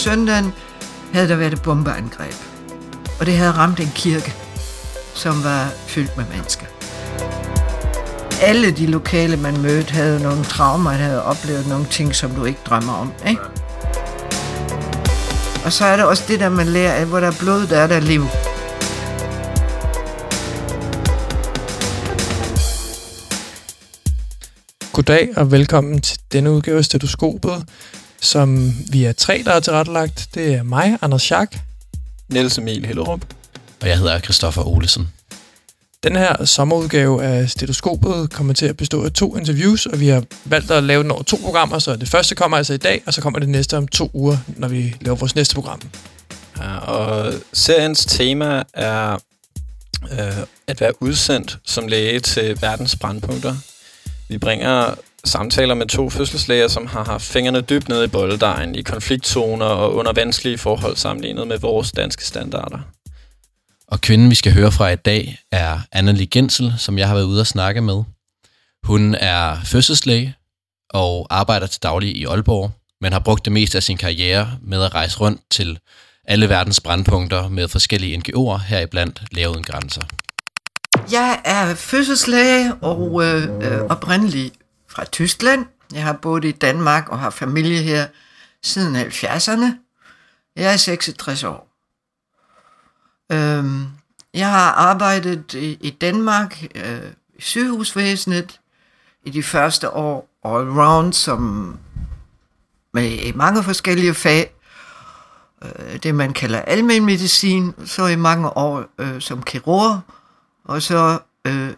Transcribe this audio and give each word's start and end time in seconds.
søndagen 0.00 0.52
havde 1.12 1.28
der 1.28 1.36
været 1.36 1.52
et 1.52 1.62
bombeangreb. 1.62 2.34
Og 3.20 3.26
det 3.26 3.36
havde 3.36 3.52
ramt 3.52 3.80
en 3.80 3.92
kirke, 3.94 4.34
som 5.14 5.44
var 5.44 5.72
fyldt 5.86 6.16
med 6.16 6.24
mennesker. 6.34 6.66
Alle 8.42 8.70
de 8.70 8.86
lokale, 8.86 9.36
man 9.36 9.60
mødte, 9.62 9.92
havde 9.92 10.22
nogle 10.22 10.44
traumer, 10.44 10.90
havde 10.90 11.24
oplevet 11.24 11.68
nogle 11.68 11.86
ting, 11.90 12.14
som 12.14 12.30
du 12.30 12.44
ikke 12.44 12.60
drømmer 12.66 12.92
om. 12.92 13.12
Ikke? 13.28 13.40
Og 15.64 15.72
så 15.72 15.84
er 15.84 15.96
der 15.96 16.04
også 16.04 16.24
det 16.28 16.40
der, 16.40 16.48
man 16.48 16.66
lærer 16.66 16.92
af, 16.92 17.06
hvor 17.06 17.20
der 17.20 17.26
er 17.26 17.36
blod, 17.40 17.66
der 17.66 17.76
er 17.78 17.86
der 17.86 18.00
liv. 18.00 18.24
Goddag 24.92 25.28
og 25.36 25.50
velkommen 25.50 26.00
til 26.00 26.18
denne 26.32 26.50
udgave 26.50 26.78
af 26.78 26.84
Stetoskopet, 26.84 27.64
som 28.20 28.74
vi 28.90 29.04
er 29.04 29.12
tre, 29.12 29.42
der 29.44 29.52
er 29.52 29.60
tilrettelagt. 29.60 30.28
Det 30.34 30.54
er 30.54 30.62
mig, 30.62 30.98
Anders 31.02 31.22
Schack. 31.22 31.58
Niels 32.28 32.58
Emil 32.58 32.86
Hellerup. 32.86 33.20
Og 33.80 33.88
jeg 33.88 33.98
hedder 33.98 34.18
Christoffer 34.18 34.68
Olesen. 34.68 35.08
Den 36.02 36.16
her 36.16 36.44
sommerudgave 36.44 37.24
af 37.24 37.50
Stetoskopet 37.50 38.30
kommer 38.30 38.52
til 38.52 38.66
at 38.66 38.76
bestå 38.76 39.04
af 39.04 39.12
to 39.12 39.36
interviews, 39.36 39.86
og 39.86 40.00
vi 40.00 40.08
har 40.08 40.24
valgt 40.44 40.70
at 40.70 40.84
lave 40.84 41.02
den 41.02 41.10
over 41.10 41.22
to 41.22 41.36
programmer, 41.44 41.78
så 41.78 41.96
det 41.96 42.08
første 42.08 42.34
kommer 42.34 42.56
altså 42.56 42.74
i 42.74 42.76
dag, 42.76 43.02
og 43.06 43.14
så 43.14 43.20
kommer 43.20 43.38
det 43.38 43.48
næste 43.48 43.76
om 43.76 43.88
to 43.88 44.10
uger, 44.12 44.36
når 44.56 44.68
vi 44.68 44.96
laver 45.00 45.16
vores 45.16 45.34
næste 45.34 45.54
program. 45.54 45.80
Ja, 46.58 46.76
og 46.76 47.34
seriens 47.52 48.04
tema 48.04 48.62
er 48.74 49.18
øh, 50.12 50.36
at 50.66 50.80
være 50.80 51.02
udsendt 51.02 51.58
som 51.66 51.86
læge 51.86 52.20
til 52.20 52.62
verdens 52.62 52.96
brandpunkter. 52.96 53.56
Vi 54.28 54.38
bringer 54.38 54.94
samtaler 55.24 55.74
med 55.74 55.86
to 55.86 56.10
fødselslæger, 56.10 56.68
som 56.68 56.86
har 56.86 57.04
haft 57.04 57.24
fingrene 57.24 57.60
dybt 57.60 57.88
nede 57.88 58.04
i 58.04 58.08
bolddejen, 58.08 58.74
i 58.74 58.82
konfliktzoner 58.82 59.66
og 59.66 59.94
under 59.94 60.12
vanskelige 60.12 60.58
forhold 60.58 60.96
sammenlignet 60.96 61.48
med 61.48 61.58
vores 61.58 61.92
danske 61.92 62.24
standarder. 62.24 62.78
Og 63.88 64.00
kvinden, 64.00 64.30
vi 64.30 64.34
skal 64.34 64.52
høre 64.52 64.72
fra 64.72 64.88
i 64.88 64.96
dag, 64.96 65.38
er 65.52 65.78
Annelie 65.92 66.26
Gensel, 66.26 66.74
som 66.78 66.98
jeg 66.98 67.08
har 67.08 67.14
været 67.14 67.26
ude 67.26 67.40
at 67.40 67.46
snakke 67.46 67.80
med. 67.80 68.02
Hun 68.84 69.14
er 69.14 69.56
fødselslæge 69.64 70.34
og 70.90 71.26
arbejder 71.30 71.66
til 71.66 71.82
daglig 71.82 72.16
i 72.16 72.24
Aalborg, 72.24 72.70
men 73.00 73.12
har 73.12 73.20
brugt 73.20 73.44
det 73.44 73.52
meste 73.52 73.76
af 73.76 73.82
sin 73.82 73.96
karriere 73.96 74.58
med 74.62 74.82
at 74.82 74.94
rejse 74.94 75.18
rundt 75.20 75.40
til 75.50 75.78
alle 76.24 76.48
verdens 76.48 76.80
brandpunkter 76.80 77.48
med 77.48 77.68
forskellige 77.68 78.16
NGO'er, 78.18 78.58
heriblandt 78.58 79.22
Læger 79.30 79.48
Uden 79.48 79.64
Grænser. 79.64 80.02
Jeg 81.12 81.40
er 81.44 81.74
fødselslæge 81.74 82.74
og 82.74 83.24
øh, 83.24 83.42
øh, 83.42 83.80
oprindelig 83.80 84.52
fra 84.90 85.04
Tyskland. 85.04 85.66
Jeg 85.92 86.04
har 86.04 86.12
boet 86.12 86.44
i 86.44 86.52
Danmark 86.52 87.08
og 87.08 87.18
har 87.18 87.30
familie 87.30 87.82
her 87.82 88.06
siden 88.62 88.96
70'erne. 88.96 89.66
Jeg 90.56 90.72
er 90.72 90.76
66 90.76 91.44
år. 91.44 91.70
Øhm, 93.32 93.86
jeg 94.34 94.50
har 94.50 94.72
arbejdet 94.72 95.54
i, 95.54 95.78
i 95.80 95.90
Danmark 95.90 96.62
øh, 96.74 97.02
i 97.38 97.42
sygehusvæsenet 97.42 98.60
i 99.24 99.30
de 99.30 99.42
første 99.42 99.90
år 99.90 100.28
all 100.44 100.70
round 100.70 101.12
som 101.12 101.78
med 102.94 103.32
mange 103.32 103.62
forskellige 103.62 104.14
fag. 104.14 104.54
Øh, 105.64 106.02
det 106.02 106.14
man 106.14 106.32
kalder 106.32 106.58
almen 106.58 107.04
medicin, 107.04 107.74
så 107.86 108.06
i 108.06 108.16
mange 108.16 108.56
år 108.56 108.84
øh, 108.98 109.20
som 109.20 109.42
kirurg, 109.42 110.00
og 110.64 110.82
så 110.82 111.18
øh, 111.46 111.70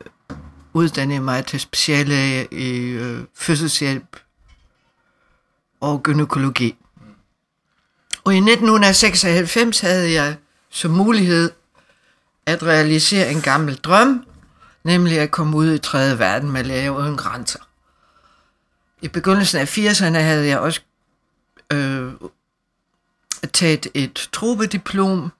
uddannede 0.73 1.15
jeg 1.15 1.23
mig 1.23 1.47
til 1.47 1.61
speciallæge 1.61 2.49
i 2.53 2.79
øh, 2.79 3.25
fødselshjælp 3.35 4.17
og 5.81 6.03
gynækologi. 6.03 6.77
Og 8.25 8.35
i 8.35 8.37
1996 8.37 9.81
havde 9.81 10.13
jeg 10.13 10.37
som 10.71 10.91
mulighed 10.91 11.51
at 12.47 12.63
realisere 12.63 13.31
en 13.31 13.41
gammel 13.41 13.75
drøm, 13.77 14.25
nemlig 14.85 15.19
at 15.19 15.31
komme 15.31 15.57
ud 15.57 15.75
i 15.75 15.79
tredje 15.79 16.19
verden 16.19 16.51
med 16.51 16.65
læger 16.65 16.91
uden 16.91 17.17
grænser. 17.17 17.59
I 19.03 19.09
begyndelsen 19.09 19.61
af 19.61 19.79
80'erne 19.79 20.19
havde 20.19 20.47
jeg 20.47 20.59
også 20.59 20.81
øh, 21.73 22.13
taget 23.53 23.87
et 23.95 24.29
trobediplom, 24.33 25.33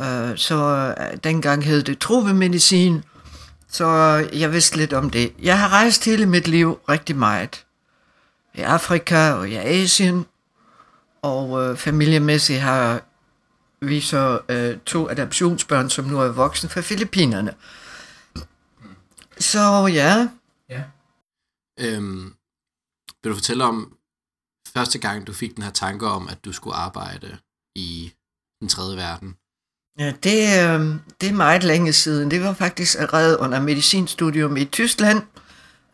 øh, 0.00 0.36
så 0.36 0.94
øh, 1.00 1.16
dengang 1.24 1.64
hed 1.64 1.82
det 1.82 1.98
trobemedicin, 1.98 3.04
så 3.74 3.86
jeg 4.32 4.52
vidste 4.52 4.76
lidt 4.76 4.92
om 4.92 5.10
det. 5.10 5.34
Jeg 5.38 5.60
har 5.60 5.68
rejst 5.68 6.04
hele 6.04 6.26
mit 6.26 6.48
liv 6.48 6.80
rigtig 6.88 7.16
meget. 7.16 7.66
I 8.54 8.60
Afrika 8.60 9.32
og 9.32 9.48
i 9.48 9.54
Asien, 9.54 10.26
og 11.22 11.62
øh, 11.62 11.76
familiemæssigt 11.76 12.60
har 12.60 13.02
vi 13.80 14.00
så 14.00 14.40
øh, 14.48 14.80
to 14.80 15.08
adoptionsbørn, 15.08 15.90
som 15.90 16.04
nu 16.04 16.20
er 16.20 16.28
voksne 16.28 16.68
fra 16.68 16.80
Filippinerne. 16.80 17.54
Så 19.38 19.86
ja. 19.86 20.28
ja. 20.68 20.84
Øhm, 21.80 22.34
vil 23.22 23.30
du 23.30 23.36
fortælle 23.36 23.64
om 23.64 23.96
første 24.74 24.98
gang, 24.98 25.26
du 25.26 25.32
fik 25.32 25.54
den 25.54 25.62
her 25.62 25.70
tanke 25.70 26.06
om, 26.06 26.28
at 26.28 26.44
du 26.44 26.52
skulle 26.52 26.76
arbejde 26.76 27.38
i 27.76 28.12
den 28.60 28.68
tredje 28.68 28.96
verden? 28.96 29.36
Ja, 29.98 30.12
det, 30.22 30.38
øh, 30.62 30.94
det 31.20 31.28
er 31.28 31.32
meget 31.32 31.64
længe 31.64 31.92
siden. 31.92 32.30
Det 32.30 32.42
var 32.42 32.52
faktisk 32.52 32.98
allerede 32.98 33.40
under 33.40 33.60
medicinstudium 33.60 34.56
i 34.56 34.64
Tyskland. 34.64 35.22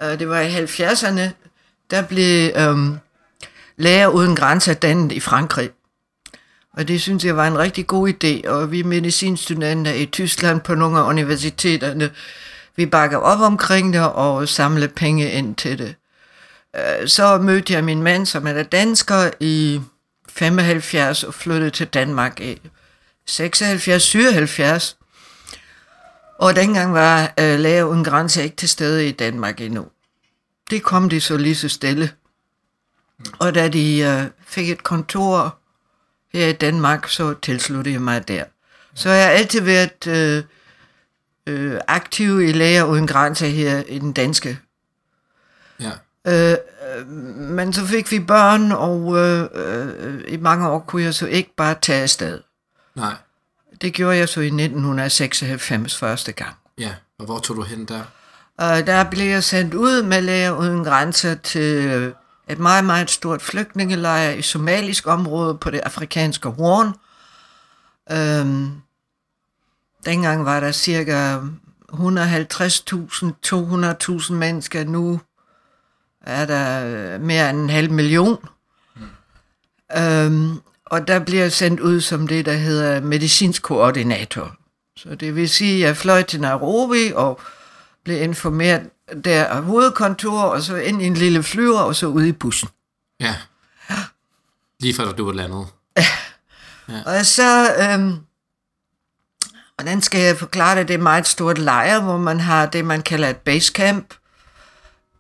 Øh, 0.03 0.19
det 0.19 0.29
var 0.29 0.41
i 0.41 0.65
70'erne. 0.65 1.31
Der 1.91 2.03
blev 2.03 2.51
øh, 2.57 2.97
læger 3.77 4.07
uden 4.07 4.37
grænser 4.37 4.75
dannet 4.75 5.13
i 5.13 5.21
Frankrig. 5.21 5.71
Og 6.77 6.89
det 6.89 7.01
synes 7.01 7.25
jeg 7.25 7.37
var 7.37 7.47
en 7.47 7.59
rigtig 7.59 7.87
god 7.87 8.09
idé, 8.09 8.49
og 8.49 8.71
vi 8.73 8.83
medicinstudenter 8.83 9.93
i 9.93 10.07
Tyskland 10.07 10.61
på 10.61 10.75
nogle 10.75 10.99
af 10.99 11.09
universiteterne, 11.09 12.11
vi 12.77 12.87
bakker 12.87 13.19
op 13.19 13.41
omkring 13.41 13.93
det 13.93 14.03
og 14.03 14.49
samler 14.49 14.89
penge 14.89 15.33
ind 15.33 15.55
til 15.55 15.79
det. 15.79 15.95
Øh, 16.77 17.09
så 17.09 17.39
mødte 17.39 17.73
jeg 17.73 17.85
min 17.85 18.03
mand, 18.03 18.27
som 18.27 18.47
er 18.47 18.63
dansker, 18.63 19.31
i 19.41 19.81
75 20.29 21.25
og 21.25 21.35
flyttede 21.35 21.71
til 21.71 21.87
Danmark 21.87 22.41
i 22.41 22.61
76, 23.27 24.03
77. 24.03 24.97
Og 26.39 26.57
dengang 26.57 26.95
var 26.95 27.23
uh, 27.23 27.45
Læger 27.45 27.85
Uden 27.85 28.05
Grænse 28.05 28.43
ikke 28.43 28.57
til 28.57 28.69
stede 28.69 29.09
i 29.09 29.13
Danmark 29.13 29.61
endnu. 29.61 29.87
Det 30.71 30.83
kom 30.83 31.09
de 31.09 31.21
så 31.21 31.37
lige 31.37 31.55
så 31.55 31.69
stille. 31.69 32.13
Og 33.39 33.55
da 33.55 33.69
de 33.69 34.21
uh, 34.23 34.47
fik 34.47 34.71
et 34.71 34.83
kontor 34.83 35.59
her 36.33 36.47
i 36.47 36.53
Danmark, 36.53 37.09
så 37.09 37.35
tilsluttede 37.43 37.93
jeg 37.93 38.03
mig 38.03 38.29
der. 38.29 38.45
Så 38.95 39.11
jeg 39.11 39.25
har 39.25 39.33
altid 39.33 39.61
været 39.61 40.07
øh, 40.07 40.45
øh, 41.47 41.81
aktiv 41.89 42.41
i 42.41 42.53
Læger 42.53 42.85
Uden 42.85 43.07
Grænser 43.07 43.47
her 43.47 43.83
i 43.89 43.99
den 43.99 44.13
danske. 44.13 44.59
Ja. 45.81 45.91
Øh, 46.27 46.57
men 47.37 47.73
så 47.73 47.87
fik 47.87 48.11
vi 48.11 48.21
børn, 48.21 48.73
og 48.73 49.17
øh, 49.19 49.49
øh, 49.55 50.25
i 50.29 50.37
mange 50.37 50.69
år 50.69 50.79
kunne 50.79 51.03
jeg 51.03 51.15
så 51.15 51.27
ikke 51.27 51.55
bare 51.57 51.75
tage 51.83 52.03
afsted. 52.03 52.41
Nej. 52.95 53.15
Det 53.81 53.93
gjorde 53.95 54.17
jeg 54.17 54.29
så 54.29 54.41
i 54.41 54.47
1996 54.47 55.97
første 55.97 56.33
gang. 56.33 56.55
Ja, 56.79 56.95
og 57.19 57.25
hvor 57.25 57.39
tog 57.39 57.57
du 57.57 57.63
hen 57.63 57.85
der? 57.85 58.03
Og 58.59 58.87
der 58.87 59.05
blev 59.11 59.27
jeg 59.27 59.45
sendt 59.45 59.75
ud 59.75 60.03
med 60.03 60.23
Læger 60.23 60.51
Uden 60.51 60.85
Grænser 60.85 61.35
til 61.35 62.13
et 62.49 62.59
meget, 62.59 62.85
meget 62.85 63.11
stort 63.11 63.43
flygtningelejr 63.43 64.31
i 64.31 64.43
somalisk 64.43 65.07
område 65.07 65.55
på 65.55 65.71
det 65.71 65.81
afrikanske 65.81 66.49
horn. 66.49 66.95
Øhm, 68.11 68.71
dengang 70.05 70.45
var 70.45 70.61
der 70.61 70.73
cirka 70.73 71.39
150.000, 71.93 71.97
200.000 74.23 74.33
mennesker. 74.33 74.85
Nu 74.85 75.21
er 76.21 76.45
der 76.47 77.19
mere 77.19 77.51
end 77.51 77.59
en 77.59 77.71
halv 77.71 77.91
million. 77.91 78.49
Mm. 78.97 79.03
Øhm, 79.99 80.61
og 80.91 81.09
der 81.09 81.19
bliver 81.19 81.43
jeg 81.43 81.53
sendt 81.53 81.81
ud 81.81 82.01
som 82.01 82.29
det, 82.29 82.47
der 82.47 82.53
hedder 82.53 83.01
medicinsk 83.01 83.63
koordinator. 83.63 84.57
Så 84.97 85.15
det 85.15 85.37
vil 85.37 85.49
sige, 85.49 85.75
at 85.75 85.81
jeg 85.81 85.97
fløj 85.97 86.23
til 86.23 86.41
Nairobi 86.41 87.13
og 87.15 87.41
blev 88.05 88.23
informeret 88.23 88.91
der 89.25 89.45
af 89.45 89.63
hovedkontor, 89.63 90.43
og 90.43 90.63
så 90.63 90.77
ind 90.77 91.03
i 91.03 91.07
en 91.07 91.15
lille 91.15 91.43
flyver, 91.43 91.81
og 91.81 91.97
så 91.97 92.07
ud 92.07 92.25
i 92.25 92.33
bussen. 92.33 92.69
Ja. 93.21 93.37
Lige 94.81 94.95
før 94.95 95.13
du 95.13 95.25
var 95.25 95.33
landet. 95.33 95.67
Ja. 95.97 96.05
ja. 96.89 97.19
Og 97.19 97.27
så, 97.27 97.75
øhm, 97.75 98.17
hvordan 99.77 100.03
skal 100.03 100.21
jeg 100.21 100.37
forklare 100.37 100.79
det? 100.79 100.89
Det 100.89 100.95
er 100.95 100.99
meget 100.99 101.29
stort 101.29 101.59
lejr, 101.59 102.01
hvor 102.01 102.19
man 102.19 102.41
har 102.41 102.67
det, 102.67 102.85
man 102.85 103.03
kalder 103.03 103.29
et 103.29 103.37
basecamp, 103.37 104.15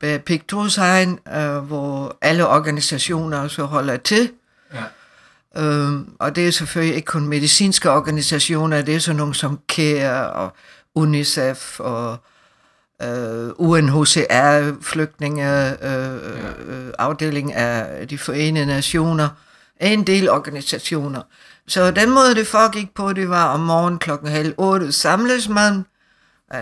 Pictusheim, 0.00 1.18
øh, 1.34 1.56
hvor 1.56 2.18
alle 2.20 2.46
organisationer 2.46 3.48
så 3.48 3.64
holder 3.64 3.96
til. 3.96 4.32
Ja. 4.74 4.82
Øhm, 5.56 6.08
og 6.18 6.36
det 6.36 6.46
er 6.46 6.50
selvfølgelig 6.50 6.96
ikke 6.96 7.06
kun 7.06 7.28
medicinske 7.28 7.90
organisationer, 7.90 8.82
det 8.82 8.94
er 8.94 8.98
sådan 8.98 9.16
nogle 9.16 9.34
som 9.34 9.58
CARE 9.68 10.30
og 10.32 10.52
UNICEF 10.94 11.80
og 11.80 12.16
øh, 13.02 13.50
UNHCR, 13.56 14.82
flygtninge, 14.82 15.70
øh, 15.84 16.14
øh, 16.68 16.92
afdeling 16.98 17.52
af 17.54 18.08
de 18.08 18.18
forenede 18.18 18.66
nationer, 18.66 19.28
en 19.80 20.06
del 20.06 20.30
organisationer. 20.30 21.22
Så 21.68 21.90
den 21.90 22.10
måde, 22.10 22.34
det 22.34 22.46
foregik 22.46 22.94
på, 22.94 23.12
det 23.12 23.28
var 23.28 23.44
om 23.44 23.60
morgenen 23.60 23.98
klokken 23.98 24.28
halv 24.28 24.54
otte 24.56 24.92
samles 24.92 25.48
man, 25.48 25.84
øh, 26.54 26.60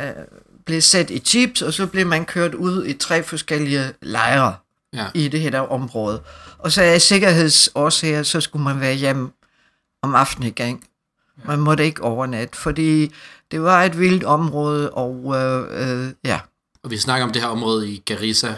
blev 0.66 0.80
sat 0.80 1.10
i 1.10 1.22
jeeps, 1.34 1.62
og 1.62 1.72
så 1.72 1.86
blev 1.86 2.06
man 2.06 2.24
kørt 2.24 2.54
ud 2.54 2.84
i 2.86 2.92
tre 2.94 3.22
forskellige 3.22 3.84
lejre 4.02 4.54
Ja. 4.92 5.06
i 5.14 5.28
det 5.28 5.40
her 5.40 5.60
område. 5.60 6.20
Og 6.58 6.72
så 6.72 6.82
af 6.82 7.00
sikkerhedsårsager, 7.02 8.22
så 8.22 8.40
skulle 8.40 8.62
man 8.64 8.80
være 8.80 8.94
hjemme 8.94 9.30
om 10.02 10.14
aftenen 10.14 10.48
igen. 10.48 10.82
Man 11.44 11.58
måtte 11.58 11.84
ikke 11.84 12.02
overnatte, 12.02 12.58
fordi 12.58 13.12
det 13.50 13.62
var 13.62 13.82
et 13.84 13.98
vildt 13.98 14.24
område, 14.24 14.90
og 14.90 15.34
øh, 15.36 16.06
øh, 16.06 16.12
ja. 16.24 16.40
Og 16.82 16.90
vi 16.90 16.98
snakker 16.98 17.26
om 17.26 17.32
det 17.32 17.42
her 17.42 17.48
område 17.48 17.88
i 17.90 18.02
Garissa. 18.06 18.52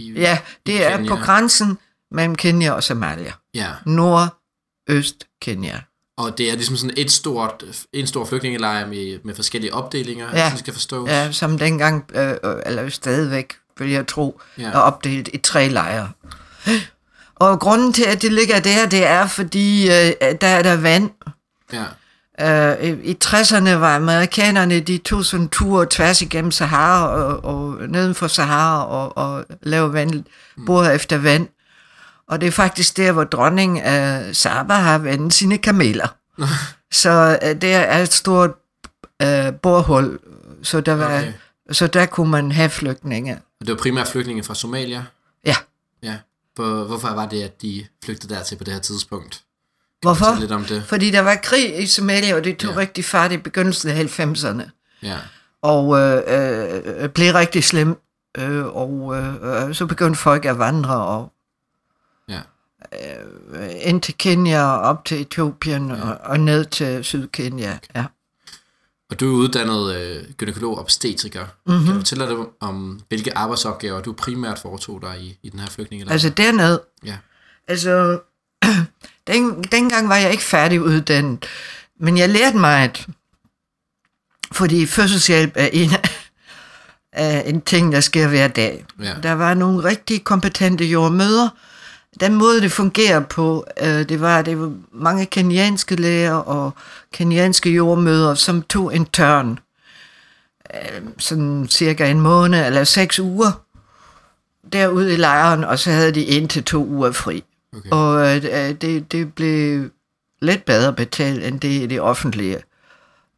I, 0.00 0.12
ja, 0.12 0.38
det 0.66 0.84
er 0.86 0.96
Kenya. 0.96 1.08
på 1.16 1.16
grænsen 1.24 1.78
mellem 2.10 2.34
Kenya 2.36 2.72
og 2.72 2.82
Somalia. 2.82 3.32
Ja, 3.54 3.68
Nordøst 3.86 5.24
Kenya. 5.42 5.80
og 6.16 6.38
det 6.38 6.50
er 6.50 6.54
ligesom 6.54 6.76
sådan 6.76 6.94
et 6.96 7.10
stort, 7.10 7.64
en 7.92 8.06
stor 8.06 8.24
flygtningelejr 8.24 8.86
med, 8.86 9.18
med 9.24 9.34
forskellige 9.34 9.74
opdelinger, 9.74 10.28
Ja. 10.32 10.38
ja. 10.38 10.48
som 10.50 10.58
skal 10.58 10.72
forstås. 10.72 11.08
Ja, 11.10 11.32
som 11.32 11.58
dengang, 11.58 12.10
øh, 12.14 12.30
øh, 12.44 12.54
eller 12.66 12.88
stadigvæk, 12.88 13.54
vil 13.78 13.90
jeg 13.90 14.06
tro, 14.06 14.40
Ja. 14.58 14.62
er 14.70 14.78
opdelt 14.78 15.28
i 15.32 15.38
tre 15.38 15.68
lejre. 15.68 16.10
Og 17.50 17.60
grunden 17.60 17.92
til, 17.92 18.04
at 18.04 18.22
det 18.22 18.32
ligger 18.32 18.60
der, 18.60 18.86
det 18.86 19.06
er, 19.06 19.26
fordi 19.26 19.86
øh, 19.90 20.12
der 20.40 20.46
er 20.46 20.62
der 20.62 20.76
vand. 20.76 21.10
ja. 21.72 21.84
Øh, 22.40 22.82
i- 22.88 23.10
I 23.10 23.16
60'erne 23.24 23.70
var 23.70 23.96
amerikanerne, 23.96 24.80
de 24.80 24.98
tog 24.98 25.24
sådan 25.24 25.44
en 25.44 25.48
tur 25.48 25.84
tværs 25.84 26.22
igennem 26.22 26.50
Sahara 26.50 27.06
og, 27.08 27.44
og 27.44 27.88
neden 27.88 28.14
for 28.14 28.26
Sahara 28.26 28.84
og, 28.86 29.16
og 29.18 29.44
lavede 29.62 29.92
vand, 29.92 30.24
borer 30.66 30.90
efter 30.90 31.18
vand. 31.18 31.48
Og 32.28 32.40
det 32.40 32.46
er 32.46 32.50
faktisk 32.50 32.96
der, 32.96 33.12
hvor 33.12 33.24
dronningen 33.24 33.78
af 33.78 34.36
Saba 34.36 34.74
har 34.74 34.98
vandet 34.98 35.34
sine 35.34 35.58
kameler. 35.58 36.08
så 37.02 37.38
øh, 37.42 37.62
der 37.62 37.78
er 37.78 38.02
et 38.02 38.12
stort 38.12 38.50
øh, 39.22 39.52
borehul, 39.62 40.18
så 40.62 40.80
der, 40.80 40.94
var, 40.94 41.06
Okay. 41.18 41.32
så 41.72 41.86
der 41.86 42.06
kunne 42.06 42.30
man 42.30 42.52
have 42.52 42.70
flygtninge. 42.70 43.34
Og 43.60 43.66
det 43.66 43.68
var 43.68 43.78
primært 43.78 44.08
flygtninge 44.08 44.42
fra 44.42 44.54
Somalia. 44.54 45.04
Ja. 45.46 45.56
Ja. 46.02 46.16
Hvor, 46.54 46.84
hvorfor 46.84 47.08
var 47.08 47.26
det, 47.26 47.42
at 47.42 47.62
de 47.62 47.86
flygtede 48.04 48.34
dertil 48.34 48.56
på 48.56 48.64
det 48.64 48.72
her 48.72 48.80
tidspunkt? 48.80 49.42
Hvorfor? 50.02 50.24
Fortæl 50.24 50.40
lidt 50.40 50.52
om 50.52 50.64
det. 50.64 50.84
Fordi 50.84 51.10
der 51.10 51.20
var 51.20 51.34
krig 51.42 51.82
i 51.82 51.86
Somalia, 51.86 52.34
og 52.36 52.44
det 52.44 52.56
tog 52.56 52.72
Ja. 52.72 52.78
rigtig 52.78 53.04
fart 53.04 53.32
i 53.32 53.36
begyndelsen 53.36 53.90
af 53.90 54.04
90'erne. 54.20 54.70
Ja. 55.02 55.18
og 55.62 55.98
øh, 55.98 56.22
øh, 57.02 57.08
blev 57.08 57.34
rigtig 57.34 57.64
slem. 57.64 57.96
Øh, 58.38 58.66
og 58.76 59.14
øh, 59.16 59.68
øh, 59.68 59.74
så 59.74 59.86
begyndte 59.86 60.20
folk 60.20 60.44
at 60.44 60.58
vandre 60.58 60.96
og 61.06 61.32
Ja. 62.28 62.40
øh, 62.92 63.70
ind 63.80 64.00
til 64.02 64.14
Kenya 64.18 64.62
og 64.64 64.80
op 64.80 65.04
til 65.04 65.20
Etiopien 65.20 65.88
ja. 65.90 66.02
og, 66.10 66.18
og 66.24 66.40
ned 66.40 66.64
til 66.64 67.04
Sydkenya. 67.04 67.78
Ja. 67.94 68.04
Og 69.12 69.20
du 69.20 69.32
er 69.34 69.38
uddannet 69.38 69.96
øh, 69.96 70.24
gynækolog 70.36 70.72
og 70.74 70.78
obstetriker. 70.82 71.40
Mhm. 71.66 71.74
Mm-hmm. 71.74 71.84
Kan 71.86 71.94
du 71.94 72.00
fortælle 72.00 72.26
lidt 72.28 72.48
om, 72.60 73.00
hvilke 73.08 73.38
arbejdsopgaver 73.38 74.00
du 74.00 74.12
primært 74.12 74.58
foretog 74.58 75.02
dig 75.02 75.16
i, 75.20 75.38
i 75.42 75.48
den 75.48 75.60
her 75.60 75.66
flygtningelejr? 75.66 76.12
Altså 76.12 76.30
dernede, 76.30 76.82
Ja. 77.04 77.16
altså 77.68 78.20
den, 79.26 79.62
dengang 79.62 80.08
var 80.08 80.16
jeg 80.16 80.30
ikke 80.30 80.44
færdiguddannet, 80.44 81.46
men 82.00 82.18
jeg 82.18 82.28
lærte 82.28 82.56
meget, 82.56 83.06
fordi 84.52 84.86
fødselshjælp 84.86 85.52
er 85.54 85.68
en 85.72 85.90
af 87.12 87.42
en 87.46 87.60
ting, 87.60 87.92
der 87.92 88.00
sker 88.00 88.28
hver 88.28 88.48
dag. 88.48 88.84
Ja. 89.02 89.14
Der 89.22 89.32
var 89.32 89.54
nogle 89.54 89.84
rigtig 89.84 90.24
kompetente 90.24 90.84
jordmøder. 90.84 91.48
Den 92.20 92.34
måde, 92.34 92.60
det 92.60 92.72
fungerer 92.72 93.20
på, 93.20 93.66
øh, 93.82 94.08
det 94.08 94.20
var, 94.20 94.42
det 94.42 94.60
var 94.60 94.72
mange 94.92 95.26
kenyanske 95.26 95.96
læger 95.96 96.34
og 96.34 96.70
kenyanske 97.12 97.70
jordmøder, 97.70 98.34
som 98.34 98.62
tog 98.62 98.96
en 98.96 99.06
tørn. 99.06 99.58
Øh, 100.74 101.02
sådan 101.18 101.66
cirka 101.70 102.10
en 102.10 102.20
måned 102.20 102.66
eller 102.66 102.84
seks 102.84 103.18
uger 103.18 103.62
derude 104.72 105.12
i 105.12 105.16
lejren, 105.16 105.64
og 105.64 105.78
så 105.78 105.90
havde 105.90 106.12
de 106.12 106.28
en 106.28 106.48
til 106.48 106.64
to 106.64 106.86
uger 106.86 107.12
fri. 107.12 107.44
Okay. 107.76 107.90
Og 107.90 108.36
øh, 108.36 108.42
det, 108.80 109.12
det 109.12 109.34
blev 109.34 109.90
lidt 110.42 110.64
bedre 110.64 110.92
betalt 110.92 111.44
end 111.44 111.60
det 111.60 111.68
i 111.68 111.86
det 111.86 112.00
offentlige. 112.00 112.58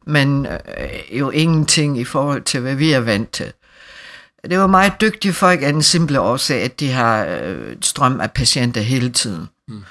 Men 0.07 0.45
øh, 0.45 1.19
jo 1.19 1.29
ingenting 1.29 1.99
i 1.99 2.03
forhold 2.03 2.41
til, 2.41 2.59
hvad 2.59 2.75
vi 2.75 2.91
er 2.91 2.99
vant 2.99 3.31
til. 3.31 3.53
Det 4.49 4.59
var 4.59 4.67
meget 4.67 4.93
dygtige 5.01 5.33
folk 5.33 5.61
af 5.61 5.73
den 5.73 5.83
simple 5.83 6.19
årsag, 6.19 6.61
at 6.61 6.79
de 6.79 6.91
har 6.91 7.25
øh, 7.25 7.75
strøm 7.81 8.19
af 8.21 8.31
patienter 8.31 8.81
hele 8.81 9.09
tiden. 9.11 9.47
Mm. 9.67 9.83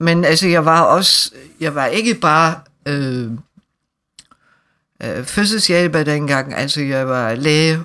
Men 0.00 0.24
altså, 0.24 0.48
jeg 0.48 0.64
var 0.64 0.80
også, 0.82 1.30
jeg 1.60 1.74
var 1.74 1.86
ikke 1.86 2.14
bare 2.14 2.60
øh, 2.88 3.30
øh, 5.02 5.24
fødselshjælper 5.24 6.02
dengang, 6.02 6.54
altså 6.54 6.80
jeg 6.80 7.08
var 7.08 7.34
læge 7.34 7.84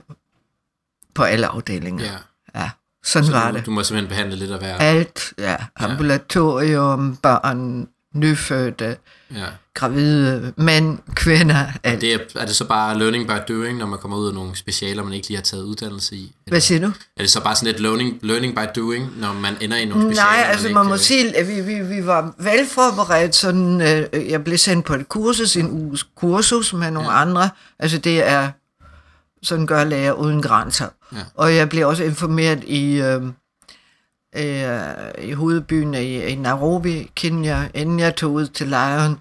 på 1.13 1.23
alle 1.23 1.47
afdelinger. 1.47 2.05
ja. 2.05 2.11
Ja, 2.55 2.69
sådan 3.05 3.25
Så 3.25 3.31
var 3.31 3.51
du, 3.51 3.57
det. 3.57 3.65
du 3.65 3.71
må 3.71 3.83
simpelthen 3.83 4.09
behandle 4.09 4.35
lidt 4.35 4.51
af 4.51 4.57
hver. 4.59 4.77
Alt, 4.77 5.33
ja. 5.37 5.55
Ambulatorium, 5.75 7.15
børn, 7.15 7.87
nyfødte, 8.13 8.97
Ja. 9.35 9.45
Gravide, 9.75 10.53
mænd, 10.57 10.99
kvinder, 11.15 11.65
alt. 11.83 12.01
Det 12.01 12.13
er, 12.13 12.17
er 12.35 12.45
det 12.45 12.55
så 12.55 12.65
bare 12.65 12.97
learning 12.99 13.27
by 13.27 13.53
doing, 13.53 13.77
når 13.77 13.85
man 13.85 13.99
kommer 13.99 14.17
ud 14.17 14.27
af 14.27 14.33
nogle 14.33 14.55
specialer, 14.55 15.03
man 15.03 15.13
ikke 15.13 15.27
lige 15.27 15.37
har 15.37 15.43
taget 15.43 15.63
uddannelse 15.63 16.15
i? 16.15 16.35
Hvad 16.47 16.61
siger 16.61 16.79
du? 16.79 16.87
Er 16.87 17.21
det 17.21 17.31
så 17.31 17.43
bare 17.43 17.55
sådan 17.55 17.75
et 17.75 17.79
learning, 17.79 18.19
learning 18.21 18.55
by 18.55 18.61
doing, 18.75 19.19
når 19.19 19.33
man 19.33 19.53
ender 19.61 19.77
i 19.77 19.85
nogle 19.85 20.03
specialer? 20.03 20.31
Nej, 20.31 20.45
altså 20.51 20.67
man 20.67 20.73
man 20.73 20.85
må 20.85 20.93
øh, 20.93 20.99
sige, 20.99 21.37
at 21.37 21.47
vi, 21.47 21.61
vi, 21.61 21.95
vi 21.95 22.05
var 22.05 22.33
velforberedt. 22.37 23.35
Sådan, 23.35 23.81
øh, 23.81 24.29
jeg 24.29 24.43
blev 24.43 24.57
sendt 24.57 24.85
på 24.85 24.93
et 24.93 25.09
kursus, 25.09 25.55
en 25.55 25.71
uges 25.71 26.03
kursus 26.15 26.73
med 26.73 26.91
nogle 26.91 27.11
ja. 27.11 27.21
andre. 27.21 27.49
Altså 27.79 27.97
det 27.97 28.27
er, 28.27 28.51
sådan 29.43 29.67
gør 29.67 29.83
læger 29.83 30.11
uden 30.11 30.41
grænser. 30.41 30.87
Ja. 31.13 31.17
Og 31.35 31.55
jeg 31.55 31.69
blev 31.69 31.87
også 31.87 32.03
informeret 32.03 32.63
i, 32.63 33.01
øh, 33.01 33.21
øh, 34.37 34.79
i 35.21 35.31
hovedbyen 35.31 35.93
i, 35.93 36.23
i 36.23 36.35
Nairobi, 36.35 37.11
Kenya, 37.15 37.67
inden 37.73 37.99
jeg 37.99 38.15
tog 38.15 38.33
ud 38.33 38.47
til 38.47 38.67
lejren. 38.67 39.17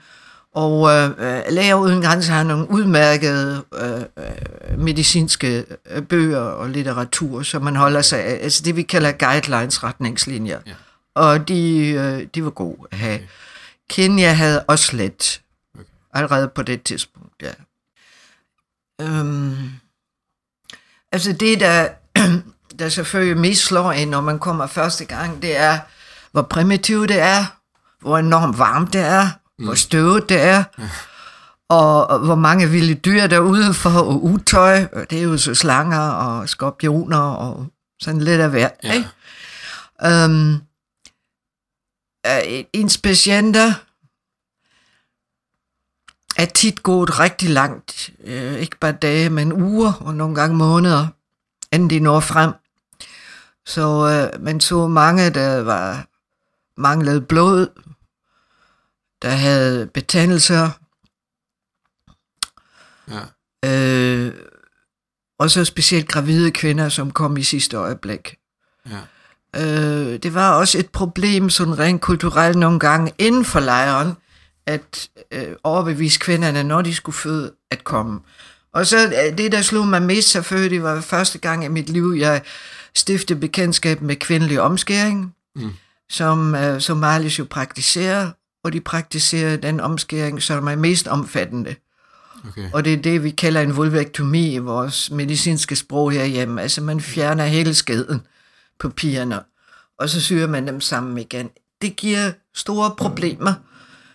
Og 0.54 0.90
øh, 0.90 1.10
øh, 1.18 1.42
Læger 1.50 1.74
Uden 1.74 2.02
Grænser 2.02 2.32
har 2.32 2.42
nogle 2.42 2.70
udmærkede 2.70 3.64
øh, 3.74 4.00
øh, 4.00 4.78
medicinske 4.78 5.64
øh, 5.90 6.02
bøger 6.02 6.40
og 6.40 6.70
litteratur, 6.70 7.42
som 7.42 7.62
man 7.62 7.76
holder 7.76 8.02
sig 8.02 8.24
af. 8.24 8.38
Altså 8.42 8.62
det, 8.64 8.76
vi 8.76 8.82
kalder 8.82 9.12
guidelines, 9.12 9.84
retningslinjer. 9.84 10.60
Ja. 10.66 10.72
Og 11.14 11.48
de, 11.48 11.88
øh, 11.88 12.26
de 12.34 12.44
var 12.44 12.50
gode 12.50 12.78
at 12.90 12.98
have. 12.98 13.14
Okay. 13.14 13.26
Kenya 13.90 14.32
havde 14.32 14.62
også 14.62 14.96
let. 14.96 15.40
Okay. 15.74 15.84
Allerede 16.14 16.48
på 16.48 16.62
det 16.62 16.82
tidspunkt, 16.82 17.42
ja. 17.42 17.52
Øhm, 19.00 19.56
altså 21.12 21.32
det, 21.32 21.60
der, 21.60 21.88
der 22.78 22.88
selvfølgelig 22.88 23.36
mest 23.36 23.64
slår 23.64 23.92
ind, 23.92 24.10
når 24.10 24.20
man 24.20 24.38
kommer 24.38 24.66
første 24.66 25.04
gang, 25.04 25.42
det 25.42 25.56
er, 25.56 25.78
hvor 26.32 26.42
primitivt 26.42 27.08
det 27.08 27.20
er, 27.20 27.44
hvor 28.00 28.18
enormt 28.18 28.58
varmt 28.58 28.92
det 28.92 29.00
er, 29.00 29.28
mm. 29.58 29.64
hvor 29.64 29.74
støvet 29.74 30.28
det 30.28 30.40
er, 30.40 30.64
og, 31.68 32.06
og 32.06 32.18
hvor 32.18 32.34
mange 32.34 32.70
vilde 32.70 32.94
dyr 32.94 33.26
der 33.26 33.36
er 33.36 33.40
ude 33.40 33.74
for, 33.74 33.90
og 33.90 34.24
utøj, 34.24 34.86
og 34.92 35.10
det 35.10 35.18
er 35.18 35.22
jo 35.22 35.38
så 35.38 35.54
slanger 35.54 36.00
og 36.00 36.48
skorpioner 36.48 37.18
og 37.18 37.66
sådan 38.00 38.20
lidt 38.20 38.40
af 38.40 38.50
hvert. 38.50 38.72
Ja. 38.82 38.92
Ikke? 38.92 39.08
Øhm, 40.04 40.54
øh, 42.26 42.64
ens 42.72 42.98
patienter 42.98 43.72
er 46.36 46.44
tit 46.44 46.82
gået 46.82 47.20
rigtig 47.20 47.50
langt, 47.50 48.10
øh, 48.24 48.58
ikke 48.58 48.78
bare 48.78 48.92
dage, 48.92 49.30
men 49.30 49.52
uger 49.52 49.92
og 49.92 50.14
nogle 50.14 50.34
gange 50.34 50.56
måneder, 50.56 51.06
inden 51.72 51.90
de 51.90 52.00
når 52.00 52.20
frem. 52.20 52.52
Så 53.66 54.08
øh, 54.34 54.42
man 54.42 54.60
så 54.60 54.86
mange, 54.88 55.30
der 55.30 55.62
var 55.62 56.06
manglet 56.80 57.28
blod, 57.28 57.68
der 59.24 59.30
havde 59.30 59.86
betændelser, 59.86 60.70
Ja. 63.08 63.20
øh, 63.64 64.32
og 65.38 65.50
så 65.50 65.64
specielt 65.64 66.08
gravide 66.08 66.50
kvinder, 66.50 66.88
som 66.88 67.10
kom 67.10 67.36
i 67.36 67.42
sidste 67.42 67.76
øjeblik. 67.76 68.34
Ja. 68.90 69.00
Øh, 69.56 70.18
det 70.22 70.34
var 70.34 70.50
også 70.58 70.78
et 70.78 70.90
problem, 70.90 71.50
sådan 71.50 71.78
rent 71.78 72.00
kulturelt 72.00 72.56
nogle 72.58 72.78
gange 72.80 73.12
inden 73.18 73.44
for 73.44 73.60
lejren, 73.60 74.12
at 74.66 75.08
øh, 75.32 75.56
overbevise 75.64 76.18
kvinderne, 76.18 76.62
når 76.64 76.82
de 76.82 76.94
skulle 76.94 77.16
føde, 77.16 77.52
at 77.70 77.84
komme. 77.84 78.20
Og 78.72 78.86
så 78.86 78.98
øh, 79.06 79.38
det, 79.38 79.52
der 79.52 79.62
slog 79.62 79.86
mig 79.86 80.02
mest 80.02 80.28
selvfølgelig, 80.30 80.82
var 80.82 81.00
første 81.00 81.38
gang 81.38 81.64
i 81.64 81.68
mit 81.68 81.88
liv, 81.88 82.14
jeg 82.18 82.42
stiftede 82.96 83.40
bekendtskab 83.40 84.00
med 84.00 84.16
kvindelig 84.16 84.60
omskæring, 84.60 85.34
Mm. 85.56 85.70
som 86.10 86.54
øh, 86.54 86.80
Somalis 86.80 87.38
jo 87.38 87.46
praktiserer, 87.50 88.30
og 88.64 88.72
de 88.72 88.80
praktiserer 88.80 89.56
den 89.56 89.80
omskæring, 89.80 90.42
som 90.42 90.66
er 90.66 90.76
mest 90.76 91.08
omfattende. 91.08 91.74
Okay. 92.48 92.70
Og 92.72 92.84
det 92.84 92.92
er 92.92 93.02
det, 93.02 93.22
vi 93.22 93.30
kalder 93.30 93.60
en 93.60 93.76
vulvektomi 93.76 94.54
i 94.54 94.58
vores 94.58 95.10
medicinske 95.10 95.76
sprog 95.76 96.12
herhjemme. 96.12 96.62
Altså 96.62 96.80
man 96.80 97.00
fjerner 97.00 97.46
hele 97.46 97.74
skeden 97.74 98.22
på 98.78 98.88
pigerne, 98.88 99.40
og 99.98 100.08
så 100.08 100.20
syr 100.20 100.46
man 100.46 100.66
dem 100.66 100.80
sammen 100.80 101.18
igen. 101.18 101.50
det 101.82 101.96
giver 101.96 102.32
store 102.54 102.94
problemer 102.98 103.54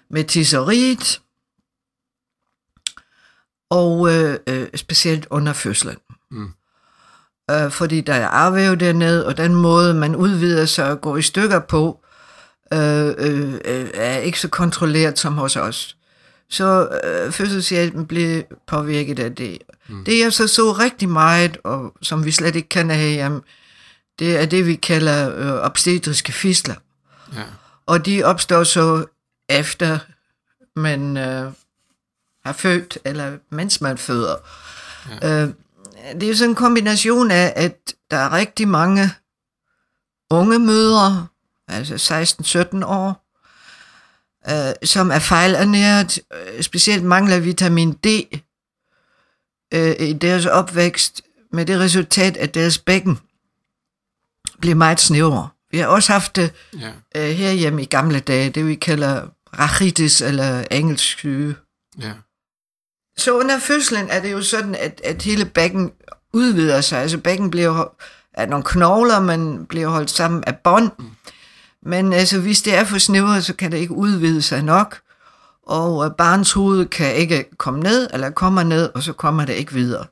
med 0.09 0.23
tisseriet, 0.23 1.21
og 3.69 4.13
øh, 4.13 4.39
øh, 4.47 4.67
specielt 4.75 5.27
under 5.29 5.53
fødslen. 5.53 5.97
Mm. 6.31 6.53
Øh, 7.51 7.71
fordi 7.71 8.01
der 8.01 8.13
er 8.13 8.27
arvæv 8.27 8.75
dernede, 8.75 9.25
og 9.25 9.37
den 9.37 9.55
måde, 9.55 9.93
man 9.93 10.15
udvider 10.15 10.65
sig 10.65 10.91
og 10.91 11.01
går 11.01 11.17
i 11.17 11.21
stykker 11.21 11.59
på, 11.59 12.03
øh, 12.73 13.13
øh, 13.17 13.53
øh, 13.65 13.89
er 13.93 14.17
ikke 14.17 14.39
så 14.39 14.47
kontrolleret 14.47 15.19
som 15.19 15.33
hos 15.33 15.55
os. 15.55 15.95
Så 16.49 16.99
øh, 17.03 17.31
fødselshjælpen 17.31 18.05
blev 18.05 18.43
påvirket 18.67 19.19
af 19.19 19.35
det. 19.35 19.57
Mm. 19.87 20.05
Det 20.05 20.19
jeg 20.19 20.33
så 20.33 20.47
så 20.47 20.71
rigtig 20.71 21.09
meget, 21.09 21.57
og 21.63 21.93
som 22.01 22.25
vi 22.25 22.31
slet 22.31 22.55
ikke 22.55 22.69
kender 22.69 22.95
herhjemme, 22.95 23.41
det 24.19 24.37
er 24.37 24.45
det, 24.45 24.65
vi 24.65 24.75
kalder 24.75 25.35
øh, 25.35 25.65
obstetriske 25.65 26.31
fistler. 26.31 26.75
Ja. 27.35 27.43
Og 27.85 28.05
de 28.05 28.23
opstår 28.23 28.63
så 28.63 29.05
efter 29.49 29.99
man 30.75 31.17
øh, 31.17 31.51
har 32.45 32.53
født, 32.53 32.97
eller 33.05 33.37
mens 33.49 33.81
man 33.81 33.97
føder. 33.97 34.35
Ja. 35.21 35.43
Øh, 35.43 35.49
det 36.13 36.23
er 36.23 36.27
jo 36.27 36.35
sådan 36.35 36.49
en 36.49 36.55
kombination 36.55 37.31
af, 37.31 37.53
at 37.55 37.93
der 38.11 38.17
er 38.17 38.33
rigtig 38.33 38.67
mange 38.67 39.09
unge 40.29 40.59
mødre, 40.59 41.27
altså 41.69 41.95
16-17 42.81 42.85
år, 42.85 43.25
øh, 44.49 44.73
som 44.83 45.11
er 45.11 45.19
fejlernæret, 45.19 46.19
øh, 46.33 46.61
specielt 46.63 47.03
mangler 47.03 47.39
vitamin 47.39 47.93
D 47.93 48.05
øh, 49.73 49.95
i 49.99 50.13
deres 50.13 50.45
opvækst, 50.45 51.21
med 51.53 51.65
det 51.65 51.79
resultat, 51.79 52.37
at 52.37 52.53
deres 52.53 52.77
bækken 52.77 53.19
bliver 54.61 54.75
meget 54.75 54.99
snævre. 54.99 55.49
Vi 55.71 55.77
har 55.77 55.87
også 55.87 56.11
haft 56.11 56.35
det 56.35 56.51
Ja. 56.79 56.91
øh, 57.15 57.29
herhjemme 57.35 57.81
i 57.81 57.85
gamle 57.85 58.19
dage, 58.19 58.49
det 58.49 58.67
vi 58.67 58.75
kalder 58.75 59.27
rachitis 59.59 60.21
eller 60.21 60.63
engelsk 60.71 61.03
syge. 61.03 61.55
Ja. 62.01 62.11
Så 63.17 63.39
under 63.39 63.59
fødslen 63.59 64.09
er 64.09 64.21
det 64.21 64.31
jo 64.31 64.41
sådan, 64.41 64.75
at, 64.75 65.01
at 65.03 65.21
hele 65.21 65.45
bækken 65.45 65.91
udvider 66.33 66.81
sig. 66.81 66.99
Altså 67.01 67.17
bækken 67.17 67.51
bliver 67.51 67.93
af 68.33 68.49
nogle 68.49 68.65
knogler, 68.65 69.19
man 69.19 69.65
bliver 69.65 69.87
holdt 69.87 70.09
sammen 70.09 70.43
af 70.43 70.57
bånd. 70.57 70.91
Men 71.83 72.13
altså, 72.13 72.39
hvis 72.41 72.61
det 72.61 72.75
er 72.75 72.83
for 72.83 72.97
snævret, 72.97 73.45
så 73.45 73.55
kan 73.55 73.71
det 73.71 73.77
ikke 73.77 73.93
udvide 73.93 74.41
sig 74.41 74.63
nok. 74.63 74.99
Og 75.63 76.05
øh, 76.05 76.11
barns 76.17 76.51
hoved 76.51 76.85
kan 76.85 77.15
ikke 77.15 77.45
komme 77.57 77.79
ned, 77.79 78.09
eller 78.13 78.29
kommer 78.29 78.63
ned, 78.63 78.89
og 78.95 79.03
så 79.03 79.13
kommer 79.13 79.45
det 79.45 79.53
ikke 79.53 79.73
videre. 79.73 80.05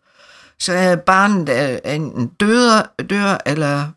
Så 0.60 0.74
er 0.74 0.96
barnet 0.96 1.50
øh, 1.50 1.94
enten 1.94 2.28
dør, 2.28 2.94
dør 3.10 3.38
eller 3.46 3.92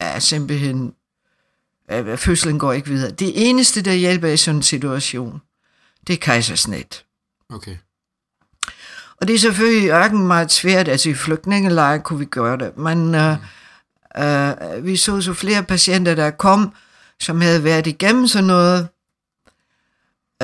er 0.00 0.18
simpelthen 0.18 0.94
øh, 1.90 2.18
fødslen 2.18 2.58
går 2.58 2.72
ikke 2.72 2.88
videre. 2.88 3.10
Det 3.10 3.48
eneste, 3.48 3.82
der 3.82 3.92
hjælper 3.92 4.28
i 4.28 4.36
sådan 4.36 4.56
en 4.56 4.62
situation, 4.62 5.40
det 6.06 6.12
er 6.12 6.18
kejsersnit. 6.18 7.04
Okay. 7.50 7.76
Og 9.20 9.28
det 9.28 9.34
er 9.34 9.38
selvfølgelig 9.38 9.82
i 9.82 9.90
ørken 9.90 10.26
meget 10.26 10.52
svært, 10.52 10.88
altså 10.88 11.10
i 11.10 11.14
flygtningelejre 11.14 12.00
kunne 12.00 12.18
vi 12.18 12.24
gøre 12.24 12.56
det, 12.56 12.76
men 12.76 13.14
øh, 13.14 13.36
øh, 14.18 14.84
vi 14.84 14.96
så 14.96 15.20
så 15.20 15.34
flere 15.34 15.62
patienter, 15.62 16.14
der 16.14 16.30
kom, 16.30 16.74
som 17.20 17.40
havde 17.40 17.64
været 17.64 17.86
igennem 17.86 18.26
sådan 18.26 18.46
noget, 18.46 18.88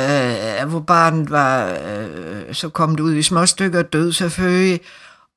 uh, 0.01 0.71
hvor 0.71 0.81
barnet 0.81 1.31
var, 1.31 1.73
uh, 1.73 2.55
så 2.55 2.69
kom 2.69 2.97
det 2.97 3.03
ud 3.03 3.15
i 3.15 3.23
små 3.23 3.47
stykker 3.47 3.83
død 3.83 4.13
selvfølgelig, 4.13 4.81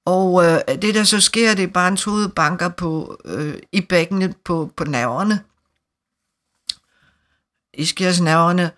og 0.06 0.34
uh, 0.34 0.76
det 0.82 0.96
der 0.96 1.04
så 1.04 1.20
sker, 1.20 1.54
det 1.54 1.64
er 1.64 1.68
barnets 1.68 2.04
hoved 2.04 2.30
banker 2.30 2.70
på, 2.70 3.22
uh, 3.26 3.54
i 3.72 3.82
bækkenet 3.82 4.36
på, 4.46 4.72
på 4.78 4.84
nerverne, 4.84 5.40
i 7.74 7.86
skærsnerverne, 7.86 8.72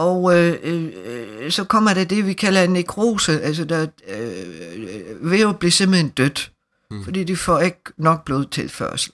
og 0.00 0.38
øh, 0.38 0.58
øh, 0.62 1.50
så 1.50 1.64
kommer 1.64 1.94
der 1.94 2.04
det, 2.04 2.26
vi 2.26 2.32
kalder 2.32 2.62
en 2.62 2.70
nekrose, 2.70 3.40
altså 3.40 3.64
der 3.64 3.86
øh, 4.08 5.30
vævet 5.30 5.58
bliver 5.58 5.70
simpelthen 5.70 6.08
dødt, 6.08 6.52
mm. 6.90 7.04
fordi 7.04 7.24
de 7.24 7.36
får 7.36 7.60
ikke 7.60 7.82
nok 7.96 8.24
blodtilførsel. 8.24 9.12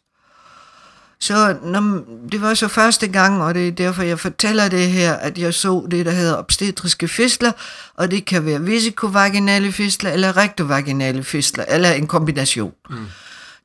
Så 1.21 1.59
når, 1.62 2.04
det 2.33 2.40
var 2.40 2.54
så 2.54 2.68
første 2.68 3.09
gang, 3.09 3.42
og 3.42 3.54
det 3.54 3.68
er 3.68 3.73
derfor, 3.73 4.02
jeg 4.02 4.21
fortæller 4.21 4.68
det 4.68 4.90
her, 4.90 5.14
at 5.14 5.38
jeg 5.38 5.54
så 5.54 5.87
det, 5.90 6.06
der 6.06 6.12
hedder 6.12 6.37
obstetriske 6.37 7.09
fistler, 7.09 7.52
og 7.95 8.11
det 8.11 8.25
kan 8.25 8.45
være 8.45 8.66
vesikovaginale 8.66 9.73
fistler, 9.73 10.11
eller 10.11 10.37
rektovaginale 10.37 11.25
fistler, 11.25 11.64
eller 11.68 11.92
en 11.92 12.06
kombination. 12.06 12.75
Mm. 12.90 13.06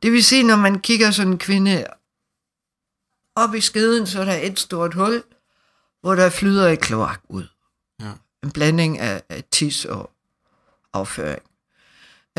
Det 0.03 0.11
vil 0.11 0.23
sige, 0.23 0.43
når 0.43 0.55
man 0.55 0.79
kigger 0.79 1.11
sådan 1.11 1.31
en 1.31 1.37
kvinde 1.37 1.85
op 3.35 3.55
i 3.55 3.61
skeden, 3.61 4.07
så 4.07 4.21
er 4.21 4.25
der 4.25 4.39
et 4.41 4.59
stort 4.59 4.93
hul, 4.93 5.23
hvor 6.01 6.15
der 6.15 6.29
flyder 6.29 6.67
et 6.67 6.79
kloak 6.79 7.19
ud. 7.29 7.45
Ja. 7.99 8.11
En 8.43 8.51
blanding 8.51 8.99
af, 8.99 9.21
af 9.29 9.43
tis 9.51 9.85
og 9.85 10.11
afføring. 10.93 11.41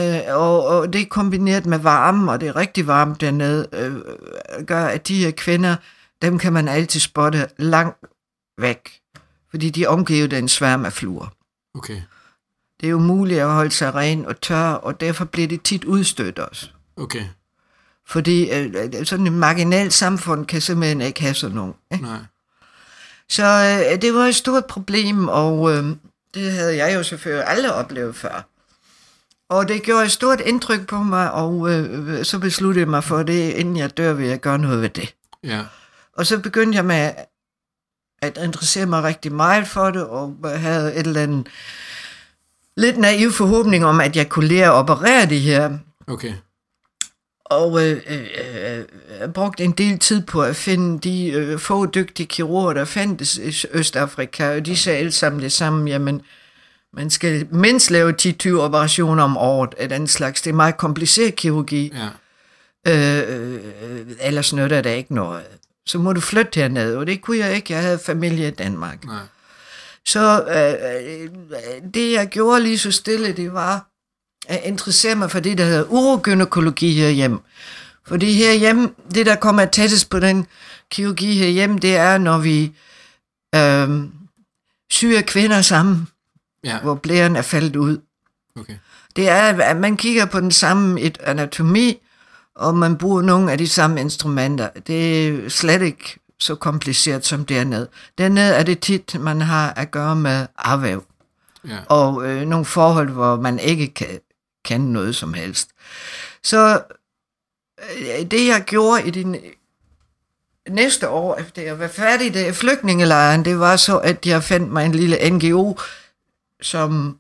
Øh, 0.01 0.21
og, 0.29 0.67
og 0.67 0.93
det 0.93 1.01
er 1.01 1.07
kombineret 1.07 1.67
med 1.67 1.79
varme, 1.79 2.33
og 2.33 2.41
det 2.41 2.49
er 2.49 2.57
rigtig 2.57 2.87
varmt 2.87 3.21
dernede, 3.21 3.69
øh, 3.73 3.97
gør, 4.67 4.85
at 4.85 5.09
de 5.09 5.25
her 5.25 5.31
kvinder, 5.31 5.77
dem 6.23 6.39
kan 6.39 6.53
man 6.53 6.69
altid 6.69 7.01
spotte 7.01 7.49
langt 7.57 7.99
væk, 8.59 9.01
fordi 9.51 9.71
de 9.71 9.85
er 9.85 9.89
omgivet 9.89 10.33
af 10.33 10.39
en 10.39 10.49
sværm 10.49 10.85
af 10.85 10.93
fluer. 10.93 11.27
Okay. 11.75 12.03
Det 12.81 12.91
er 12.91 12.95
umuligt 12.95 13.41
at 13.41 13.51
holde 13.51 13.71
sig 13.71 13.95
ren 13.95 14.27
og 14.27 14.41
tør, 14.41 14.71
og 14.71 15.01
derfor 15.01 15.25
bliver 15.25 15.49
det 15.49 15.63
tit 15.63 15.85
udstødt 15.85 16.39
også. 16.39 16.69
Okay. 16.97 17.25
Fordi 18.07 18.51
øh, 18.51 19.07
sådan 19.07 19.27
et 19.27 19.33
marginalt 19.33 19.93
samfund 19.93 20.47
kan 20.47 20.61
simpelthen 20.61 21.01
ikke 21.01 21.21
have 21.21 21.35
sådan 21.35 21.57
nogen. 21.57 21.75
Ikke? 21.93 22.05
Nej. 22.05 22.19
Så 23.29 23.45
øh, 23.45 24.03
det 24.03 24.15
var 24.15 24.27
et 24.27 24.35
stort 24.35 24.67
problem, 24.67 25.29
og 25.29 25.73
øh, 25.73 25.85
det 26.35 26.53
havde 26.53 26.77
jeg 26.77 26.95
jo 26.95 27.03
selvfølgelig 27.03 27.49
aldrig 27.49 27.75
oplevet 27.75 28.17
før. 28.17 28.49
Og 29.53 29.69
det 29.69 29.83
gjorde 29.83 30.05
et 30.05 30.13
stort 30.13 30.41
indtryk 30.41 30.87
på 30.87 30.97
mig, 30.97 31.33
og 31.33 31.71
øh, 31.71 32.25
så 32.25 32.39
besluttede 32.39 32.81
jeg 32.81 32.89
mig 32.89 33.05
for 33.05 33.23
det, 33.23 33.51
inden 33.51 33.77
jeg 33.77 33.97
dør, 33.97 34.13
vil 34.13 34.27
jeg 34.27 34.41
gøre 34.41 34.59
noget 34.59 34.83
ved 34.83 34.89
det. 34.89 35.15
Ja. 35.45 35.61
Og 36.17 36.27
så 36.27 36.39
begyndte 36.39 36.77
jeg 36.77 36.85
med 36.85 37.11
at 38.23 38.39
interessere 38.45 38.87
mig 38.87 39.03
rigtig 39.03 39.33
meget 39.33 39.67
for 39.67 39.91
det, 39.91 40.05
og 40.07 40.37
havde 40.57 40.95
et 40.95 41.07
eller 41.07 41.23
andet 41.23 41.47
lidt 42.77 42.99
naiv 42.99 43.33
forhåbning 43.33 43.85
om, 43.85 44.01
at 44.01 44.17
jeg 44.17 44.29
kunne 44.29 44.49
lære 44.49 44.67
at 44.67 44.73
operere 44.73 45.27
det 45.27 45.41
her. 45.41 45.79
Okay. 46.07 46.33
Og 47.45 47.87
øh, 47.87 48.01
øh, 48.07 48.21
øh, 48.21 48.85
jeg 49.21 49.33
brugte 49.35 49.65
en 49.65 49.73
del 49.73 49.99
tid 49.99 50.27
på 50.27 50.43
at 50.43 50.57
finde 50.57 50.99
de 50.99 51.31
øh, 51.31 51.59
få 51.59 51.87
dygtige 51.87 52.27
kirurger, 52.27 52.73
der 52.73 52.85
fandtes 52.85 53.37
i 53.37 53.67
Østafrika, 53.73 54.57
og 54.57 54.67
de 54.67 54.77
sagde 54.77 54.99
alle 54.99 55.13
sammen 55.13 55.43
det 55.43 55.53
samme, 55.53 55.91
jamen, 55.91 56.23
man 56.95 57.11
skal 57.11 57.47
mindst 57.51 57.91
lave 57.91 58.15
10-20 58.23 58.53
operationer 58.53 59.23
om 59.23 59.37
året 59.37 59.75
af 59.79 59.89
den 59.89 60.07
slags. 60.07 60.43
Det 60.43 60.51
er 60.51 60.55
meget 60.55 60.77
kompliceret 60.77 61.37
kirurgi. 61.37 61.93
Ja. 61.95 62.09
Øh, 62.89 63.29
øh, 63.29 64.07
ellers 64.21 64.53
nytter 64.53 64.81
det 64.81 64.97
ikke 64.97 65.15
noget. 65.15 65.43
Så 65.87 65.99
må 65.99 66.13
du 66.13 66.21
flytte 66.21 66.61
herned, 66.61 66.97
og 66.97 67.07
det 67.07 67.23
kunne 67.23 67.39
jeg 67.39 67.55
ikke. 67.55 67.73
Jeg 67.73 67.83
havde 67.83 67.99
familie 67.99 68.49
i 68.49 68.51
Danmark. 68.51 69.05
Nej. 69.05 69.23
Så 70.07 70.45
øh, 70.45 71.23
øh, 71.23 71.93
det, 71.95 72.13
jeg 72.13 72.29
gjorde 72.29 72.63
lige 72.63 72.79
så 72.79 72.93
stille, 72.93 73.33
det 73.33 73.53
var 73.53 73.87
at 74.49 74.61
interessere 74.65 75.15
mig 75.15 75.31
for 75.31 75.41
det, 75.41 75.59
der 75.59 75.65
hedder 75.65 75.85
urogynækologi 75.85 76.93
herhjemme. 76.93 77.39
Fordi 78.07 78.33
herhjemme, 78.33 78.91
det 79.15 79.27
der 79.27 79.37
kommer 79.37 79.65
tættest 79.65 80.11
på 80.11 80.21
den 80.21 80.47
kirurgi 80.91 81.35
herhjemme, 81.39 81.79
det 81.79 81.97
er, 81.97 82.19
når 82.19 82.39
vi 82.39 82.73
øh, 83.55 84.05
syr 84.91 85.21
kvinder 85.21 85.63
sammen, 85.63 86.09
Ja. 86.65 86.79
hvor 86.81 86.95
blæren 86.95 87.37
er 87.37 87.43
faldet 87.43 87.77
ud. 87.77 87.99
Okay. 88.61 88.75
Det 89.17 89.29
er, 89.29 89.43
at 89.63 89.77
man 89.77 89.97
kigger 89.97 90.25
på 90.27 90.41
den 90.41 90.51
samme 90.51 91.01
et 91.01 91.19
anatomi, 91.21 91.99
og 92.57 92.75
man 92.75 92.97
bruger 92.99 93.23
nogle 93.23 93.53
af 93.53 93.59
de 93.59 93.69
samme 93.69 94.01
instrumenter. 94.01 94.69
Det 94.87 95.29
er 95.29 95.49
slet 95.49 95.83
ikke 95.83 96.19
så 96.41 96.55
kompliceret 96.55 97.27
som 97.27 97.45
dernede. 97.45 97.89
Dernede 98.19 98.55
er 98.55 98.63
det 98.63 98.81
tit, 98.81 99.21
man 99.21 99.41
har 99.41 99.73
at 99.73 99.91
gøre 99.91 100.17
med 100.17 100.47
arvæv, 100.57 101.05
Ja. 101.69 101.79
og 101.89 102.27
øh, 102.29 102.43
nogle 102.47 102.65
forhold, 102.65 103.09
hvor 103.11 103.37
man 103.37 103.59
ikke 103.59 103.95
kan 103.95 104.21
kende 104.65 104.93
noget 104.93 105.17
som 105.17 105.35
helst. 105.35 105.69
Så 106.45 106.83
øh, 107.99 108.31
det, 108.31 108.47
jeg 108.47 108.63
gjorde 108.67 109.07
i 109.07 109.11
de 109.11 109.41
næste 110.69 111.09
år, 111.09 111.37
efter 111.37 111.63
jeg 111.63 111.79
var 111.79 111.89
færdig 111.89 112.49
i 112.49 112.53
flygtningelejren, 112.53 113.45
det 113.45 113.59
var 113.59 113.77
så, 113.77 113.99
at 113.99 114.27
jeg 114.27 114.43
fandt 114.43 114.73
mig 114.73 114.87
en 114.87 114.93
lille 114.93 115.31
NGO, 115.31 115.75
som 116.63 117.19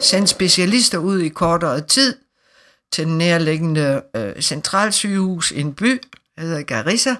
sendte 0.00 0.30
specialister 0.30 0.98
ud 0.98 1.18
i 1.20 1.28
kortere 1.28 1.80
tid 1.80 2.16
til 2.92 3.06
den 3.06 3.18
nærliggende 3.18 4.02
øh, 4.16 4.42
centralsygehus 4.42 5.50
i 5.50 5.60
en 5.60 5.74
by, 5.74 6.00
der 6.36 6.42
hedder 6.42 6.62
Garissa. 6.62 7.14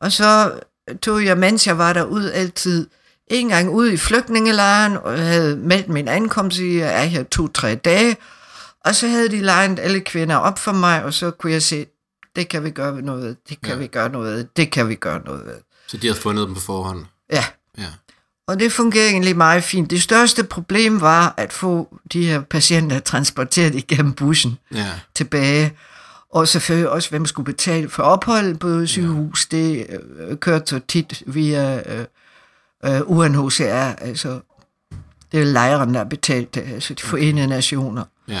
Og 0.00 0.12
så 0.12 0.60
tog 1.02 1.24
jeg, 1.24 1.38
mens 1.38 1.66
jeg 1.66 1.78
var 1.78 1.92
derud 1.92 2.30
altid, 2.30 2.86
en 3.26 3.48
gang 3.48 3.70
ud 3.70 3.90
i 3.90 3.96
flygtningelejren, 3.96 4.96
og 4.96 5.18
jeg 5.18 5.26
havde 5.26 5.56
meldt 5.56 5.88
min 5.88 6.08
ankomst 6.08 6.58
i, 6.58 6.78
jeg 6.78 7.00
er 7.02 7.04
her 7.04 7.22
to-tre 7.22 7.74
dage, 7.74 8.16
og 8.80 8.94
så 8.94 9.08
havde 9.08 9.28
de 9.28 9.40
legnet 9.40 9.78
alle 9.78 10.00
kvinder 10.00 10.36
op 10.36 10.58
for 10.58 10.72
mig, 10.72 11.04
og 11.04 11.14
så 11.14 11.30
kunne 11.30 11.52
jeg 11.52 11.62
se, 11.62 11.86
det 12.36 12.48
kan 12.48 12.64
vi 12.64 12.70
gøre 12.70 13.02
noget 13.02 13.22
ved, 13.22 13.36
det 13.48 13.60
kan 13.60 13.72
Ja. 13.72 13.78
vi 13.78 13.86
gøre 13.86 14.08
noget 14.08 14.36
ved, 14.36 14.46
det 14.56 14.70
kan 14.72 14.88
vi 14.88 14.94
gøre 14.94 15.20
noget 15.24 15.46
ved. 15.46 15.54
Så 15.86 15.96
de 15.96 16.06
havde 16.06 16.20
fundet 16.20 16.46
dem 16.46 16.54
på 16.54 16.60
forhånd. 16.60 17.04
Ja. 17.32 17.44
Og 18.48 18.60
det 18.60 18.72
fungerer 18.72 19.08
egentlig 19.08 19.36
meget 19.36 19.64
fint. 19.64 19.90
Det 19.90 20.02
største 20.02 20.44
problem 20.44 21.00
var 21.00 21.34
at 21.36 21.52
få 21.52 21.96
de 22.12 22.26
her 22.26 22.40
patienter 22.40 22.98
transporteret 22.98 23.74
igennem 23.74 24.12
bussen 24.12 24.58
Ja. 24.74 24.86
tilbage. 25.14 25.72
Og 26.32 26.48
selvfølgelig 26.48 26.88
også, 26.90 27.10
hvem 27.10 27.26
skulle 27.26 27.44
betale 27.46 27.88
for 27.88 28.02
ophold 28.02 28.56
på 28.56 28.86
sygehus. 28.86 29.48
Ja. 29.52 29.56
Det 29.56 29.86
øh, 30.28 30.36
kørte 30.36 30.66
så 30.66 30.80
tit 30.88 31.22
via 31.26 31.82
øh, 31.86 32.04
øh, 32.84 33.00
UNHCR, 33.04 33.64
altså 33.98 34.40
det 35.32 35.40
er 35.40 35.44
lejren, 35.44 35.94
der 35.94 36.00
er 36.00 36.04
betalt 36.04 36.54
det, 36.54 36.60
altså 36.74 36.94
de 36.94 37.02
forenede 37.02 37.46
nationer. 37.46 38.04
Ja. 38.28 38.40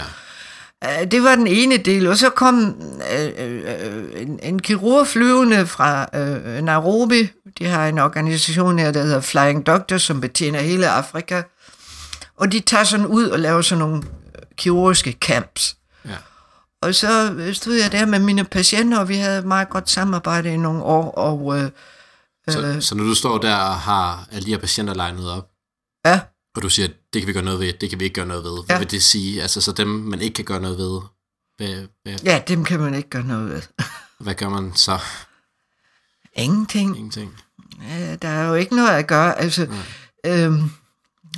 Øh, 0.84 1.10
Det 1.10 1.22
var 1.22 1.34
den 1.34 1.46
ene 1.46 1.76
del, 1.76 2.06
og 2.06 2.16
så 2.16 2.30
kom 2.30 2.82
øh, 3.18 3.30
øh, 3.38 4.22
en, 4.22 4.40
en 4.42 4.58
kirurg 4.58 5.06
flyvende 5.06 5.66
fra 5.66 6.18
øh, 6.18 6.62
Nairobi. 6.62 7.28
De 7.58 7.66
har 7.66 7.86
en 7.86 7.98
organisation 7.98 8.78
her, 8.78 8.92
der 8.92 9.02
hedder 9.02 9.20
Flying 9.20 9.66
Doctors, 9.66 10.02
som 10.02 10.20
betjener 10.20 10.60
hele 10.60 10.88
Afrika. 10.88 11.42
Og 12.36 12.52
de 12.52 12.60
tager 12.60 12.84
sådan 12.84 13.06
ud 13.06 13.28
og 13.28 13.38
laver 13.38 13.62
sådan 13.62 13.78
nogle 13.78 13.96
øh, 13.96 14.42
kirurgiske 14.56 15.12
camps. 15.20 15.76
Ja. 16.04 16.16
Og 16.82 16.94
så 16.94 17.32
øh, 17.32 17.54
stod 17.54 17.74
jeg 17.74 17.92
der 17.92 18.06
med 18.06 18.18
mine 18.18 18.44
patienter, 18.44 18.98
og 18.98 19.08
vi 19.08 19.16
havde 19.16 19.38
et 19.38 19.44
meget 19.44 19.68
godt 19.68 19.90
samarbejde 19.90 20.52
i 20.54 20.56
nogle 20.56 20.82
år. 20.82 21.10
Og 21.10 21.58
øh, 21.58 21.70
Så, 22.48 22.76
så 22.80 22.94
når 22.94 23.04
du 23.04 23.14
står 23.14 23.38
der 23.38 23.56
og 23.56 23.74
har 23.74 24.26
alle 24.32 24.46
de 24.46 24.50
her 24.50 24.58
patienter 24.58 24.94
legnet 24.94 25.30
op, 25.30 25.48
ja, 26.06 26.20
og 26.56 26.62
du 26.62 26.68
siger, 26.68 26.88
det 27.12 27.22
kan 27.22 27.26
vi 27.26 27.32
gøre 27.32 27.42
noget 27.44 27.60
ved, 27.60 27.72
det 27.72 27.90
kan 27.90 28.00
vi 28.00 28.04
ikke 28.04 28.14
gøre 28.14 28.26
noget 28.26 28.44
ved. 28.44 28.64
Hvad 28.66 28.76
Ja. 28.76 28.78
vil 28.78 28.90
det 28.90 29.02
sige? 29.02 29.42
Altså, 29.42 29.60
så 29.60 29.72
dem, 29.72 29.88
man 29.88 30.20
ikke 30.20 30.34
kan 30.34 30.44
gøre 30.44 30.60
noget 30.60 30.78
ved, 30.78 31.00
hvad, 31.56 31.88
hvad, 32.02 32.18
ja, 32.24 32.42
dem 32.48 32.64
kan 32.64 32.80
man 32.80 32.94
ikke 32.94 33.08
gøre 33.10 33.24
noget 33.24 33.48
ved. 33.50 33.62
hvad 34.24 34.34
gør 34.34 34.48
man 34.48 34.74
så? 34.76 34.98
Ingenting. 36.36 36.96
Ingenting. 36.96 37.40
Ja, 37.82 38.16
der 38.16 38.28
er 38.28 38.48
jo 38.48 38.54
ikke 38.54 38.76
noget 38.76 38.90
at 38.90 39.06
gøre. 39.08 39.38
Altså, 39.38 39.68
øhm, 40.26 40.70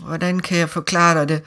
hvordan 0.02 0.40
kan 0.40 0.58
jeg 0.58 0.70
forklare 0.70 1.20
dig 1.20 1.28
det? 1.28 1.42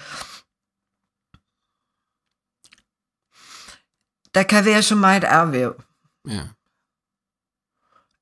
Der 4.34 4.44
kan 4.44 4.66
være 4.66 4.82
så 4.84 4.96
meget 4.96 5.24
afvæv, 5.24 5.84
Ja. 6.30 6.48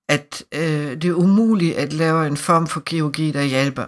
at 0.08 0.44
øh, 0.52 1.02
det 1.02 1.06
er 1.06 1.14
umuligt 1.14 1.76
at 1.78 1.94
lave 1.94 2.28
en 2.28 2.38
form 2.38 2.68
for 2.68 2.80
kirurgi, 2.80 3.32
der 3.32 3.44
hjælper. 3.44 3.86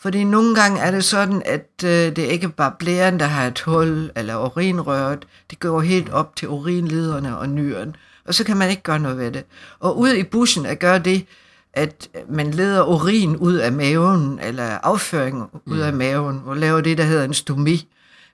Fordi 0.00 0.24
nogle 0.24 0.54
gange 0.54 0.80
er 0.80 0.90
det 0.90 1.04
sådan, 1.04 1.42
at 1.44 1.70
øh, 1.84 1.90
det 1.90 2.18
er 2.18 2.28
ikke 2.28 2.48
bare 2.48 2.72
blæren, 2.78 3.20
der 3.20 3.26
har 3.26 3.46
et 3.46 3.60
hul, 3.60 4.10
eller 4.16 4.36
urinrøret. 4.36 5.26
Det 5.50 5.60
går 5.60 5.80
helt 5.80 6.10
op 6.10 6.36
til 6.36 6.48
urinlederne 6.48 7.38
og 7.38 7.48
nyren. 7.48 7.96
Og 8.24 8.34
så 8.34 8.44
kan 8.44 8.56
man 8.56 8.70
ikke 8.70 8.82
gøre 8.82 8.98
noget 8.98 9.18
ved 9.18 9.32
det. 9.32 9.44
Og 9.80 9.98
ude 9.98 10.18
i 10.18 10.22
bussen 10.22 10.66
at 10.66 10.78
gøre 10.78 10.98
det, 10.98 11.26
at 11.72 12.08
man 12.28 12.50
leder 12.50 12.84
urin 12.84 13.36
ud 13.36 13.54
af 13.54 13.72
maven, 13.72 14.38
eller 14.42 14.78
afføring 14.82 15.50
ud 15.66 15.78
af 15.78 15.92
maven, 15.92 16.42
og 16.46 16.56
laver 16.56 16.80
det, 16.80 16.98
der 16.98 17.04
hedder 17.04 17.24
en 17.24 17.34
stomi. 17.34 17.88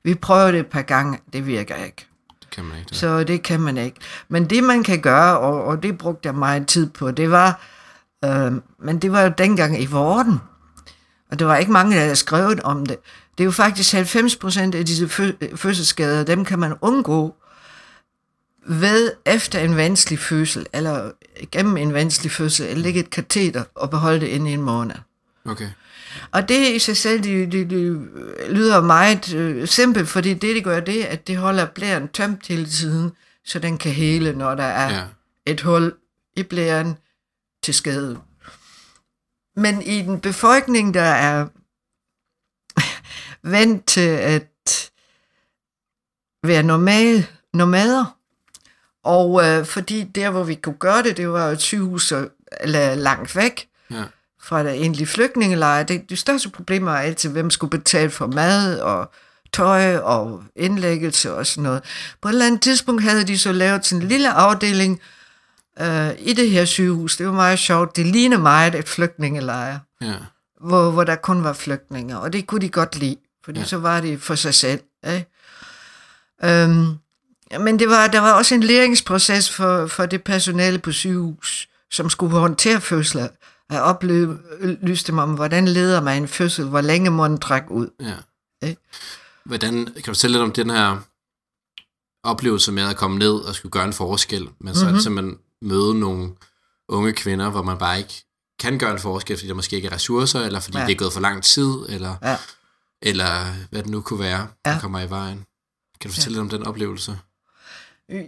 Vi 0.04 0.14
prøver 0.14 0.50
det 0.50 0.60
et 0.60 0.66
par 0.66 0.82
gange, 0.82 1.18
det 1.32 1.46
virker 1.46 1.74
ikke. 1.74 2.06
Det 2.40 2.50
kan 2.50 2.64
man 2.64 2.78
ikke. 2.78 2.88
Det. 2.88 2.96
Så 2.96 3.24
det 3.24 3.42
kan 3.42 3.60
man 3.60 3.76
ikke. 3.76 3.96
Men 4.28 4.50
det 4.50 4.64
man 4.64 4.82
kan 4.82 5.00
gøre, 5.00 5.38
og, 5.38 5.64
og 5.64 5.82
det 5.82 5.98
brugte 5.98 6.26
jeg 6.26 6.34
meget 6.34 6.66
tid 6.66 6.90
på, 6.90 7.10
det 7.10 7.30
var, 7.30 7.60
øh, 8.24 8.52
men 8.82 8.98
det 8.98 9.12
var 9.12 9.22
jo 9.22 9.32
dengang 9.38 9.82
i 9.82 9.86
vorden. 9.86 10.40
Og 11.30 11.38
der 11.38 11.44
var 11.44 11.56
ikke 11.56 11.72
mange, 11.72 11.96
der 11.96 12.02
havde 12.02 12.16
skrevet 12.16 12.60
om 12.60 12.86
det. 12.86 12.96
Det 13.38 13.40
er 13.40 13.44
jo 13.44 13.50
faktisk 13.50 13.92
90 13.92 14.36
procent 14.36 14.74
af 14.74 14.86
disse 14.86 15.06
fø- 15.06 15.56
fødselsskader, 15.56 16.24
dem 16.24 16.44
kan 16.44 16.58
man 16.58 16.74
undgå 16.80 17.34
ved 18.66 19.12
efter 19.26 19.60
en 19.60 19.76
vanskelig 19.76 20.18
fødsel, 20.18 20.66
eller 20.72 21.10
gennem 21.50 21.76
en 21.76 21.94
vanskelig 21.94 22.32
fødsel, 22.32 22.66
at 22.66 22.78
lægge 22.78 23.00
et 23.00 23.10
kateter 23.10 23.64
og 23.74 23.90
beholde 23.90 24.20
det 24.20 24.26
inde 24.26 24.50
i 24.50 24.54
en 24.54 24.62
måned. 24.62 24.94
Okay. 25.44 25.68
Og 26.30 26.48
det 26.48 26.70
i 26.70 26.78
sig 26.78 26.96
selv, 26.96 27.22
det, 27.22 27.52
det, 27.52 27.70
det 27.70 28.08
lyder 28.50 28.80
meget 28.80 29.34
øh, 29.34 29.68
simpelt, 29.68 30.08
fordi 30.08 30.34
det, 30.34 30.54
det 30.54 30.64
gør, 30.64 30.80
det 30.80 31.04
at 31.04 31.26
det 31.26 31.36
holder 31.36 31.66
blæren 31.66 32.08
tømt 32.08 32.46
hele 32.46 32.66
tiden, 32.66 33.12
så 33.44 33.58
den 33.58 33.78
kan 33.78 33.92
hele, 33.92 34.32
når 34.32 34.54
der 34.54 34.64
er 34.64 34.94
ja. 34.94 35.02
et 35.46 35.60
hul 35.60 35.92
i 36.36 36.42
blæren 36.42 36.96
til 37.62 37.74
skade. 37.74 38.18
Men 39.56 39.82
i 39.82 40.02
den 40.02 40.20
befolkning, 40.20 40.94
der 40.94 41.02
er 41.02 41.46
vant 43.54 43.86
til 43.86 44.08
at 44.08 44.90
være 46.44 46.62
normal, 46.62 47.26
nomader, 47.54 48.16
og 49.04 49.44
øh, 49.44 49.66
fordi 49.66 50.02
der, 50.02 50.30
hvor 50.30 50.44
vi 50.44 50.54
kunne 50.54 50.76
gøre 50.78 51.02
det, 51.02 51.16
det 51.16 51.28
var 51.28 51.46
et 51.50 51.60
sygehus 51.60 52.12
eller 52.60 52.94
langt 52.94 53.36
væk, 53.36 53.68
Ja. 53.90 54.04
fra 54.42 54.62
der 54.64 54.70
egentlige 54.70 55.06
flygtningelejre. 55.06 55.84
Det, 55.84 56.10
det 56.10 56.18
største 56.18 56.48
problem 56.50 56.84
var 56.84 56.98
altid, 57.00 57.30
hvem 57.30 57.50
skulle 57.50 57.70
betale 57.70 58.10
for 58.10 58.26
mad 58.26 58.80
og 58.80 59.12
tøj 59.52 59.96
og 59.96 60.42
indlæggelse 60.56 61.34
og 61.34 61.46
sådan 61.46 61.62
noget. 61.62 61.82
På 62.20 62.28
et 62.28 62.32
eller 62.32 62.46
andet 62.46 62.62
tidspunkt 62.62 63.02
havde 63.02 63.24
de 63.24 63.38
så 63.38 63.52
lavet 63.52 63.86
sådan 63.86 64.02
en 64.02 64.08
lille 64.08 64.30
afdeling 64.30 65.00
øh, 65.80 66.10
i 66.18 66.32
det 66.32 66.50
her 66.50 66.64
sygehus. 66.64 67.16
Det 67.16 67.26
var 67.26 67.32
meget 67.32 67.58
sjovt. 67.58 67.96
Det 67.96 68.06
ligner 68.06 68.38
meget 68.38 68.74
et 68.74 68.88
flygtningelejre, 68.88 69.80
Ja. 70.00 70.14
hvor, 70.60 70.90
hvor 70.90 71.04
der 71.04 71.16
kun 71.16 71.44
var 71.44 71.52
flygtninge, 71.52 72.18
og 72.18 72.32
det 72.32 72.46
kunne 72.46 72.60
de 72.60 72.68
godt 72.68 72.96
lide, 72.96 73.16
fordi 73.44 73.60
Ja. 73.60 73.66
så 73.66 73.76
var 73.78 74.00
det 74.00 74.22
for 74.22 74.34
sig 74.34 74.54
selv. 74.54 74.80
Ikke? 75.06 75.26
Øhm, 76.44 76.86
men 77.60 77.78
det 77.78 77.88
var, 77.88 78.06
der 78.06 78.20
var 78.20 78.32
også 78.32 78.54
en 78.54 78.62
læringsproces 78.62 79.50
for, 79.50 79.86
for 79.86 80.06
det 80.06 80.22
personale 80.24 80.78
på 80.78 80.92
sygehus, 80.92 81.68
som 81.90 82.10
skulle 82.10 82.32
håndtere 82.38 82.80
fødsler. 82.80 83.28
Jeg 83.70 83.82
oplyste 83.82 85.12
dem 85.12 85.18
om, 85.18 85.34
hvordan 85.34 85.68
leder 85.68 86.00
man 86.02 86.22
en 86.22 86.28
fødsel, 86.28 86.64
hvor 86.64 86.80
længe 86.80 87.10
må 87.10 87.28
den 87.28 87.38
trække 87.40 87.70
ud. 87.70 87.88
Ja. 88.00 88.14
Ikke? 88.68 88.80
Hvordan, 89.44 89.84
kan 89.84 89.94
du 89.94 90.10
fortælle 90.10 90.34
lidt 90.36 90.42
om 90.44 90.52
den 90.52 90.70
her 90.70 90.96
oplevelse 92.24 92.72
med 92.72 92.82
at 92.82 92.96
komme 92.96 93.18
ned 93.18 93.32
og 93.32 93.54
skulle 93.54 93.70
gøre 93.72 93.84
en 93.84 93.92
forskel, 93.92 94.48
men 94.60 94.74
så 94.74 94.80
Mhm. 94.80 94.88
mm-hmm. 94.88 95.00
simpelthen 95.00 95.38
møde 95.64 95.98
nogle 96.00 96.30
unge 96.88 97.12
kvinder, 97.12 97.50
hvor 97.50 97.62
man 97.62 97.78
bare 97.78 97.98
ikke 97.98 98.24
kan 98.60 98.78
gøre 98.78 98.90
en 98.92 98.98
forskel, 98.98 99.36
fordi 99.36 99.48
der 99.48 99.54
måske 99.54 99.76
ikke 99.76 99.88
er 99.88 99.92
ressourcer, 99.92 100.40
eller 100.40 100.60
fordi 100.60 100.76
ja. 100.76 100.82
Ja. 100.82 100.86
det 100.86 100.92
er 100.94 100.98
gået 100.98 101.12
for 101.12 101.20
lang 101.20 101.42
tid, 101.44 101.74
eller, 101.88 102.14
Ja. 102.22 102.36
eller 103.02 103.44
hvad 103.70 103.82
det 103.82 103.90
nu 103.90 104.00
kunne 104.00 104.20
være, 104.20 104.46
der 104.64 104.70
Ja. 104.72 104.78
kommer 104.80 105.00
i 105.00 105.10
vejen. 105.10 105.44
Kan 106.00 106.10
du 106.10 106.14
fortælle 106.14 106.38
lidt 106.38 106.52
om 106.52 106.58
den 106.58 106.66
oplevelse? 106.66 107.18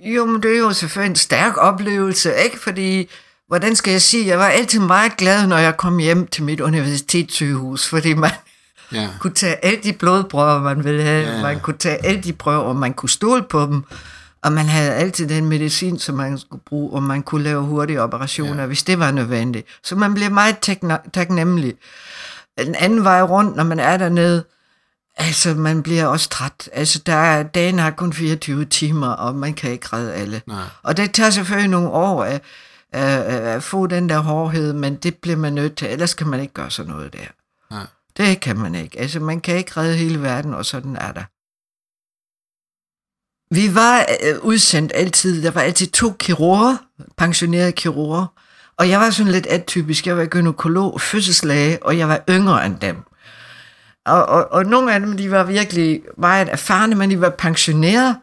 Jo, 0.05 0.25
men 0.27 0.42
det 0.42 0.55
er 0.55 0.59
jo 0.59 0.72
selvfølgelig 0.72 1.11
en 1.11 1.16
stærk 1.16 1.53
oplevelse, 1.57 2.35
ikke? 2.44 2.61
Fordi, 2.61 3.09
hvordan 3.49 3.77
skal 3.77 3.90
jeg 3.90 4.03
sige, 4.03 4.27
jeg 4.27 4.38
var 4.38 4.46
altid 4.49 4.81
meget 4.81 5.16
glad, 5.16 5.46
når 5.46 5.59
jeg 5.59 5.77
kom 5.77 5.99
hjem 5.99 6.27
til 6.27 6.44
mit 6.44 6.61
universitetssygehus, 6.61 7.88
fordi 7.88 8.14
man 8.14 8.31
Ja. 8.92 9.09
kunne 9.20 9.35
tage 9.35 9.64
alle 9.64 9.81
de 9.83 9.92
blodprøver, 9.92 10.61
man 10.62 10.85
ville 10.85 11.03
have, 11.03 11.22
Ja, 11.25 11.31
ja, 11.31 11.37
ja. 11.37 11.42
man 11.42 11.61
kunne 11.61 11.79
tage 11.79 12.07
alle 12.07 12.22
de 12.22 12.33
prøver, 12.33 12.59
og 12.62 12.77
man 12.77 12.94
kunne 12.94 13.09
stole 13.09 13.42
på 13.42 13.62
dem, 13.66 13.85
og 14.47 14.53
man 14.53 14.67
havde 14.67 14.93
altid 14.95 15.29
den 15.29 15.47
medicin, 15.47 15.99
som 15.99 16.15
man 16.15 16.39
skulle 16.39 16.63
bruge, 16.67 16.93
og 16.93 17.03
man 17.03 17.23
kunne 17.23 17.43
lave 17.45 17.63
hurtige 17.63 18.03
operationer, 18.03 18.61
Ja. 18.61 18.67
hvis 18.67 18.83
det 18.83 18.99
var 18.99 19.11
nødvendigt. 19.11 19.67
Så 19.83 19.97
man 19.97 20.15
blev 20.15 20.31
meget 20.31 20.57
takne- 20.69 21.11
taknemmelig. 21.13 21.75
Den 22.59 22.75
anden 22.75 23.05
vej 23.05 23.23
rundt, 23.23 23.57
når 23.57 23.65
man 23.65 23.81
er 23.81 23.97
dernede, 23.97 24.45
altså 25.17 25.55
man 25.55 25.83
bliver 25.83 26.07
også 26.07 26.29
træt. 26.29 26.69
Altså 26.73 27.03
der 27.07 27.15
er, 27.15 27.43
dagen 27.43 27.79
har 27.79 27.91
kun 27.91 28.13
24 28.13 28.65
timer, 28.65 29.09
og 29.09 29.35
man 29.35 29.55
kan 29.55 29.71
ikke 29.71 29.87
redde 29.93 30.15
alle. 30.15 30.43
Nej. 30.47 30.63
Og 30.83 30.97
det 30.97 31.13
tager 31.15 31.31
selvfølgelig 31.31 31.71
nogle 31.71 31.91
år 31.91 32.25
at, 32.25 32.43
at 32.93 33.63
få 33.63 33.87
den 33.87 34.09
der 34.09 34.19
hårdhed, 34.19 34.73
men 34.73 34.97
det 34.97 35.15
bliver 35.17 35.37
man 35.37 35.53
nødt 35.53 35.77
til, 35.77 35.89
ellers 35.93 36.15
kan 36.15 36.27
man 36.27 36.41
ikke 36.41 36.55
gøre 36.55 36.71
sådan 36.71 36.93
noget 36.93 37.13
der. 37.13 37.19
Nej. 37.71 37.87
Det 38.17 38.41
kan 38.41 38.59
man 38.59 38.75
ikke. 38.75 38.99
Altså, 39.01 39.21
man 39.21 39.41
kan 39.41 39.57
ikke 39.57 39.73
redde 39.77 39.97
hele 39.97 40.23
verden, 40.23 40.55
og 40.55 40.67
sådan 40.67 40.97
er 40.97 41.13
der. 41.13 41.23
Vi 43.51 43.75
var 43.75 44.07
øh, 44.23 44.39
udsendt 44.43 44.93
altid, 44.95 45.43
der 45.43 45.51
var 45.51 45.61
altid 45.61 45.87
to 45.87 46.13
kirurger, 46.19 46.77
pensionerede 47.17 47.73
kirurger, 47.73 48.27
og 48.79 48.89
jeg 48.89 49.01
var 49.01 49.11
sådan 49.11 49.33
lidt 49.33 49.47
atypisk. 49.47 50.07
Jeg 50.07 50.17
var 50.17 50.25
gynekolog, 50.25 51.01
fødselslæge, 51.01 51.83
og 51.83 51.99
jeg 51.99 52.09
var 52.09 52.25
yngre 52.31 52.67
end 52.67 52.79
dem. 52.81 52.97
Og, 54.07 54.27
og, 54.27 54.53
og 54.53 54.65
nogle 54.65 54.95
af 54.95 55.01
dem, 55.01 55.17
de 55.17 55.31
var 55.31 55.45
virkelig 55.45 56.03
meget 56.19 56.49
erfarne, 56.49 56.95
men 56.95 57.11
de 57.11 57.21
var 57.21 57.31
pensionerede. 57.31 58.19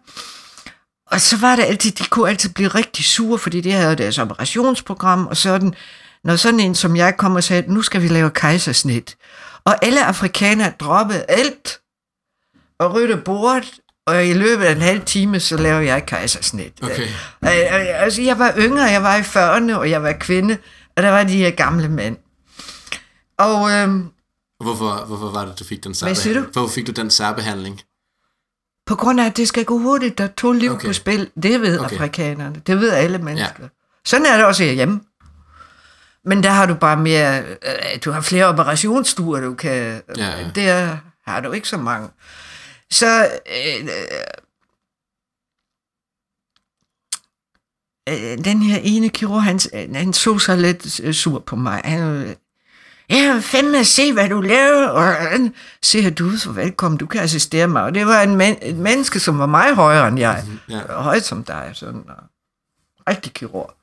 Og 1.11 1.21
så 1.21 1.37
var 1.37 1.55
det 1.55 1.63
altid, 1.63 1.91
de 1.91 2.03
kunne 2.03 2.29
altid 2.29 2.49
blive 2.49 2.67
rigtig 2.69 3.05
sure, 3.05 3.37
fordi 3.37 3.61
det 3.61 3.73
havde 3.73 3.95
deres 3.95 4.17
operationsprogram, 4.17 5.27
og 5.27 5.37
sådan, 5.37 5.73
når 6.23 6.35
sådan 6.35 6.59
en 6.59 6.75
som 6.75 6.95
jeg 6.95 7.17
kom 7.17 7.35
og 7.35 7.43
sagde, 7.43 7.73
nu 7.73 7.81
skal 7.81 8.01
vi 8.01 8.07
lave 8.07 8.29
kejsersnit. 8.29 9.17
Og 9.65 9.85
alle 9.85 10.05
afrikanere 10.05 10.73
droppede 10.79 11.25
alt 11.27 11.79
og 12.79 12.93
rydde 12.93 13.17
bordet, 13.17 13.79
og 14.07 14.25
i 14.27 14.33
løbet 14.33 14.63
af 14.65 14.71
en 14.71 14.81
halv 14.81 15.01
time, 15.05 15.39
så 15.39 15.57
laver 15.57 15.79
jeg 15.79 16.05
kejsersnit. 16.05 16.73
Okay. 16.83 17.01
Øh, 17.01 17.07
øh, 17.43 18.01
Altså, 18.03 18.21
jeg 18.21 18.39
var 18.39 18.53
yngre, 18.57 18.83
jeg 18.83 19.03
var 19.03 19.15
i 19.17 19.21
40'erne, 19.21 19.75
og 19.77 19.89
jeg 19.89 20.03
var 20.03 20.13
kvinde, 20.19 20.57
og 20.97 21.03
der 21.03 21.09
var 21.09 21.23
de 21.23 21.37
her 21.37 21.49
gamle 21.51 21.89
mænd. 21.89 22.17
Og 23.37 23.71
øhm, 23.71 24.09
Hvorfor, 24.63 25.05
hvorfor 25.05 25.31
var 25.31 25.45
det, 25.45 25.59
du 25.59 25.63
fik 25.63 25.83
den 25.83 25.93
særbehandling? 25.93 26.47
Hvorfor 26.53 26.73
fik 26.73 26.87
du 26.87 26.91
den 26.91 27.09
særbehandling? 27.09 27.81
på 28.85 28.95
grund 28.95 29.21
af, 29.21 29.25
at 29.25 29.37
det 29.37 29.47
skal 29.47 29.65
gå 29.65 29.77
hurtigt, 29.79 30.17
der 30.17 30.23
er 30.23 30.27
to 30.37 30.51
liv 30.51 30.71
Okay. 30.71 30.87
på 30.87 30.93
spil, 30.93 31.29
det 31.43 31.61
ved 31.61 31.79
Okay. 31.79 31.95
afrikanerne, 31.95 32.61
det 32.67 32.79
ved 32.79 32.89
alle 32.91 33.17
mennesker. 33.17 33.53
Ja. 33.59 33.67
Sådan 34.05 34.25
er 34.25 34.35
det 34.37 34.45
også 34.45 34.63
herhjemme. 34.63 35.01
Men 36.25 36.43
der 36.43 36.49
har 36.49 36.65
du 36.65 36.73
bare 36.73 36.97
mere, 36.97 37.39
øh, 37.41 37.99
du 38.05 38.11
har 38.11 38.21
flere 38.21 38.45
operationsstuer, 38.45 39.39
du 39.39 39.53
kan, 39.53 40.01
Ja, 40.17 40.25
ja. 40.39 40.49
der 40.55 40.97
har 41.27 41.39
du 41.41 41.51
ikke 41.51 41.67
så 41.67 41.77
mange. 41.77 42.09
Så 42.93 43.29
øh, 43.45 43.89
øh, 48.09 48.45
den 48.45 48.61
her 48.61 48.79
ene 48.83 49.09
kirurg, 49.09 49.43
han, 49.43 49.59
han 49.95 50.13
så 50.13 50.39
sig 50.39 50.57
lidt 50.57 50.99
øh, 50.99 51.13
sur 51.13 51.39
på 51.39 51.55
mig. 51.55 51.81
Han, 51.83 52.01
øh, 52.01 52.35
jeg 53.09 53.33
vil 53.33 53.41
fandme 53.41 53.83
se, 53.83 54.13
hvad 54.13 54.29
du 54.29 54.41
laver, 54.41 54.87
og 54.87 55.03
han 55.03 55.55
siger, 55.81 56.09
du 56.09 56.29
er 56.29 56.37
så 56.37 56.51
velkommen, 56.51 56.97
du 56.97 57.05
kan 57.05 57.21
assistere 57.21 57.67
mig. 57.67 57.83
Og 57.83 57.95
det 57.95 58.05
var 58.05 58.21
en, 58.21 58.35
men, 58.35 58.57
et 58.61 58.75
menneske, 58.75 59.19
som 59.19 59.39
var 59.39 59.45
meget 59.45 59.75
højere 59.75 60.07
end 60.07 60.19
jeg. 60.19 60.45
Ja. 60.69 61.01
Højt 61.01 61.23
som 61.23 61.43
dig, 61.43 61.71
sådan, 61.73 62.03
og 62.07 62.23
rigtig 63.09 63.33
kirurg. 63.33 63.73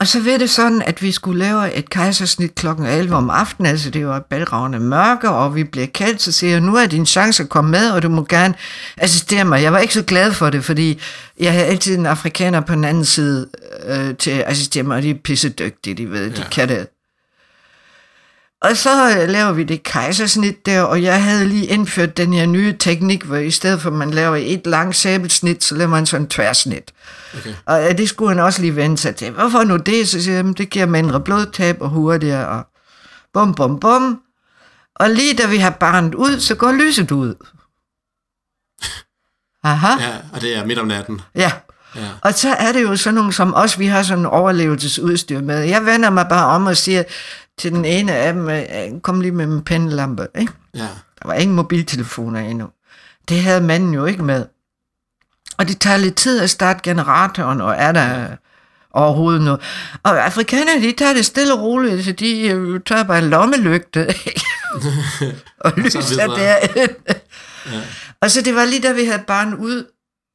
Og 0.00 0.06
så 0.06 0.20
ved 0.20 0.38
det 0.38 0.50
sådan, 0.50 0.82
at 0.82 1.02
vi 1.02 1.12
skulle 1.12 1.38
lave 1.38 1.72
et 1.74 1.90
kejsersnit 1.90 2.54
kl. 2.54 2.66
11 2.66 3.14
om 3.16 3.30
aftenen, 3.30 3.70
altså 3.70 3.90
det 3.90 4.06
var 4.06 4.18
balragende 4.30 4.80
mørke, 4.80 5.30
og 5.30 5.54
vi 5.54 5.64
blev 5.64 5.86
kaldt, 5.86 6.22
så 6.22 6.32
siger 6.32 6.50
jeg, 6.50 6.60
nu 6.60 6.76
er 6.76 6.86
din 6.86 7.06
chance 7.06 7.42
at 7.42 7.48
komme 7.48 7.70
med, 7.70 7.90
og 7.90 8.02
du 8.02 8.08
må 8.08 8.24
gerne 8.28 8.54
assistere 8.96 9.44
mig. 9.44 9.62
Jeg 9.62 9.72
var 9.72 9.78
ikke 9.78 9.94
så 9.94 10.02
glad 10.02 10.32
for 10.32 10.50
det, 10.50 10.64
fordi 10.64 11.00
jeg 11.40 11.52
havde 11.52 11.64
altid 11.66 11.98
en 11.98 12.06
afrikaner 12.06 12.60
på 12.60 12.72
den 12.74 12.84
anden 12.84 13.04
side 13.04 13.48
øh, 13.86 14.14
til 14.16 14.30
at 14.30 14.44
assistere 14.46 14.82
mig, 14.82 14.96
og 14.96 15.02
de 15.02 15.10
er 15.10 15.14
pissedygtige, 15.24 15.94
de 15.94 16.10
ved, 16.10 16.30
de 16.30 16.40
Ja. 16.42 16.48
kan 16.48 16.68
det. 16.68 16.86
Og 18.62 18.76
så 18.76 19.18
øh, 19.20 19.28
laver 19.28 19.52
vi 19.52 19.62
det 19.64 19.82
kejsersnit 19.82 20.66
der, 20.66 20.82
og 20.82 21.02
jeg 21.02 21.22
havde 21.24 21.46
lige 21.48 21.66
indført 21.66 22.16
den 22.16 22.32
her 22.32 22.46
nye 22.46 22.76
teknik, 22.78 23.22
hvor 23.22 23.36
i 23.36 23.50
stedet 23.50 23.80
for 23.80 23.90
at 23.90 23.96
man 23.96 24.10
laver 24.10 24.36
et 24.36 24.66
langt 24.66 24.96
sabelsnit, 24.96 25.64
så 25.64 25.74
laver 25.74 25.90
man 25.90 26.06
sådan 26.06 26.24
en 26.24 26.28
tværsnit. 26.30 26.92
Okay. 27.38 27.54
Og 27.66 27.80
ja, 27.82 27.92
det 27.92 28.08
skulle 28.08 28.28
han 28.34 28.38
også 28.44 28.60
lige 28.60 28.76
vende 28.76 28.98
sig 28.98 29.16
til. 29.16 29.30
Hvorfor 29.30 29.64
nu 29.64 29.76
det? 29.76 30.08
Så 30.08 30.22
siger 30.22 30.34
jeg, 30.34 30.38
"Jamen, 30.38 30.52
det 30.52 30.70
giver 30.70 30.86
mindre 30.86 31.20
blodtab 31.20 31.76
og 31.80 31.88
hurtigere, 31.88 32.48
og 32.48 32.66
bum, 33.32 33.54
bum, 33.54 33.80
bum. 33.80 34.20
Og 34.96 35.10
lige 35.10 35.34
da 35.36 35.46
vi 35.46 35.56
har 35.56 35.70
barnet 35.70 36.14
ud, 36.14 36.40
så 36.40 36.54
går 36.54 36.72
lyset 36.72 37.10
ud. 37.10 37.34
Aha, 39.64 39.88
Ja, 40.00 40.16
og 40.32 40.40
det 40.40 40.56
er 40.56 40.64
midt 40.66 40.78
om 40.78 40.86
natten. 40.86 41.20
ja. 41.34 41.52
Ja. 41.96 42.08
Og 42.22 42.34
så 42.34 42.48
er 42.54 42.72
det 42.72 42.82
jo 42.82 42.96
sådan 42.96 43.14
nogle 43.14 43.32
som 43.32 43.54
os, 43.54 43.78
vi 43.78 43.86
har 43.86 44.02
sådan 44.02 44.18
en 44.18 44.26
overlevelsesudstyr 44.26 45.40
med. 45.40 45.58
Jeg 45.60 45.86
vender 45.86 46.10
mig 46.10 46.26
bare 46.28 46.46
om 46.46 46.66
og 46.66 46.76
siger 46.76 47.02
til 47.58 47.72
den 47.72 47.84
ene 47.84 48.12
af 48.12 48.32
dem, 48.32 48.48
øh, 48.48 49.00
kom 49.02 49.20
lige 49.20 49.32
med 49.32 49.46
min 49.46 49.62
pennelampe. 49.64 50.26
Ikke? 50.38 50.52
Ja. 50.74 50.88
Der 51.22 51.28
var 51.28 51.34
ingen 51.34 51.56
mobiltelefoner 51.56 52.40
endnu. 52.40 52.68
Det 53.28 53.42
havde 53.42 53.60
manden 53.60 53.94
jo 53.94 54.04
ikke 54.04 54.22
med. 54.22 54.46
Og 55.58 55.68
det 55.68 55.80
tager 55.80 55.96
lidt 55.96 56.16
tid 56.16 56.40
at 56.40 56.50
starte 56.50 56.80
generatoren, 56.82 57.60
og 57.60 57.74
er 57.78 57.92
der 57.92 58.26
overhovedet 58.90 59.42
noget. 59.42 59.60
Og 60.02 60.24
afrikanerne, 60.24 60.82
de 60.82 60.92
tager 60.92 61.14
det 61.14 61.24
stille 61.24 61.54
og 61.54 61.60
roligt, 61.60 62.04
så 62.04 62.12
de 62.12 62.48
øh, 62.48 62.80
tager 62.86 63.02
bare 63.02 63.18
en 63.18 63.30
lommelygte, 63.30 64.06
ikke? 64.08 64.40
og 65.64 65.72
lyser 65.76 66.08
videre. 66.08 66.40
der. 66.40 66.86
ja. 67.72 67.80
Og 68.20 68.30
så 68.30 68.42
det 68.42 68.54
var 68.54 68.64
lige 68.64 68.82
da 68.82 68.92
vi 68.92 69.04
havde 69.04 69.22
barn 69.26 69.54
ud, 69.54 69.84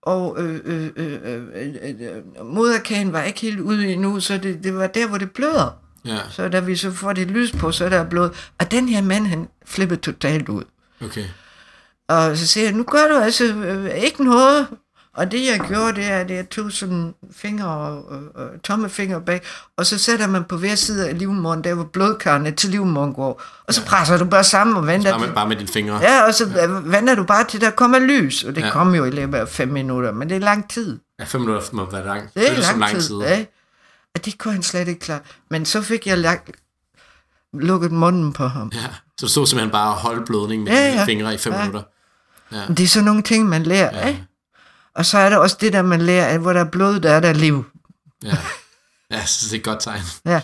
og 0.03 0.35
øh, 0.39 0.59
øh, 0.65 0.89
øh, 0.95 1.19
øh, 1.23 1.43
øh, 1.55 1.95
øh, 1.99 2.45
moderkagen 2.45 3.13
var 3.13 3.23
ikke 3.23 3.41
helt 3.41 3.59
ude 3.59 3.87
endnu, 3.93 4.19
så 4.19 4.37
det, 4.37 4.63
det 4.63 4.75
var 4.75 4.87
der, 4.87 5.07
hvor 5.07 5.17
det 5.17 5.31
bløder. 5.31 5.82
Ja, 6.05 6.17
Så 6.31 6.47
da 6.49 6.59
vi 6.59 6.75
så 6.75 6.91
får 6.91 7.13
det 7.13 7.27
lys 7.27 7.51
på, 7.51 7.71
så 7.71 7.85
er 7.85 7.89
der 7.89 8.03
blod. 8.03 8.29
Og 8.59 8.71
den 8.71 8.89
her 8.89 9.01
mand, 9.01 9.27
han 9.27 9.47
flippede 9.65 10.01
totalt 10.01 10.49
ud. 10.49 10.63
okay. 11.05 11.25
Og 12.09 12.37
så 12.37 12.47
siger 12.47 12.63
jeg, 12.63 12.73
nu 12.73 12.83
gør 12.83 13.07
du 13.11 13.17
altså 13.17 13.43
øh, 13.45 13.89
ikke 13.95 14.23
noget. 14.23 14.67
Og 15.15 15.31
det 15.31 15.45
jeg 15.45 15.59
gjorde, 15.67 15.95
det 15.95 16.05
er, 16.11 16.17
at 16.17 16.31
jeg 16.31 16.49
tog 16.49 16.71
sådan 16.71 17.13
fingre 17.35 17.67
og 17.67 18.05
øh, 18.11 18.43
øh, 18.45 18.59
tommefinger 18.63 19.19
bag, 19.19 19.41
og 19.77 19.85
så 19.85 19.97
sætter 19.97 20.27
man 20.27 20.43
på 20.43 20.57
hver 20.57 20.75
side 20.75 21.09
af 21.09 21.19
livmoderen, 21.19 21.63
der 21.63 21.73
hvor 21.73 21.83
blodkarrene 21.83 22.51
til 22.51 22.69
livmoderen 22.69 23.13
går. 23.13 23.41
Og 23.67 23.73
så 23.73 23.85
presser 23.85 24.17
du 24.17 24.25
bare 24.25 24.43
sammen 24.43 24.75
og 24.77 24.87
venter. 24.87 25.11
Bare 25.11 25.19
med, 25.27 25.35
bare 25.35 25.47
med 25.47 25.55
dine 25.55 25.67
fingre. 25.67 25.99
Ja, 26.01 26.23
og 26.27 26.33
så 26.33 26.49
ja. 26.55 26.65
venter 26.67 27.15
du 27.15 27.23
bare 27.23 27.43
til, 27.43 27.61
der 27.61 27.69
kommer 27.69 27.99
lys. 27.99 28.43
Og 28.43 28.55
det 28.55 28.61
Ja. 28.61 28.65
ja. 28.67 28.71
kommer 28.73 28.97
jo 28.97 29.03
i 29.05 29.09
løbet 29.11 29.37
af 29.37 29.47
fem 29.49 29.67
minutter, 29.67 30.11
men 30.11 30.29
det 30.29 30.35
er 30.35 30.39
lang 30.41 30.69
tid. 30.69 30.99
Ja, 31.19 31.23
fem 31.23 31.41
minutter 31.41 31.67
må 31.73 31.91
være 31.91 32.05
lang. 32.05 32.33
Det 32.33 32.43
er 32.43 32.47
Føles 32.49 32.63
lang, 32.65 32.71
som 32.71 32.79
lang 32.79 32.91
tid. 32.91 33.01
tid. 33.01 33.17
Ja. 33.19 33.45
Og 34.15 34.25
det 34.25 34.37
kunne 34.37 34.53
han 34.53 34.63
slet 34.63 34.87
ikke 34.87 34.99
klare. 34.99 35.19
Men 35.49 35.65
så 35.65 35.81
fik 35.81 36.07
jeg 36.07 36.17
lagt, 36.17 36.51
lukket 37.53 37.91
munden 37.91 38.33
på 38.33 38.47
ham. 38.47 38.71
Ja. 38.75 38.89
Så 39.19 39.27
stod 39.27 39.47
simpelthen 39.47 39.71
bare 39.71 39.89
og 39.89 39.95
holdt 39.99 40.25
blødning 40.27 40.63
med 40.63 40.71
Ja, 40.71 40.93
ja. 40.93 41.05
fingre 41.05 41.33
i 41.33 41.37
fem 41.37 41.53
Ja. 41.53 41.59
minutter. 41.59 41.83
Det 42.73 42.79
er 42.83 42.87
sådan 42.87 43.05
nogle 43.05 43.21
ting, 43.23 43.49
man 43.49 43.63
lærer. 43.63 43.97
Ja. 43.99 44.07
Ikke? 44.07 44.25
Og 44.95 45.05
så 45.05 45.17
er 45.17 45.29
der 45.29 45.37
også 45.37 45.57
det 45.61 45.73
der, 45.73 45.81
man 45.81 46.01
lærer, 46.01 46.27
at 46.27 46.39
hvor 46.39 46.53
der 46.53 46.59
er 46.59 46.69
blod, 46.69 46.99
der 46.99 47.11
er 47.11 47.19
der 47.19 47.33
liv. 47.33 47.65
Ja. 48.23 48.37
Ja, 49.11 49.25
så 49.25 49.45
det 49.45 49.53
er 49.53 49.57
et 49.57 49.63
godt 49.63 49.79
tegn. 49.81 50.01
Ja. 50.25 50.41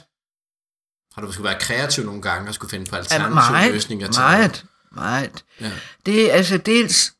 Har 1.15 1.21
du 1.21 1.31
skulle 1.31 1.49
være 1.49 1.59
kreativ 1.59 2.05
nogle 2.05 2.21
gange 2.21 2.47
og 2.49 2.53
skulle 2.53 2.69
finde 2.71 2.85
på 2.89 2.95
Ja, 2.95 2.99
alternative 3.01 3.33
meget, 3.35 3.71
løsninger 3.73 4.07
til 4.11 4.21
meget, 4.21 4.65
meget. 4.91 5.45
Ja. 5.61 5.71
Det 6.05 6.31
er 6.31 6.33
altså 6.35 6.57
dels, 6.57 7.13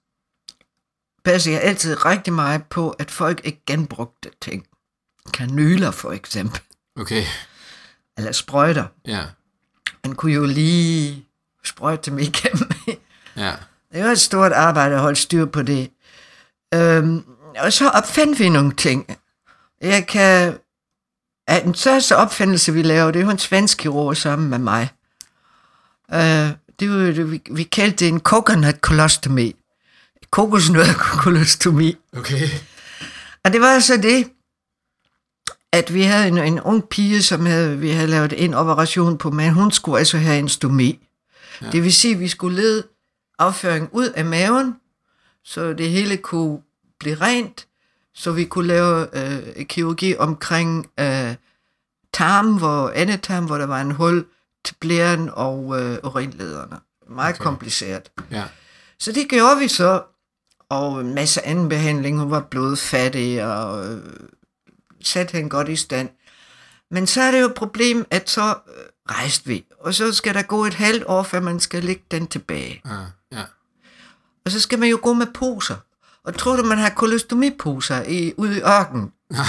passer 1.26 1.52
jeg 1.52 1.62
altid 1.62 2.06
rigtig 2.06 2.34
meget 2.34 2.64
på, 2.70 2.90
at 2.90 3.12
folk 3.12 3.42
ikke 3.44 3.62
genbrugte 3.68 4.30
ting. 4.42 4.66
Kanyler 5.34 5.92
for 5.92 6.12
eksempel, 6.12 6.62
Okay, 7.00 7.24
eller 8.18 8.32
sprøjter. 8.32 8.86
ja. 9.08 9.22
Man 10.06 10.16
kunne 10.16 10.34
jo 10.34 10.46
lige 10.46 11.26
sprøjte 11.66 12.12
dem 12.12 12.20
igennem. 12.20 12.70
Ja, 13.36 13.54
Det 13.94 14.04
var 14.04 14.12
et 14.12 14.20
stort 14.20 14.52
arbejde 14.52 14.96
at 14.96 15.02
holde 15.02 15.16
styr 15.16 15.46
på 15.46 15.62
det. 15.62 15.90
Øhm, 16.74 17.24
og 17.60 17.74
så 17.74 17.90
opfandt 17.90 18.40
vi 18.40 18.50
nogle 18.50 18.76
ting. 18.76 19.18
Jeg 19.82 20.08
kan... 20.08 20.58
Ja, 21.50 21.60
den 21.60 21.74
største 21.76 22.16
opfindelse, 22.16 22.74
vi 22.74 22.82
laver, 22.82 23.12
det 23.12 23.20
er 23.20 23.24
jo 23.24 23.30
en 23.32 23.38
svensk 23.40 23.78
kirurg 23.78 24.18
sammen 24.18 24.50
med 24.50 24.60
mig. 24.60 24.90
Øh, 26.14 26.50
det 26.80 26.90
var, 26.90 26.96
det, 26.98 27.32
vi, 27.32 27.42
vi 27.52 27.64
kaldte 27.64 27.98
det 27.98 28.08
en 28.08 28.20
coconut 28.20 28.76
colostomy. 28.76 29.56
Kokosnød 30.32 30.86
colostomy. 31.24 31.94
okay. 32.18 32.48
Og 33.46 33.54
det 33.54 33.62
var 33.62 33.80
så 33.80 33.98
det, 33.98 34.28
at 35.72 35.94
vi 35.94 36.02
havde 36.02 36.28
en, 36.28 36.38
en 36.38 36.60
ung 36.60 36.90
pige, 36.90 37.24
som 37.24 37.46
havde, 37.46 37.78
vi 37.78 37.90
havde 37.90 38.08
lavet 38.08 38.44
en 38.44 38.54
operation 38.54 39.18
på, 39.18 39.32
men 39.32 39.54
hun 39.54 39.72
skulle 39.72 40.00
altså 40.00 40.18
have 40.18 40.40
en 40.40 40.50
stomi. 40.50 41.08
Ja. 41.62 41.70
Det 41.70 41.84
vil 41.84 41.94
sige, 41.94 42.14
at 42.14 42.20
vi 42.20 42.28
skulle 42.28 42.56
lede 42.56 42.84
afføring 43.40 43.90
ud 43.92 44.10
af 44.10 44.26
maven, 44.26 44.76
så 45.44 45.74
det 45.74 45.90
hele 45.90 46.18
kunne 46.18 46.60
blive 47.00 47.16
rent, 47.16 47.68
så 48.16 48.32
vi 48.32 48.46
kunne 48.46 48.68
lave 48.68 49.08
øh, 49.14 49.66
kirurgi 49.66 50.18
omkring 50.18 50.88
øh, 51.00 51.36
tarmen, 52.14 52.58
hvor 52.58 52.90
endetarm, 52.90 53.46
hvor 53.46 53.58
der 53.58 53.66
var 53.66 53.82
en 53.82 53.92
hul 53.92 54.26
til 54.66 54.76
blæren 54.80 55.30
og 55.34 55.82
øh, 55.82 55.98
urinlederne. 56.04 56.80
Meget 57.10 57.36
okay. 57.36 57.44
kompliceret. 57.44 58.12
Ja, 58.32 58.44
Så 59.00 59.12
det 59.12 59.30
gjorde 59.30 59.60
vi 59.60 59.68
så, 59.68 60.04
og 60.70 61.02
en 61.02 61.16
masse 61.16 61.46
anden 61.46 61.70
behandling. 61.70 62.20
Hun 62.20 62.32
var 62.32 62.40
blodfattig 62.40 63.46
og 63.46 63.86
øh, 63.86 64.02
satte 65.04 65.32
hende 65.32 65.50
godt 65.50 65.70
i 65.70 65.76
stand. 65.76 66.10
Men 66.92 67.08
så 67.08 67.22
er 67.22 67.32
det 67.32 67.42
jo 67.42 67.46
et 67.46 67.54
problem, 67.54 68.06
at 68.10 68.30
så 68.30 68.42
øh, 68.42 69.16
rejste 69.16 69.48
vi, 69.48 69.66
og 69.80 69.94
så 69.94 70.14
skal 70.14 70.34
der 70.34 70.42
gå 70.42 70.66
et 70.66 70.74
halvt 70.74 71.04
år, 71.08 71.24
før 71.24 71.40
man 71.40 71.60
skal 71.60 71.84
lægge 71.84 72.04
den 72.12 72.28
tilbage. 72.28 72.82
ja, 72.86 72.98
ja. 73.32 73.44
Og 74.46 74.52
så 74.52 74.60
skal 74.60 74.80
man 74.80 74.90
jo 74.90 75.00
gå 75.02 75.14
med 75.14 75.28
poser. 75.34 75.76
Og 76.24 76.38
tror 76.38 76.56
du, 76.56 76.64
man 76.64 76.78
har 76.78 76.90
kolostomiposer 76.90 78.04
i, 78.04 78.34
ude 78.38 78.58
i 78.58 78.62
ørken? 78.62 79.12
Nej. 79.30 79.46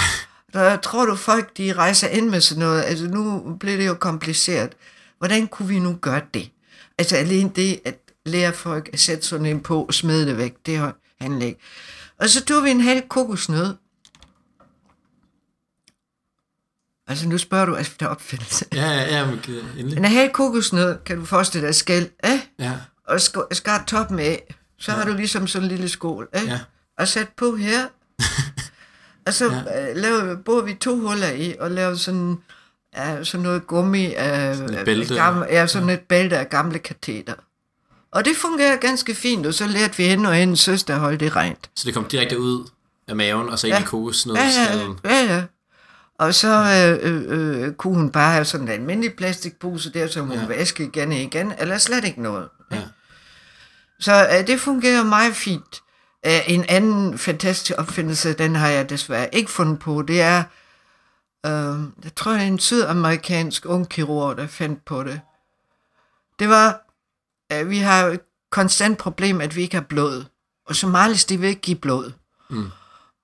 Der 0.53 0.77
tror 0.77 1.05
du, 1.05 1.15
folk 1.15 1.57
de 1.57 1.73
rejser 1.73 2.07
ind 2.07 2.29
med 2.29 2.41
sådan 2.41 2.59
noget? 2.59 2.83
Altså 2.83 3.07
nu 3.07 3.55
bliver 3.59 3.77
det 3.77 3.87
jo 3.87 3.93
kompliceret. 3.93 4.71
Hvordan 5.17 5.47
kunne 5.47 5.67
vi 5.67 5.79
nu 5.79 5.97
gøre 6.01 6.21
det? 6.33 6.51
Altså 6.97 7.15
alene 7.15 7.51
det, 7.55 7.79
at 7.85 7.97
lære 8.25 8.53
folk 8.53 8.89
at 8.93 8.99
sætte 8.99 9.25
sådan 9.27 9.45
en 9.45 9.59
på 9.59 9.83
og 9.83 9.93
smide 9.93 10.25
det 10.25 10.37
væk, 10.37 10.55
det 10.65 10.75
er 10.75 10.91
handler 11.21 11.45
ikke. 11.45 11.59
Og 12.17 12.29
så 12.29 12.45
tog 12.45 12.63
vi 12.63 12.69
en 12.69 12.81
halv 12.81 13.01
kokosnød. 13.07 13.75
Altså 17.11 17.27
nu 17.27 17.37
spørger 17.37 17.65
du 17.65 17.75
efter 17.75 18.07
opfindelse. 18.07 18.65
Ja, 18.73 18.91
ja, 18.91 19.17
ja, 19.17 19.25
men, 19.25 19.39
endelig. 19.77 19.97
En 19.97 20.05
halv 20.05 20.29
kokosnød, 20.31 20.97
kan 21.05 21.19
du 21.19 21.25
forestille 21.25 21.67
dig, 21.67 21.75
skæld, 21.75 22.09
eh? 22.23 22.39
Ja, 22.59 22.71
og 23.07 23.15
sk- 23.15 23.47
skar 23.51 23.83
toppen 23.87 24.19
af. 24.19 24.55
Så 24.79 24.91
ja. 24.91 24.97
har 24.97 25.05
du 25.05 25.13
ligesom 25.13 25.47
sådan 25.47 25.63
en 25.69 25.71
lille 25.75 25.89
skål, 25.89 26.27
ikke? 26.35 26.47
Ja. 26.47 26.59
og 26.99 27.07
sat 27.07 27.27
på 27.37 27.55
her. 27.55 27.85
og 29.27 29.33
så 29.33 29.51
ja. 29.53 29.89
øh, 29.89 29.95
lavede, 29.97 30.37
boede 30.45 30.65
vi 30.65 30.73
to 30.73 30.99
huller 30.99 31.31
i, 31.31 31.55
og 31.59 31.71
lavede 31.71 31.97
sådan, 31.97 32.37
ja, 32.97 33.23
sådan 33.23 33.43
noget 33.43 33.67
gummi 33.67 34.13
af, 34.13 34.55
Sådan 34.55 34.77
et 34.77 34.85
bælte. 34.85 35.15
Gamle, 35.15 35.45
ja, 35.49 35.67
sådan 35.67 35.89
et 35.89 35.99
bælte 35.99 36.37
af 36.37 36.49
gamle 36.49 36.79
kateter. 36.79 37.33
Og 38.11 38.25
det 38.25 38.37
fungerer 38.37 38.75
ganske 38.77 39.15
fint, 39.15 39.45
og 39.45 39.53
så 39.53 39.67
lærte 39.67 39.97
vi 39.97 40.03
hende 40.03 40.29
og 40.29 40.35
hendes 40.35 40.59
søster 40.59 40.93
at 40.93 40.99
holde 40.99 41.17
det 41.17 41.35
rent. 41.35 41.69
så 41.75 41.85
det 41.85 41.93
kom 41.93 42.05
direkte 42.05 42.39
ud 42.39 42.69
af 43.07 43.15
maven, 43.15 43.49
og 43.49 43.59
så 43.59 43.67
ind 43.67 43.73
Ja. 43.73 43.79
i 43.79 43.81
Ja, 43.83 43.87
kokosnødskallen. 43.87 44.99
ja, 45.05 45.09
ja, 45.09 45.33
ja. 45.35 45.43
Og 46.21 46.33
så 46.33 46.47
øh, 46.47 47.11
øh, 47.11 47.23
øh, 47.63 47.73
kunne 47.73 47.95
hun 47.95 48.11
bare 48.11 48.31
have 48.33 48.45
sådan 48.45 48.67
en 48.67 48.73
almindelig 48.73 49.15
plastikpose 49.15 49.93
der, 49.93 50.07
som 50.07 50.27
hun 50.27 50.35
Ja. 50.35 50.41
ja. 50.41 50.47
vaske 50.47 50.83
igen 50.83 51.11
og 51.11 51.17
igen, 51.17 51.53
eller 51.59 51.77
slet 51.77 52.03
ikke 52.03 52.21
noget. 52.21 52.49
Ja. 52.71 52.81
Så 53.99 54.27
øh, 54.37 54.47
det 54.47 54.59
fungerer 54.59 55.03
meget 55.03 55.35
fint. 55.35 55.81
Øh, 56.25 56.39
en 56.47 56.65
anden 56.69 57.17
fantastisk 57.17 57.79
opfindelse, 57.79 58.33
den 58.33 58.55
har 58.55 58.67
jeg 58.67 58.89
desværre 58.89 59.35
ikke 59.35 59.51
fundet 59.51 59.79
på, 59.79 60.01
det 60.01 60.21
er 60.21 60.43
Øh, 61.45 61.79
jeg 62.03 62.15
tror, 62.15 62.31
det 62.31 62.41
er 62.41 62.45
en 62.45 62.59
sydamerikansk 62.59 63.65
ung 63.65 63.89
kirurg, 63.89 64.37
der 64.37 64.47
fandt 64.47 64.85
på 64.85 65.03
det. 65.03 65.21
Det 66.39 66.49
var, 66.49 66.81
at 67.49 67.69
vi 67.69 67.77
har 67.77 68.05
et 68.05 68.19
konstant 68.51 68.97
problem, 68.97 69.41
at 69.41 69.55
vi 69.55 69.61
ikke 69.61 69.75
har 69.75 69.85
blod. 69.89 70.25
Og 70.67 70.75
Somalis, 70.75 71.25
de 71.25 71.37
vil 71.39 71.49
ikke 71.49 71.61
give 71.61 71.77
blod. 71.77 72.11
Mm. 72.49 72.71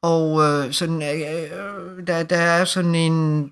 Og 0.02 0.44
øh, 0.44 0.74
sådan, 0.74 1.02
øh, 1.04 2.08
der, 2.08 2.24
der 2.24 2.38
er 2.38 2.66
sådan 2.66 2.96
en 2.96 3.52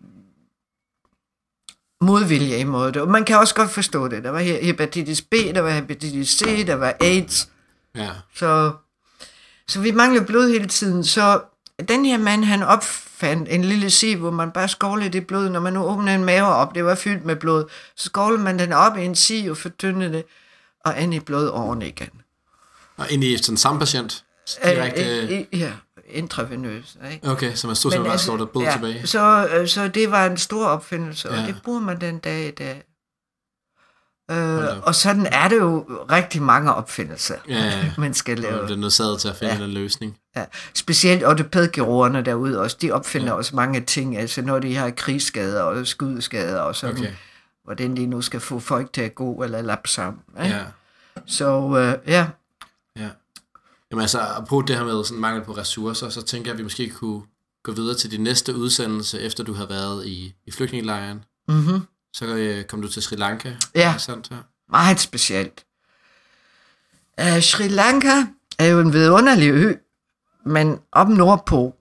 modvilje 2.01 2.58
imod 2.58 2.91
det. 2.91 3.01
Og 3.01 3.08
man 3.08 3.25
kan 3.25 3.38
også 3.38 3.55
godt 3.55 3.69
forstå 3.69 4.08
det. 4.08 4.23
Der 4.23 4.29
var 4.29 4.39
he- 4.39 4.65
hepatitis 4.65 5.21
B, 5.21 5.31
der 5.31 5.62
var 5.62 5.69
hepatitis 5.69 6.29
C, 6.29 6.65
der 6.65 6.75
var 6.75 6.93
AIDS. 7.01 7.49
Ja. 7.95 8.10
Så, 8.36 8.71
så 9.67 9.79
vi 9.79 9.91
manglede 9.91 10.25
blod 10.25 10.49
hele 10.49 10.67
tiden. 10.67 11.03
Så 11.03 11.41
den 11.89 12.05
her 12.05 12.17
mand, 12.17 12.43
han 12.43 12.63
opfandt 12.63 13.49
en 13.49 13.63
lille 13.63 13.89
siv, 13.89 14.17
hvor 14.17 14.31
man 14.31 14.51
bare 14.51 14.67
skovlede 14.67 15.10
det 15.10 15.27
blod. 15.27 15.49
Når 15.49 15.60
man 15.60 15.73
nu 15.73 15.84
åbnede 15.84 16.15
en 16.15 16.25
mave 16.25 16.47
op, 16.47 16.75
det 16.75 16.86
var 16.86 16.95
fyldt 16.95 17.25
med 17.25 17.36
blod. 17.36 17.65
Så 17.95 18.05
skovlede 18.05 18.41
man 18.43 18.60
den 18.60 18.73
op 18.73 18.97
i 18.97 19.05
en 19.05 19.15
siv 19.15 19.51
og 19.51 19.58
fortyndede 19.58 20.13
det, 20.13 20.23
og 20.86 20.99
ind 20.99 21.13
i 21.13 21.19
blodåren 21.19 21.81
igen. 21.81 22.10
Og 22.97 23.12
ind 23.12 23.23
i 23.23 23.38
sådan 23.38 23.58
samme 23.58 23.79
patient? 23.79 24.23
Direkte... 24.63 25.21
Øh, 25.21 25.31
øh, 25.31 25.60
ja, 25.60 25.71
intravenøs. 26.10 26.98
Ikke? 27.13 27.32
Okay, 27.32 27.54
så 27.56 27.68
man 27.68 27.76
stod 27.76 27.91
simpelthen 27.91 28.12
bare 28.12 28.20
slår 28.20 28.38
der 28.38 28.46
blod 28.46 28.63
ja, 28.63 28.72
tilbage. 28.72 29.08
Så, 29.08 29.48
øh, 29.54 29.68
så 29.68 29.88
det 29.88 30.12
var 30.12 30.26
en 30.26 30.38
stor 30.38 30.65
opfindelse, 30.65 31.30
og 31.30 31.36
Ja. 31.38 31.46
det 31.46 31.56
bruger 31.63 31.80
man 31.80 32.02
den 32.02 32.20
dag 32.20 32.48
i 32.48 32.52
dag. 32.52 32.76
da 32.76 32.82
Øh, 34.32 34.63
og 34.84 34.96
sådan 34.96 35.26
er 35.26 35.48
det 35.48 35.56
jo 35.58 35.86
rigtig 36.12 36.41
mange 36.41 36.74
opfindelser, 36.74 37.36
Ja, 37.50 37.56
ja. 37.56 37.91
man 37.98 38.13
skal 38.13 38.38
Og 38.46 38.52
lave. 38.52 38.62
det 38.68 38.72
er 38.72 38.76
nødsaget 38.76 39.20
til 39.20 39.28
at 39.28 39.36
finde 39.36 39.54
Ja. 39.54 39.63
en 39.63 39.70
løsning. 39.72 40.18
Ja. 40.36 40.46
Specielt 40.74 41.24
ortopædkirurgerne 41.26 42.22
derude 42.22 42.60
også, 42.62 42.78
de 42.82 42.91
opfinder 42.91 43.28
ja. 43.28 43.34
også 43.34 43.56
mange 43.56 43.82
ting, 43.82 44.18
altså 44.18 44.41
når 44.41 44.60
de 44.60 44.76
har 44.76 44.89
krigsskader 44.89 45.62
og 45.62 45.88
skudskader 45.88 46.60
og 46.60 46.76
sådan, 46.76 46.98
Okay. 46.98 47.12
hvordan 47.63 47.98
de 47.98 48.06
nu 48.06 48.22
skal 48.22 48.39
få 48.39 48.60
folk 48.60 48.94
til 48.94 49.02
at 49.02 49.15
gå 49.15 49.44
eller 49.44 49.62
lappe 49.62 49.89
sammen. 49.89 50.22
Ikke? 50.44 50.56
Ja. 50.56 50.62
Så 51.26 51.78
øh, 51.78 52.10
Ja. 52.12 52.28
Jamen 53.91 54.02
altså, 54.02 54.45
på 54.50 54.62
det 54.62 54.76
her 54.76 54.84
med 54.84 55.04
sådan 55.04 55.21
mangel 55.21 55.43
på 55.43 55.52
ressourcer, 55.52 56.10
så 56.10 56.21
tænker 56.21 56.50
jeg, 56.50 56.54
at 56.54 56.58
vi 56.58 56.63
måske 56.63 56.89
kunne 56.89 57.21
gå 57.63 57.71
videre 57.71 57.95
til 57.95 58.12
din 58.12 58.24
næste 58.24 58.56
udsendelse, 58.56 59.21
efter 59.21 59.43
du 59.43 59.54
har 59.54 59.65
været 59.65 60.06
i, 60.06 60.34
i 60.45 60.52
flygtningelejren. 60.52 61.24
mm-hmm. 61.48 61.82
Så 62.13 62.26
øh, 62.26 62.63
kom 62.63 62.82
du 62.82 62.88
til 62.88 63.02
Sri 63.02 63.15
Lanka. 63.15 63.54
Ja. 63.76 63.95
Sandt 63.98 64.30
her? 64.30 64.38
meget 64.69 65.00
specielt. 65.00 65.65
Uh, 67.21 67.41
Sri 67.41 67.67
Lanka 67.67 68.26
er 68.60 68.65
jo 68.65 68.80
en 68.80 68.93
vidunderlig 68.93 69.50
ø, 69.50 69.74
men 70.45 70.80
op 70.91 71.08
nordpå 71.08 71.76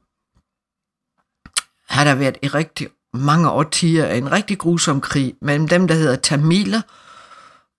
har 1.88 2.04
der 2.04 2.14
været 2.14 2.36
i 2.42 2.48
rigtig 2.48 2.88
mange 3.12 3.50
årtier 3.50 4.06
en 4.06 4.32
rigtig 4.32 4.58
grusom 4.58 5.00
krig 5.00 5.34
mellem 5.40 5.68
dem, 5.68 5.88
der 5.88 5.94
hedder 5.94 6.16
Tamiler, 6.16 6.80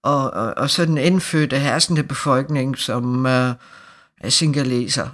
og, 0.03 0.31
og, 0.31 0.53
og 0.57 0.69
så 0.69 0.85
den 0.85 0.97
indfødte 0.97 1.59
herskende 1.59 2.03
befolkning, 2.03 2.77
som 2.77 3.25
uh, 3.25 3.51
af 4.25 4.33
singaleser. 4.33 5.09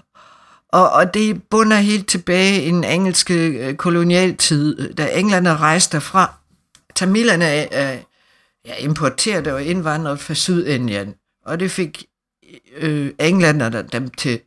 Og, 0.70 0.90
og 0.90 1.14
det 1.14 1.44
bunder 1.44 1.78
helt 1.78 2.08
tilbage 2.08 2.64
i 2.64 2.68
den 2.68 2.84
engelske 2.84 3.48
øh, 3.48 3.76
kolonialtid, 3.76 4.94
da 4.94 5.20
englænderne 5.20 5.58
rejste 5.58 5.92
derfra. 5.98 6.34
Tamilerne 6.96 7.64
øh, 7.64 7.98
ja, 8.66 8.76
importerede 8.80 9.54
og 9.54 9.64
indvandret 9.64 10.20
fra 10.20 10.34
Sydindien, 10.34 11.16
og 11.46 11.60
det 11.60 11.72
fik 11.72 12.06
øh, 12.78 13.12
englænderne 13.20 13.88
dem 13.92 14.10
til. 14.10 14.40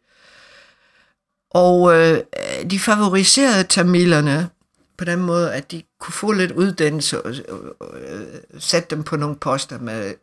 Og 1.51 1.95
øh, 1.95 2.21
de 2.71 2.79
favoriserede 2.79 3.65
tamilerne 3.65 4.49
på 4.99 5.05
den 5.05 5.19
måde, 5.19 5.55
at 5.55 5.71
de 5.71 5.83
kunne 6.01 6.13
få 6.13 6.33
lidt 6.33 6.53
uddannelse 6.53 7.23
og, 7.23 7.35
og, 7.49 7.61
og 7.81 7.99
øh, 8.01 8.27
sætte 8.59 8.97
dem 8.97 9.03
på 9.03 9.17
nogle 9.17 9.37
poster 9.37 9.79
med 9.79 10.15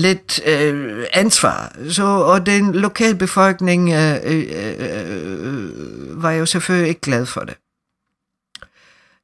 lidt 0.00 0.40
øh, 0.46 1.06
ansvar. 1.12 1.76
Så, 1.88 2.04
og 2.04 2.46
den 2.46 2.74
lokale 2.74 3.14
befolkning 3.14 3.92
øh, 3.92 4.16
øh, 4.24 4.44
øh, 4.78 6.22
var 6.22 6.30
jo 6.30 6.46
selvfølgelig 6.46 6.88
ikke 6.88 7.00
glad 7.00 7.26
for 7.26 7.40
det. 7.40 7.54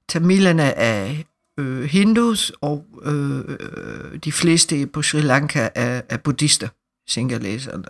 Tamilerne 0.08 0.62
er 0.62 1.14
øh, 1.58 1.82
hindus, 1.82 2.52
og 2.60 2.84
øh, 3.04 3.38
øh, 3.38 4.18
de 4.24 4.32
fleste 4.32 4.86
på 4.86 5.02
Sri 5.02 5.20
Lanka 5.20 5.68
er, 5.74 6.00
er 6.08 6.16
buddhister, 6.16 6.68
singaleserne. 7.08 7.84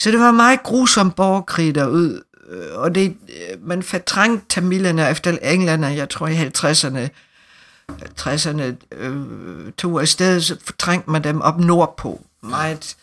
Så 0.00 0.10
det 0.10 0.20
var 0.20 0.30
meget 0.30 0.62
grusom 0.62 1.10
borgerkrig 1.10 1.74
derud, 1.74 2.22
øh, 2.48 2.78
og 2.78 2.94
det, 2.94 3.16
øh, 3.28 3.68
man 3.68 3.82
fortrængte 3.82 4.44
tamilerne 4.48 5.10
efter 5.10 5.38
englænderne, 5.42 5.96
jeg 5.96 6.08
tror 6.08 6.28
i 6.28 6.36
50'erne, 6.36 7.08
60'erne 7.92 8.62
øh, 8.92 9.72
tog 9.72 10.00
afsted, 10.00 10.40
så 10.40 10.56
fortrængte 10.64 11.10
man 11.10 11.24
dem 11.24 11.40
op 11.40 11.58
nordpå. 11.58 12.20
Meget, 12.42 12.96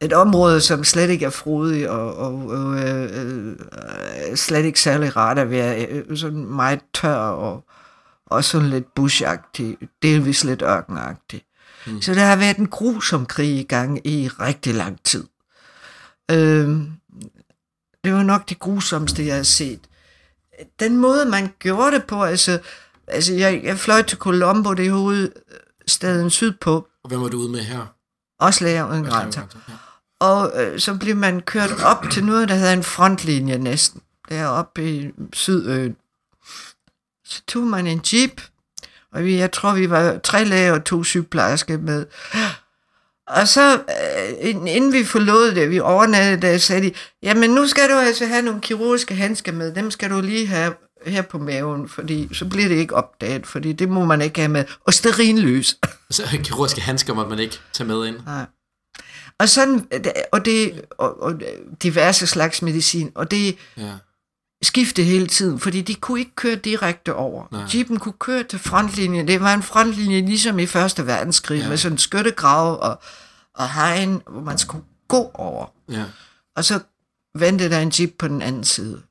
et 0.00 0.12
område, 0.12 0.60
som 0.60 0.84
slet 0.84 1.10
ikke 1.10 1.26
er 1.26 1.30
frodigt, 1.30 1.88
og, 1.88 2.16
og, 2.16 2.46
og 2.46 2.78
øh, 2.78 3.56
øh, 4.30 4.36
slet 4.36 4.64
ikke 4.64 4.80
særlig 4.80 5.16
rart 5.16 5.38
at 5.38 5.50
være 5.50 5.86
øh, 5.86 6.16
sådan 6.16 6.44
meget 6.44 6.80
tør, 6.94 7.16
og, 7.16 7.64
og 8.26 8.44
sådan 8.44 8.70
lidt 8.70 8.94
bushagtig, 8.94 9.76
delvis 10.02 10.44
lidt 10.44 10.62
ørkenagtig. 10.62 11.42
Mm. 11.86 12.02
Så 12.02 12.14
der 12.14 12.24
har 12.24 12.36
været 12.36 12.56
en 12.56 12.66
grusom 12.66 13.26
krig 13.26 13.58
i 13.58 13.62
gang 13.62 14.06
i 14.06 14.28
rigtig 14.28 14.74
lang 14.74 15.02
tid. 15.04 15.24
Øh, 16.30 16.68
det 18.04 18.12
var 18.12 18.22
nok 18.22 18.48
det 18.48 18.58
grusomste, 18.58 19.26
jeg 19.26 19.36
har 19.36 19.42
set. 19.42 19.80
Den 20.80 20.96
måde, 20.96 21.24
man 21.24 21.48
gjorde 21.58 21.96
det 21.96 22.04
på, 22.04 22.22
altså, 22.22 22.58
altså 23.10 23.34
jeg, 23.34 23.60
jeg 23.64 23.78
fløj 23.78 24.02
til 24.02 24.18
Colombo, 24.18 24.72
det 24.74 24.86
er 24.86 24.92
hovedstaden 24.92 26.30
sydpå, 26.30 26.86
Og 27.04 27.08
hvem 27.08 27.20
var 27.20 27.28
du 27.28 27.38
ude 27.38 27.48
med 27.48 27.60
her? 27.60 27.86
også 28.40 28.64
læger 28.64 28.90
uden 28.90 29.04
grænser. 29.04 29.42
Ja. 29.68 29.74
Og 30.20 30.52
øh, 30.62 30.80
så 30.80 30.94
blev 30.94 31.16
man 31.16 31.40
kørt 31.40 31.70
op 31.84 32.04
til 32.12 32.24
noget, 32.24 32.48
der 32.48 32.54
hedder 32.54 32.72
en 32.72 32.82
frontlinje 32.82 33.58
næsten, 33.58 34.00
deroppe 34.28 34.90
i 34.90 35.10
Sydøen. 35.32 35.96
Så 37.24 37.42
tog 37.48 37.62
man 37.62 37.86
en 37.86 38.00
jeep, 38.12 38.42
og 39.12 39.24
vi, 39.24 39.36
jeg 39.38 39.52
tror, 39.52 39.74
vi 39.74 39.90
var 39.90 40.18
tre 40.18 40.44
læger 40.44 40.72
og 40.72 40.84
to 40.84 41.04
sygeplejersker 41.04 41.78
med. 41.78 42.06
Og 43.26 43.48
så, 43.48 43.74
øh, 43.74 44.48
inden 44.50 44.92
vi 44.92 45.04
forlod 45.04 45.54
det, 45.54 45.70
vi 45.70 45.80
overnattede 45.80 46.42
der, 46.42 46.58
sagde 46.58 46.82
de, 46.82 46.92
jamen 47.22 47.50
nu 47.50 47.66
skal 47.66 47.90
du 47.90 47.94
altså 47.94 48.26
have 48.26 48.42
nogle 48.42 48.60
kirurgiske 48.60 49.14
handsker 49.14 49.52
med, 49.52 49.74
dem 49.74 49.90
skal 49.90 50.10
du 50.10 50.20
lige 50.20 50.46
have 50.46 50.74
her 51.06 51.22
på 51.22 51.38
maven, 51.38 51.88
fordi 51.88 52.34
så 52.34 52.44
bliver 52.48 52.68
det 52.68 52.76
ikke 52.76 52.94
opdaget, 52.94 53.46
fordi 53.46 53.72
det 53.72 53.88
må 53.88 54.04
man 54.04 54.20
ikke 54.22 54.40
have 54.40 54.48
med. 54.48 54.64
Og 54.86 54.94
sterinløs. 54.94 55.76
Så 56.10 56.22
kirurgiske 56.44 56.80
handsker 56.80 57.14
måtte 57.14 57.30
man 57.30 57.38
ikke 57.38 57.58
tage 57.72 57.86
med 57.86 58.06
ind. 58.06 58.16
Nej. 58.26 58.46
Og 59.38 59.48
sådan, 59.48 59.86
og 60.32 60.44
det, 60.44 60.82
og, 60.98 61.22
og 61.22 61.34
diverse 61.82 62.26
slags 62.26 62.62
medicin, 62.62 63.12
og 63.14 63.30
det 63.30 63.56
Ja. 63.76 63.92
skiftede 64.62 65.06
hele 65.06 65.26
tiden, 65.26 65.58
fordi 65.60 65.80
de 65.80 65.94
kunne 65.94 66.18
ikke 66.20 66.34
køre 66.36 66.54
direkte 66.56 67.14
over. 67.14 67.44
Nej. 67.52 67.62
Jeepen 67.74 67.98
kunne 67.98 68.14
køre 68.18 68.42
til 68.42 68.58
frontlinjen. 68.58 69.28
Det 69.28 69.40
var 69.40 69.54
en 69.54 69.62
frontlinje 69.62 70.20
ligesom 70.20 70.58
i 70.58 70.66
Første 70.66 71.06
Verdenskrig, 71.06 71.60
Ja. 71.62 71.68
med 71.68 71.76
sådan 71.76 71.98
skyttegrav 71.98 72.78
og, 72.80 73.00
og 73.54 73.74
hegn, 73.74 74.22
hvor 74.30 74.40
man 74.40 74.58
skulle 74.58 74.84
gå 75.08 75.30
over. 75.34 75.66
Ja. 75.90 76.04
Og 76.56 76.64
så 76.64 76.80
ventede 77.38 77.70
der 77.70 77.78
en 77.78 77.92
jeep 77.98 78.10
på 78.18 78.28
den 78.28 78.42
anden 78.42 78.64
side. 78.64 79.02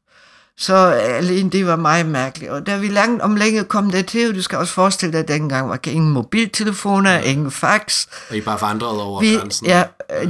Så 0.61 0.75
alene 0.93 1.49
det 1.49 1.65
var 1.67 1.75
meget 1.75 2.05
mærkeligt. 2.05 2.51
Og 2.51 2.65
da 2.67 2.77
vi 2.77 2.87
langt 2.87 3.21
om 3.21 3.35
længe 3.35 3.63
kom 3.63 3.91
der 3.91 4.01
til, 4.01 4.29
og 4.29 4.35
du 4.35 4.41
skal 4.41 4.57
også 4.57 4.73
forestille 4.73 5.13
dig, 5.13 5.19
at 5.19 5.27
dengang 5.27 5.69
var 5.69 5.75
der 5.75 5.91
ingen 5.91 6.11
mobiltelefoner, 6.11 7.19
ingen 7.19 7.51
fax. 7.51 8.07
Og 8.29 8.35
I 8.37 8.41
bare 8.41 8.61
vandrede 8.61 9.03
over 9.03 9.21
Vi, 9.21 9.35
grænsen. 9.35 9.65
ja, 9.67 9.83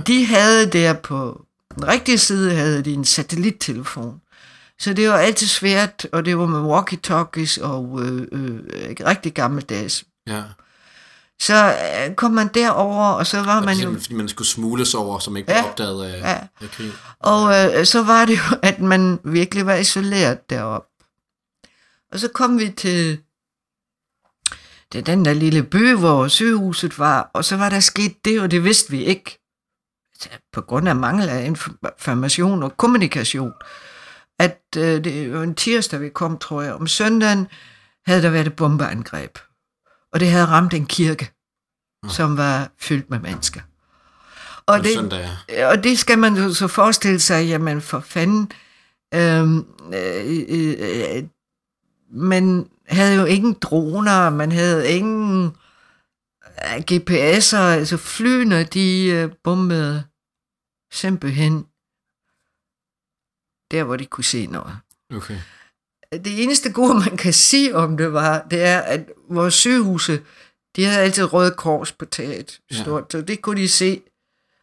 de 0.07 0.25
havde 0.25 0.65
der 0.65 0.93
på 0.93 1.41
den 1.75 1.87
rigtige 1.87 2.17
side, 2.17 2.53
havde 2.55 2.81
de 2.81 2.93
en 2.93 3.05
satellittelefon. 3.05 4.21
Så 4.79 4.93
det 4.93 5.09
var 5.09 5.17
altid 5.17 5.47
svært, 5.47 6.07
og 6.13 6.25
det 6.25 6.37
var 6.37 6.45
med 6.45 6.59
walkie-talkies 6.59 7.63
og 7.63 7.99
øh, 8.03 8.27
øh, 8.31 8.59
rigtig 9.07 9.33
gammeldags. 9.33 10.03
ja. 10.27 10.41
Så 11.41 11.75
øh, 12.09 12.15
kom 12.15 12.31
man 12.31 12.47
derover, 12.47 13.05
og 13.07 13.27
så 13.27 13.41
var 13.43 13.59
Og 13.59 13.65
man 13.65 13.77
det 13.77 13.83
jo... 13.83 13.93
fordi 13.99 14.13
man 14.13 14.27
skulle 14.27 14.47
smugles 14.47 14.93
over, 14.95 15.19
som 15.19 15.37
ikke 15.37 15.47
blev 15.47 15.55
Ja. 15.57 15.69
opdaget 15.69 16.05
af, 16.05 16.19
Ja. 16.19 16.47
af 16.61 16.69
krig. 16.71 16.91
Og 17.19 17.53
øh, 17.79 17.85
så 17.85 18.03
var 18.03 18.25
det 18.25 18.37
jo, 18.37 18.57
at 18.63 18.79
man 18.79 19.19
virkelig 19.23 19.65
var 19.65 19.75
isoleret 19.75 20.49
deroppe. 20.49 20.87
Og 22.11 22.19
så 22.19 22.27
kom 22.33 22.59
vi 22.59 22.69
til, 22.69 23.19
til 24.91 25.05
den 25.05 25.25
der 25.25 25.33
lille 25.33 25.63
by, 25.63 25.95
hvor 25.95 26.27
sygehuset 26.27 26.99
var, 26.99 27.31
og 27.33 27.45
så 27.45 27.57
var 27.57 27.69
der 27.69 27.79
sket 27.79 28.25
det, 28.25 28.41
og 28.41 28.51
det 28.51 28.63
vidste 28.63 28.91
vi 28.91 29.03
ikke. 29.05 29.39
Altså, 30.13 30.29
På 30.53 30.61
grund 30.61 30.89
af 30.89 30.95
mangel 30.95 31.29
af 31.29 31.45
information 31.45 32.63
og 32.63 32.77
kommunikation. 32.77 33.51
At 34.39 34.61
øh, 34.77 35.03
det 35.03 35.33
var 35.33 35.43
en 35.43 35.55
tirsdag, 35.55 36.01
vi 36.01 36.09
kom, 36.09 36.37
tror 36.37 36.61
jeg. 36.61 36.73
Om 36.73 36.87
søndagen 36.87 37.47
havde 38.07 38.21
der 38.21 38.29
været 38.29 38.47
et 38.47 38.55
bombeangreb. 38.55 39.37
Og 40.13 40.19
det 40.19 40.31
havde 40.31 40.45
ramt 40.45 40.73
en 40.73 40.85
kirke, 40.85 41.31
som 42.09 42.37
var 42.37 42.71
fyldt 42.77 43.09
med 43.09 43.19
mennesker. 43.19 43.61
Og 44.65 44.73
Og 44.75 44.83
det, 44.83 44.93
søndag. 44.93 45.29
og 45.65 45.83
det 45.83 45.99
skal 45.99 46.19
man 46.19 46.35
jo 46.35 46.53
så 46.53 46.67
forestille 46.67 47.19
sig, 47.19 47.47
jamen 47.47 47.81
for 47.81 47.99
fanden, 47.99 48.51
øhm, 49.13 49.57
øh, 49.93 50.45
øh, 50.49 50.75
øh, 50.79 51.23
man 52.11 52.69
havde 52.87 53.15
jo 53.15 53.25
ingen 53.25 53.53
droner, 53.53 54.29
man 54.29 54.51
havde 54.51 54.89
ingen 54.89 55.45
øh, 56.45 56.83
GPS'er, 56.91 57.57
altså 57.57 57.97
flyene, 57.97 58.63
de 58.63 59.05
øh, 59.05 59.31
bombede 59.43 60.03
simpelthen 60.91 61.65
der, 63.71 63.83
hvor 63.83 63.95
de 63.95 64.05
kunne 64.05 64.23
se 64.23 64.45
noget. 64.45 64.77
Okay. 65.13 65.37
Det 66.13 66.43
eneste 66.43 66.71
gode, 66.71 66.93
man 66.93 67.17
kan 67.17 67.33
sige 67.33 67.75
om 67.75 67.97
det, 67.97 68.13
var, 68.13 68.45
det 68.51 68.63
er, 68.63 68.79
at 68.79 69.01
vores 69.29 69.53
sygehuse, 69.53 70.19
de 70.75 70.85
havde 70.85 70.99
altid 70.99 71.33
røde 71.33 71.51
kors 71.51 71.91
på 71.91 72.05
taget, 72.05 72.59
Ja. 72.71 72.81
stort, 72.81 73.03
så 73.11 73.21
det 73.21 73.41
kunne 73.41 73.61
de 73.61 73.67
se, 73.67 74.01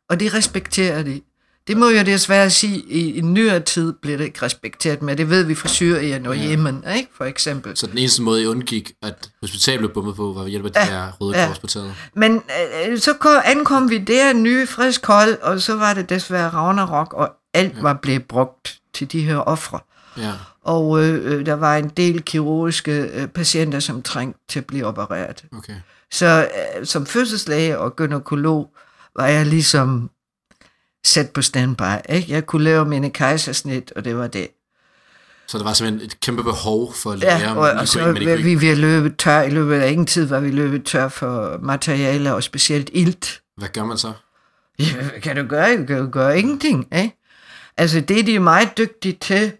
og 0.08 0.20
det 0.20 0.34
respekterer 0.34 1.02
de. 1.02 1.20
Det 1.66 1.76
må 1.76 1.88
jeg 1.88 2.06
desværre 2.06 2.50
sige, 2.50 2.78
i, 2.88 3.12
i 3.18 3.20
nyere 3.20 3.60
tid 3.60 3.92
bliver 3.92 4.16
det 4.18 4.24
ikke 4.24 4.42
respekteret, 4.42 5.02
men 5.02 5.18
det 5.18 5.30
ved 5.30 5.42
vi 5.44 5.54
fra 5.54 5.68
Syrien 5.68 6.26
og 6.26 6.36
Ja. 6.36 6.50
Yemen, 6.52 6.84
ikke, 6.96 7.10
for 7.16 7.24
eksempel. 7.24 7.76
Så 7.76 7.86
den 7.86 7.98
eneste 7.98 8.22
måde, 8.22 8.42
I 8.42 8.46
undgik, 8.46 8.92
at 9.02 9.30
hospitalet 9.40 9.80
blev 9.80 9.90
bombet 9.94 10.16
på, 10.16 10.32
var 10.32 10.42
ved 10.42 10.50
hjælp 10.50 10.64
af 10.64 10.72
de 10.72 10.78
Ja, 10.80 10.84
her 10.86 11.12
røde 11.20 11.38
ja. 11.38 11.46
kors 11.46 11.58
på 11.58 11.66
taget. 11.66 11.94
Men 12.14 12.42
øh, 12.88 12.98
så 12.98 13.12
kom, 13.12 13.40
ankom 13.44 13.90
vi 13.90 13.98
der, 13.98 14.32
nye, 14.32 14.66
frisk 14.66 15.06
hold, 15.06 15.38
og 15.42 15.60
så 15.60 15.74
var 15.76 15.94
det 15.94 16.08
desværre 16.08 16.48
Ragnarok, 16.50 17.12
og 17.12 17.32
alt 17.54 17.82
var 17.82 17.92
blevet 18.02 18.24
brugt 18.28 18.78
til 18.94 19.12
de 19.12 19.20
her 19.22 19.36
ofre. 19.36 19.80
Ja. 20.18 20.32
Og 20.62 21.04
øh, 21.04 21.32
øh, 21.38 21.46
der 21.46 21.54
var 21.54 21.76
en 21.76 21.88
del 21.88 22.22
kirurgiske 22.22 22.92
øh, 23.00 23.26
patienter, 23.28 23.80
som 23.80 24.02
trængte 24.02 24.40
til 24.48 24.58
at 24.58 24.66
blive 24.66 24.86
opereret. 24.86 25.44
Okay. 25.58 25.74
Så 26.12 26.48
øh, 26.80 26.86
som 26.86 27.06
fødselslæge 27.06 27.78
og 27.78 27.96
gynekolog 27.96 28.74
var 29.16 29.26
jeg 29.26 29.46
ligesom 29.46 30.10
sat 31.06 31.30
på 31.30 31.42
standby. 31.42 31.82
Ikke? 32.08 32.32
Jeg 32.32 32.46
kunne 32.46 32.64
lave 32.64 32.84
mine 32.84 33.10
kejsersnit, 33.10 33.92
og 33.96 34.04
det 34.04 34.16
var 34.16 34.26
det. 34.26 34.48
Så 35.48 35.58
der 35.58 35.64
var 35.64 35.72
simpelthen 35.72 36.06
et 36.06 36.20
kæmpe 36.20 36.42
behov 36.44 36.94
for 36.94 37.10
at 37.12 37.18
lære, 37.18 37.38
Ja, 37.38 37.54
og, 37.54 37.70
og 37.80 37.88
så 37.88 38.08
ikke- 38.08 38.36
vi 38.42 38.60
ved 38.60 38.68
at 38.68 38.78
løbe 38.78 39.10
tør. 39.18 39.42
I 39.42 39.50
løbet 39.50 39.74
af 39.80 39.90
ingen 39.90 40.06
tid 40.06 40.24
var 40.26 40.40
vi 40.40 40.50
løbet 40.50 40.84
tør 40.84 41.08
for 41.08 41.58
materialer, 41.62 42.32
og 42.32 42.42
specielt 42.42 42.90
ilt. 42.92 43.40
Hvad 43.56 43.68
gør 43.68 43.84
man 43.84 43.98
så? 43.98 44.12
Ja, 44.78 45.18
kan 45.22 45.36
du 45.36 45.42
gøre? 45.48 45.76
Du 45.76 45.84
kan 45.86 45.96
jo 45.98 46.08
gøre 46.12 46.38
ingenting, 46.38 46.88
ikke? 46.96 47.16
Altså, 47.76 48.00
det 48.00 48.26
de 48.26 48.34
er 48.34 48.40
meget 48.40 48.78
dygtige 48.78 49.18
til, 49.20 49.52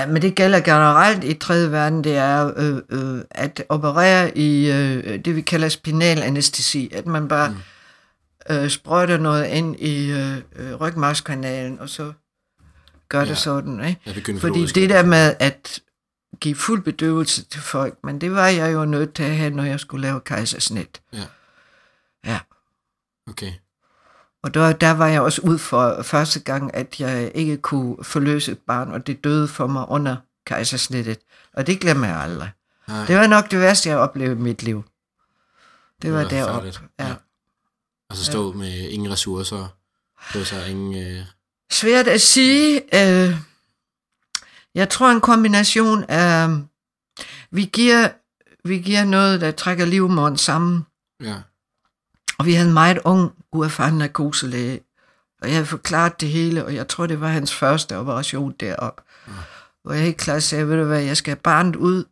ja, 0.00 0.06
men 0.06 0.22
det 0.22 0.34
gælder 0.34 0.60
generelt 0.60 1.24
i 1.24 1.34
3. 1.34 1.70
verden, 1.70 2.04
det 2.04 2.16
er 2.16 2.52
øh, 2.56 2.82
øh, 2.90 3.22
at 3.30 3.64
operere 3.68 4.38
i 4.38 4.70
øh, 4.70 5.24
det, 5.24 5.36
vi 5.36 5.40
kalder 5.40 5.68
spinal 5.68 6.22
anæstesi. 6.22 6.90
At 6.94 7.06
man 7.06 7.28
bare 7.28 7.50
mm. 7.50 8.56
øh, 8.56 8.70
sprøjter 8.70 9.18
noget 9.18 9.46
ind 9.46 9.76
i 9.80 10.10
øh, 10.10 10.36
øh, 10.56 10.74
rygmarvskanalen, 10.74 11.80
og 11.80 11.88
så 11.88 12.12
gør 13.08 13.20
Ja. 13.20 13.24
det 13.28 13.38
sådan, 13.38 13.84
ikke? 13.84 14.00
Ja, 14.06 14.12
det 14.12 14.40
Fordi 14.40 14.66
det 14.66 14.90
der 14.90 15.04
med 15.04 15.34
at 15.38 15.80
give 16.40 16.54
fuld 16.54 16.82
bedøvelse 16.82 17.44
til 17.44 17.60
folk, 17.60 17.98
men 18.04 18.20
det 18.20 18.32
var 18.32 18.46
jeg 18.48 18.72
jo 18.72 18.84
nødt 18.84 19.14
til 19.14 19.22
at 19.22 19.36
have, 19.36 19.50
når 19.50 19.64
jeg 19.64 19.80
skulle 19.80 20.02
lave 20.02 20.20
kejsersnit. 20.20 21.00
Ja. 21.12 21.24
Ja. 22.24 22.38
Okay. 23.30 23.52
Og 24.42 24.54
der, 24.54 24.72
der 24.72 24.90
var 24.90 25.06
jeg 25.06 25.20
også 25.20 25.40
ud 25.42 25.58
for 25.58 26.02
første 26.02 26.40
gang, 26.40 26.74
at 26.74 27.00
jeg 27.00 27.32
ikke 27.34 27.56
kunne 27.56 27.96
forløse 28.04 28.52
et 28.52 28.58
barn, 28.58 28.90
og 28.92 29.06
det 29.06 29.24
døde 29.24 29.48
for 29.48 29.66
mig 29.66 29.88
under 29.88 30.16
kejsersnittet. 30.46 31.18
Og 31.52 31.66
det 31.66 31.80
glemmer 31.80 32.06
jeg 32.06 32.16
aldrig. 32.16 32.50
Nej. 32.88 33.04
Det 33.06 33.16
var 33.16 33.26
nok 33.26 33.50
det 33.50 33.60
værste, 33.60 33.88
jeg 33.88 33.98
oplevede 33.98 34.40
i 34.40 34.42
mit 34.42 34.62
liv. 34.62 34.84
Det 36.02 36.12
var 36.12 36.18
Det 36.18 36.24
var 36.24 36.30
deroppe. 36.30 36.72
forfærdeligt. 36.72 36.80
Ja. 36.98 37.06
Ja. 37.08 37.14
Og 38.10 38.16
så 38.16 38.24
stå 38.24 38.52
med 38.52 38.88
ingen 38.88 39.12
ressourcer, 39.12 39.68
på 40.32 40.44
sig 40.44 40.70
ingen... 40.70 41.06
Øh, 41.18 41.24
Svært 41.70 42.06
at 42.08 42.20
sige. 42.20 42.80
Øh, 42.94 43.36
jeg 44.74 44.88
tror 44.88 45.10
en 45.10 45.20
kombination 45.20 46.04
af, 46.04 46.48
vi 47.50 47.64
giver, 47.64 48.08
vi 48.64 48.78
giver 48.78 49.04
noget, 49.04 49.40
der 49.40 49.50
trækker 49.50 49.84
livmoderen 49.84 50.36
sammen. 50.36 50.86
ja. 51.22 51.34
Og 52.38 52.46
vi 52.46 52.52
havde 52.54 52.68
en 52.68 52.74
meget 52.74 52.98
ung, 53.04 53.32
uerfaren 53.52 53.98
narkoselæge. 53.98 54.80
Og 55.42 55.48
jeg 55.48 55.54
havde 55.56 55.66
forklaret 55.66 56.20
det 56.20 56.28
hele, 56.28 56.64
og 56.64 56.74
jeg 56.74 56.88
tror, 56.88 57.06
det 57.06 57.20
var 57.20 57.28
hans 57.28 57.54
første 57.54 57.96
operation 57.96 58.52
deroppe. 58.60 59.02
Ja. 59.28 59.32
Hvor 59.82 59.92
jeg 59.92 60.02
helt 60.02 60.16
klart 60.16 60.42
sagde, 60.42 60.68
ved 60.68 60.76
du 60.76 60.84
hvad, 60.84 61.02
jeg 61.02 61.16
skal 61.16 61.30
have 61.30 61.42
barnet 61.42 61.76
ud, 61.76 62.04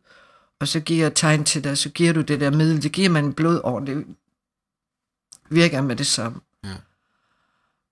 og 0.59 0.67
så 0.67 0.79
giver 0.79 1.05
jeg 1.05 1.15
tegn 1.15 1.43
til 1.43 1.63
dig, 1.63 1.77
så 1.77 1.89
giver 1.89 2.13
du 2.13 2.21
det 2.21 2.39
der 2.39 2.51
middel. 2.51 2.83
Det 2.83 2.91
giver 2.91 3.09
man 3.09 3.25
en 3.25 3.33
blodår, 3.33 3.79
det 3.79 4.05
virker 5.49 5.81
med 5.81 5.95
det 5.95 6.07
samme. 6.07 6.41
Ja. 6.63 6.75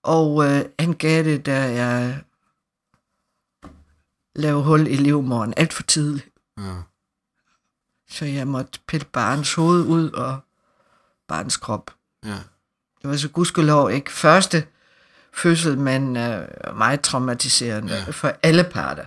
Og 0.02 0.44
øh, 0.44 0.64
han 0.78 0.92
gav 0.92 1.24
det, 1.24 1.46
da 1.46 1.62
jeg 1.72 2.22
lavede 4.34 4.64
hul 4.64 4.86
i 4.86 4.96
livmoderen 4.96 5.54
alt 5.56 5.72
for 5.72 5.82
tidligt. 5.82 6.28
ja. 6.58 6.74
Så 8.08 8.24
jeg 8.24 8.48
måtte 8.48 8.80
pille 8.88 9.06
barns 9.12 9.54
hoved 9.54 9.86
ud 9.86 10.10
og 10.10 10.40
barns 11.28 11.56
krop. 11.56 11.90
Ja. 12.24 12.38
Det 13.06 13.10
var 13.12 13.16
så 13.18 13.28
gudskelov 13.28 13.90
ikke 13.90 14.12
første 14.12 14.64
fødsel, 15.34 15.78
men 15.78 16.16
øh, 16.16 16.46
meget 16.76 17.00
traumatiserende 17.00 17.92
Ja. 17.92 17.98
ja. 18.06 18.10
for 18.10 18.32
alle 18.42 18.64
parter. 18.64 19.04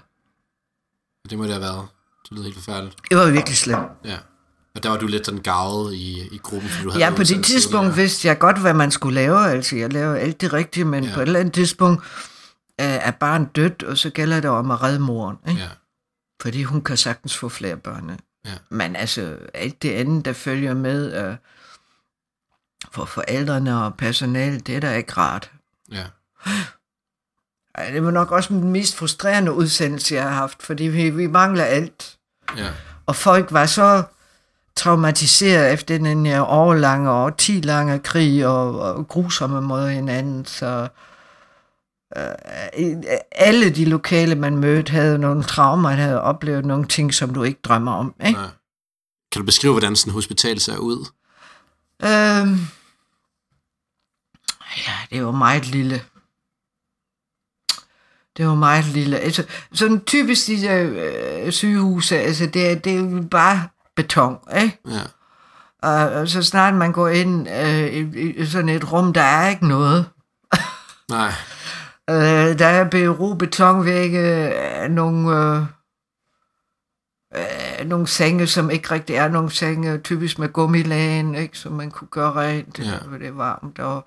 Det 1.29 1.37
må 1.37 1.43
det 1.43 1.51
have 1.53 1.61
været. 1.61 1.87
Det 2.23 2.31
lyder 2.31 2.43
helt 2.43 2.55
forfærdeligt. 2.55 2.95
Det 3.09 3.17
var 3.17 3.29
virkelig 3.31 3.57
slemt. 3.57 3.87
Ja. 4.05 4.17
Og 4.75 4.83
der 4.83 4.89
var 4.89 4.97
du 4.97 5.07
lidt 5.07 5.25
sådan 5.25 5.41
gavet 5.41 5.93
i, 5.93 6.27
i 6.31 6.37
gruppen, 6.37 6.69
fordi 6.69 6.83
du 6.83 6.89
havde 6.91 7.03
Ja, 7.05 7.09
på 7.11 7.23
det 7.23 7.27
tidspunkt 7.45 7.85
tidligere. 7.85 7.95
vidste 7.95 8.27
jeg 8.27 8.39
godt, 8.39 8.57
hvad 8.61 8.73
man 8.73 8.91
skulle 8.91 9.15
lave. 9.15 9.49
Altså, 9.51 9.75
jeg 9.75 9.93
lavede 9.93 10.19
alt 10.19 10.41
det 10.41 10.53
rigtige, 10.53 10.85
men 10.85 11.03
Ja. 11.03 11.09
ja. 11.09 11.15
på 11.15 11.21
et 11.21 11.25
eller 11.25 11.39
andet 11.39 11.53
tidspunkt 11.53 12.03
øh, 12.81 12.87
er 12.87 13.11
barn 13.11 13.45
dødt, 13.45 13.83
og 13.83 13.97
så 13.97 14.09
gælder 14.09 14.39
det 14.39 14.49
om 14.49 14.71
at 14.71 14.83
redde 14.83 14.99
moren. 14.99 15.37
Ikke? 15.47 15.61
Ja. 15.61 15.67
Fordi 16.41 16.63
hun 16.63 16.81
kan 16.81 16.97
sagtens 16.97 17.37
få 17.37 17.49
flere 17.49 17.77
børn. 17.77 18.19
Ja. 18.45 18.51
Men 18.69 18.95
altså, 18.95 19.37
alt 19.53 19.81
det 19.81 19.91
andet, 19.91 20.25
der 20.25 20.33
følger 20.33 20.73
med 20.73 21.25
øh, 21.29 21.35
for 22.91 23.05
forældrene 23.05 23.83
og 23.83 23.95
personalet, 23.95 24.67
det 24.67 24.75
er 24.75 24.79
da 24.79 24.95
ikke 24.95 25.13
rart. 25.13 25.51
Ja. 25.91 26.05
Ej, 27.75 27.91
det 27.91 28.03
var 28.03 28.11
nok 28.11 28.31
også 28.31 28.53
den 28.53 28.71
mest 28.71 28.95
frustrerende 28.95 29.53
udsendelse, 29.53 30.15
jeg 30.15 30.23
har 30.23 30.29
haft, 30.29 30.63
fordi 30.63 30.83
vi, 30.83 31.09
vi 31.09 31.27
mangler 31.27 31.63
alt. 31.63 32.17
Ja. 32.57 32.69
Og 33.05 33.15
folk 33.15 33.51
var 33.51 33.65
så 33.65 34.03
traumatiseret 34.75 35.73
efter 35.73 35.97
den 35.97 36.25
her 36.25 36.41
årlange 36.41 37.09
og 37.09 37.37
10 37.37 37.51
lange 37.51 37.99
krig 37.99 38.47
og, 38.47 38.79
og 38.79 39.07
grusomme 39.07 39.61
mod 39.61 39.89
hinanden, 39.89 40.45
så 40.45 40.87
øh, 42.17 42.93
alle 43.31 43.69
de 43.69 43.85
lokale, 43.85 44.35
man 44.35 44.57
mødte, 44.57 44.91
havde 44.91 45.17
nogle 45.17 45.43
traumer, 45.43 45.89
havde 45.89 46.21
oplevet 46.21 46.65
nogle 46.65 46.87
ting, 46.87 47.13
som 47.13 47.33
du 47.33 47.43
ikke 47.43 47.59
drømmer 47.63 47.91
om. 47.91 48.15
Ikke? 48.25 48.39
ja. 48.39 48.45
Kan 49.31 49.41
du 49.41 49.45
beskrive, 49.45 49.73
hvordan 49.73 49.95
sådan 49.95 50.11
et 50.11 50.13
hospital 50.13 50.59
ser 50.59 50.77
ud? 50.77 51.07
Øhm, 52.03 52.59
ja, 54.77 54.93
det 55.17 55.25
var 55.25 55.31
meget 55.31 55.65
lille. 55.65 56.01
Det 58.37 58.47
var 58.47 58.55
meget 58.55 58.85
lille. 58.85 59.17
Altså, 59.19 59.45
sådan 59.73 60.05
typisk 60.05 60.47
de 60.47 60.61
der 60.61 60.89
øh, 61.45 61.51
sygehuse, 61.51 62.19
altså 62.19 62.45
det, 62.45 62.71
er- 62.71 62.75
det 62.79 62.93
er 62.95 62.99
jo 62.99 63.21
bare 63.31 63.67
beton, 63.95 64.37
ikke? 64.61 64.79
Ja. 64.87 65.01
Og, 65.81 66.09
og 66.11 66.27
så 66.27 66.43
snart 66.43 66.73
man 66.73 66.91
går 66.91 67.07
ind 67.07 67.47
øh, 67.49 67.87
i, 67.93 68.31
i 68.31 68.45
sådan 68.45 68.69
et 68.69 68.91
rum, 68.91 69.13
der 69.13 69.21
er 69.21 69.49
ikke 69.49 69.67
noget. 69.67 70.09
Nej. 71.09 71.31
Øh, 72.09 72.59
der 72.59 72.65
er 72.65 72.89
bero, 72.89 73.33
betonvægge, 73.33 74.19
øh, 74.83 74.89
nogle, 74.89 75.37
øh, 75.37 75.63
øh, 77.35 77.85
nogle 77.87 78.07
senge, 78.07 78.47
som 78.47 78.69
ikke 78.69 78.91
rigtig 78.91 79.15
er 79.15 79.27
nogle 79.27 79.51
senge, 79.51 79.97
typisk 79.97 80.39
med 80.39 80.49
gummilagen, 80.53 81.35
ikke, 81.35 81.57
som 81.57 81.71
man 81.71 81.91
kunne 81.91 82.07
gøre 82.07 82.33
rent, 82.33 82.79
Ja. 82.79 83.17
det 83.19 83.27
er 83.27 83.31
varmt, 83.31 83.79
og 83.79 84.05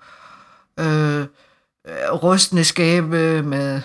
øh, 0.79 1.19
øh, 1.19 2.13
rustne 2.13 2.63
skabe 2.63 3.43
med 3.43 3.81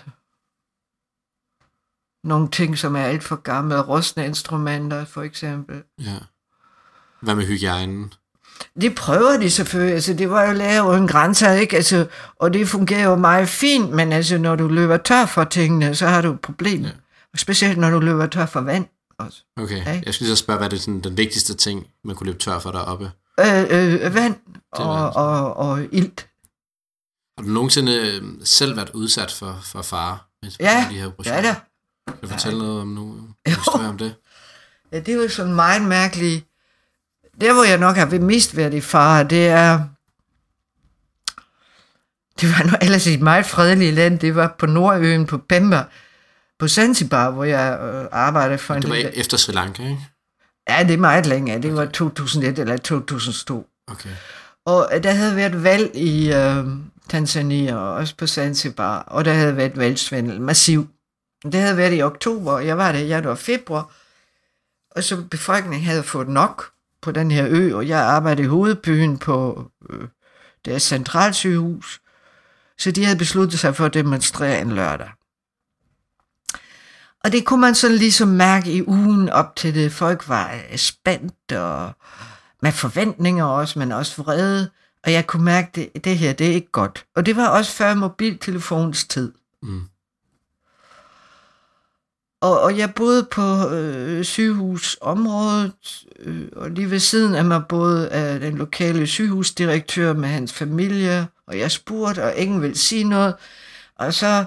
nogle 2.25 2.49
ting, 2.51 2.79
som 2.79 2.97
er 2.97 3.03
alt 3.03 3.25
for 3.25 3.37
gamle, 3.37 3.81
rustne 3.81 4.27
instrumenter, 4.27 5.05
for 5.05 5.23
eksempel. 5.23 5.83
Ja. 6.01 6.19
Hvad 7.21 7.35
med 7.35 7.47
hygiejnen? 7.47 8.13
Det 8.81 8.95
prøver 8.95 9.37
de 9.41 9.51
selvfølgelig, 9.51 9.95
altså 9.95 10.15
det 10.15 10.31
var 10.31 10.47
jo 10.47 10.53
lavet 10.53 10.91
uden 10.91 11.09
grænser, 11.09 11.53
ikke? 11.53 11.77
Altså, 11.77 12.07
og 12.37 12.53
det 12.53 12.69
fungerer 12.69 13.05
jo 13.05 13.17
meget 13.17 13.49
fint, 13.49 13.91
men 13.91 14.13
altså 14.13 14.39
når 14.39 14.57
du 14.57 14.69
løber 14.69 14.97
tør 14.97 15.27
for 15.27 15.45
tingene, 15.45 15.95
så 15.95 16.07
har 16.07 16.21
du 16.21 16.33
et 16.33 16.41
problem. 16.41 16.83
Ja. 16.83 16.87
Ja. 16.87 16.93
Specielt 17.37 17.79
når 17.79 17.91
du 17.91 17.99
løber 17.99 18.27
tør 18.27 18.47
for 18.47 18.61
vand 18.61 18.87
også. 19.19 19.43
Okay. 19.57 19.87
Ja. 19.87 20.03
Jeg 20.07 20.15
skulle 20.15 20.27
lige 20.27 20.37
så 20.37 20.43
spørge, 20.43 20.57
hvad 20.57 20.67
er 20.67 20.71
det 20.71 20.81
sådan, 20.81 21.01
den 21.01 21.17
vigtigste 21.17 21.55
ting, 21.55 21.87
man 22.05 22.17
kunne 22.17 22.27
løbe 22.27 22.39
tør 22.39 22.59
for 22.59 22.71
deroppe? 22.71 23.11
Øh, 23.41 23.63
øh, 23.63 24.15
vand 24.15 24.37
og, 24.73 25.05
vand. 25.05 25.15
og, 25.15 25.57
og 25.57 25.83
ilt. 25.93 26.28
Har 27.39 27.43
du 27.45 27.51
nogensinde 27.51 27.93
øh, 27.97 28.23
selv 28.45 28.77
været 28.77 28.91
udsat 28.91 29.31
for, 29.33 29.61
for 29.65 29.83
fare? 29.83 30.19
Ja, 30.61 30.87
de 30.91 30.95
her 30.99 31.07
operationer? 31.07 31.37
ja 31.37 31.49
da. 31.49 31.55
Kan 32.07 32.17
du 32.23 32.29
fortælle 32.29 32.59
noget 32.59 32.81
om 32.81 32.89
nogle 32.89 33.13
Jo. 33.49 33.55
historier 33.55 33.89
om 33.89 33.99
det? 33.99 34.15
Ja, 34.93 35.01
det 35.01 35.09
er 35.09 35.17
jo 35.23 35.29
sådan 35.29 35.55
meget 35.55 35.83
mærkeligt. 35.83 36.45
Der, 37.41 37.53
hvor 37.53 37.65
jeg 37.65 37.79
nok 37.79 37.97
har 37.97 38.19
mest 38.19 38.57
været 38.57 38.75
i 38.75 38.81
fare, 38.81 39.25
det 39.25 39.49
er... 39.49 39.81
Det 42.41 42.49
var 42.49 42.65
nu 42.65 42.73
ellers 42.83 43.07
et 43.07 43.21
meget 43.21 43.47
fredeligt 43.47 43.95
land. 43.95 44.19
Det 44.19 44.35
var 44.35 44.55
på 44.59 44.67
Nordøen 44.67 45.27
på 45.27 45.39
Pemba. 45.39 45.85
på 46.59 46.69
Zanzibar, 46.69 47.31
hvor 47.31 47.45
jeg 47.45 47.79
øh, 47.81 48.07
arbejdede 48.13 48.59
for 48.59 48.75
en 48.75 48.83
Det 48.83 48.91
var 48.91 48.97
lille... 48.97 49.17
efter 49.17 49.37
Sri 49.37 49.53
Lanka, 49.53 49.83
ikke? 49.83 50.07
Ja, 50.69 50.83
det 50.85 50.95
er 50.95 50.99
meget 50.99 51.27
længe. 51.27 51.63
Det 51.63 51.75
var 51.77 51.87
2001 51.87 52.59
eller 52.59 52.77
2002. 52.77 53.67
Okay. 53.87 54.11
Og 54.69 54.89
øh, 54.93 55.03
der 55.03 55.11
havde 55.11 55.37
været 55.37 55.63
valg 55.63 55.97
i 55.97 56.33
øh, 56.33 56.67
Tanzania, 57.09 57.77
og 57.77 57.93
også 57.95 58.17
på 58.17 58.27
Zanzibar, 58.27 58.99
og 58.99 59.25
der 59.25 59.33
havde 59.33 59.57
været 59.57 59.77
valgsvindel, 59.77 60.41
massiv. 60.41 60.89
Det 61.43 61.55
havde 61.55 61.77
været 61.77 61.99
i 61.99 62.03
oktober, 62.03 62.53
og 62.53 62.67
jeg 62.67 62.79
var 62.79 62.93
der, 62.93 62.99
jeg 62.99 63.25
var 63.25 63.35
februar, 63.35 63.93
og 64.91 65.05
så 65.05 65.23
befolkningen 65.31 65.87
havde 65.87 66.03
fået 66.03 66.29
nok 66.29 66.71
på 67.03 67.13
den 67.13 67.31
her 67.31 67.47
ø, 67.51 67.75
og 67.75 67.89
jeg 67.89 68.01
arbejdede 68.01 68.43
i 68.43 68.49
hovedbyen 68.49 69.19
på 69.19 69.71
øh, 69.91 70.09
deres 70.65 70.83
centralsygehus, 70.83 72.01
så 72.79 72.91
de 72.91 73.05
havde 73.05 73.19
besluttet 73.19 73.59
sig 73.59 73.77
for 73.77 73.85
at 73.85 73.95
demonstrere 73.95 74.61
en 74.61 74.73
lørdag. 74.73 75.11
Og 77.25 77.33
det 77.33 77.45
kunne 77.45 77.61
man 77.61 77.75
sådan 77.75 77.97
ligesom 77.97 78.29
mærke 78.29 78.73
i 78.73 78.83
ugen 78.83 79.29
op 79.29 79.57
til 79.57 79.75
det. 79.75 79.93
Folk 79.93 80.29
var 80.29 80.55
spændt 80.77 81.53
og 81.53 81.93
med 82.63 82.73
forventninger 82.73 83.45
også, 83.45 83.79
men 83.79 83.93
også 83.93 84.23
vrede. 84.23 84.71
Og 85.05 85.13
jeg 85.13 85.27
kunne 85.27 85.45
mærke, 85.45 85.71
det, 85.75 86.05
det 86.05 86.19
her, 86.19 86.33
det 86.33 86.47
er 86.47 86.53
ikke 86.53 86.73
godt. 86.73 87.07
Og 87.17 87.27
det 87.27 87.37
var 87.37 87.49
også 87.49 87.73
før 87.73 87.95
mobiltelefons 87.95 89.05
tid. 89.05 89.33
Mm. 89.63 89.83
Og, 92.41 92.61
og 92.61 92.79
jeg 92.79 92.95
boede 92.95 93.29
på 93.31 93.69
øh, 93.69 94.25
sygehusområdet, 94.25 96.05
øh, 96.19 96.49
og 96.57 96.71
lige 96.71 96.91
ved 96.91 96.99
siden 96.99 97.35
af 97.35 97.45
mig 97.45 97.63
boede 97.69 98.11
øh, 98.13 98.43
den 98.47 98.59
lokale 98.59 99.07
sygehusdirektør 99.07 100.13
med 100.13 100.29
hans 100.29 100.53
familie, 100.53 101.27
og 101.47 101.59
jeg 101.59 101.71
spurgte, 101.71 102.25
og 102.25 102.37
ingen 102.37 102.63
ville 102.63 102.79
sige 102.79 103.05
noget. 103.05 103.35
Og 103.97 104.15
så 104.15 104.45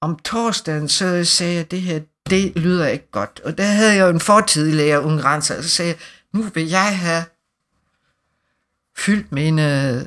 om 0.00 0.18
torsdagen, 0.18 0.88
så 0.88 1.24
sagde 1.24 1.52
jeg, 1.52 1.60
at 1.60 1.70
det 1.70 1.80
her, 1.80 2.00
det 2.30 2.52
lyder 2.56 2.86
ikke 2.86 3.10
godt. 3.10 3.40
Og 3.44 3.58
der 3.58 3.64
havde 3.64 3.94
jeg 3.94 4.04
jo 4.04 4.08
en 4.08 4.20
fortid 4.20 4.68
i 4.68 4.72
Læger 4.72 4.98
Uden 4.98 5.18
Grænser, 5.18 5.56
og 5.56 5.62
så 5.62 5.68
sagde 5.68 5.88
jeg, 5.88 5.98
nu 6.34 6.42
vil 6.42 6.68
jeg 6.68 6.98
have 6.98 7.24
fyldt 8.96 9.32
mine 9.32 10.06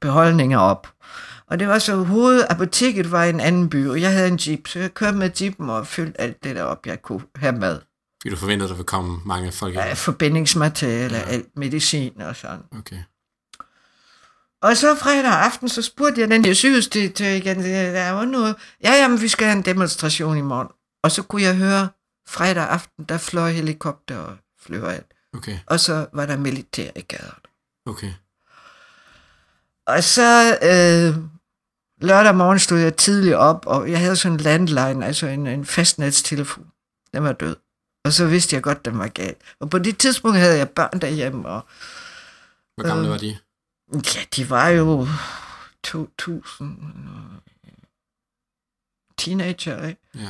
beholdninger 0.00 0.58
op. 0.58 0.88
Og 1.46 1.58
det 1.58 1.68
var 1.68 1.78
så, 1.78 1.96
hovedapoteket 1.96 3.10
var 3.10 3.24
i 3.24 3.30
en 3.30 3.40
anden 3.40 3.70
by, 3.70 3.88
og 3.88 4.00
jeg 4.00 4.12
havde 4.12 4.28
en 4.28 4.38
jeep, 4.46 4.68
så 4.68 4.78
jeg 4.78 4.94
kørte 4.94 5.16
med 5.16 5.30
jeepen 5.40 5.70
og 5.70 5.86
fyldte 5.86 6.20
alt 6.20 6.44
det 6.44 6.56
der 6.56 6.62
op, 6.62 6.86
jeg 6.86 7.02
kunne 7.02 7.22
have 7.36 7.52
med. 7.52 7.80
Fordi 8.22 8.30
du 8.30 8.36
forventede, 8.36 8.66
at 8.66 8.68
der 8.70 8.76
ville 8.76 8.86
komme 8.86 9.20
mange 9.24 9.52
folk 9.52 9.74
Ja, 9.74 9.88
ind. 9.88 9.96
forbindingsmateriale, 9.96 11.16
Ja. 11.16 11.22
alt 11.22 11.48
medicin 11.56 12.20
og 12.20 12.36
sådan. 12.36 12.60
Okay. 12.78 12.98
Og 14.62 14.76
så 14.76 14.94
fredag 14.94 15.32
aften, 15.32 15.68
så 15.68 15.82
spurgte 15.82 16.20
jeg 16.20 16.30
den 16.30 16.44
her 16.44 16.54
sygehusdirektør 16.54 17.26
igen, 17.28 17.62
der 17.64 18.10
var 18.10 18.24
noget, 18.24 18.56
ja, 18.84 18.92
jamen, 18.92 19.20
vi 19.20 19.28
skal 19.28 19.46
have 19.46 19.56
en 19.58 19.64
demonstration 19.64 20.36
i 20.36 20.40
morgen. 20.40 20.68
Og 21.02 21.10
så 21.10 21.22
kunne 21.22 21.42
jeg 21.42 21.56
høre, 21.56 21.88
fredag 22.28 22.68
aften, 22.68 23.04
der 23.04 23.18
fløj 23.18 23.50
helikopter 23.50 24.18
og 24.18 24.36
flyver 24.60 24.88
alt. 24.88 25.06
Okay. 25.34 25.58
Og 25.66 25.80
så 25.80 26.06
var 26.12 26.26
der 26.26 26.36
militær 26.36 26.90
i 26.96 27.00
gaden. 27.00 27.34
Okay. 27.86 28.12
Og 29.86 30.04
så 30.04 30.58
øh, 30.62 31.24
lørdag 32.08 32.34
morgen 32.34 32.58
stod 32.58 32.78
jeg 32.78 32.96
tidligt 32.96 33.34
op, 33.34 33.66
og 33.66 33.90
jeg 33.90 34.00
havde 34.00 34.16
sådan 34.16 34.32
en 34.32 34.40
landline, 34.40 35.06
altså 35.06 35.26
en, 35.26 35.46
en 35.46 35.66
fastnetstelefon. 35.66 36.66
Den 37.14 37.24
var 37.24 37.32
død. 37.32 37.56
Og 38.04 38.12
så 38.12 38.26
vidste 38.26 38.54
jeg 38.56 38.62
godt, 38.62 38.84
den 38.84 38.98
var 38.98 39.08
galt. 39.08 39.38
Og 39.60 39.70
på 39.70 39.78
det 39.78 39.98
tidspunkt 39.98 40.38
havde 40.38 40.58
jeg 40.58 40.70
børn 40.70 41.00
derhjemme, 41.00 41.48
og 41.48 41.66
Hvor 42.74 42.84
gamle 42.88 43.04
Øh. 43.04 43.10
var 43.10 43.18
de? 43.18 43.38
ja, 43.94 44.20
de 44.36 44.50
var 44.50 44.68
jo 44.68 45.08
2000 45.84 46.78
teenager, 49.18 49.86
ikke? 49.86 50.00
Ja. 50.14 50.28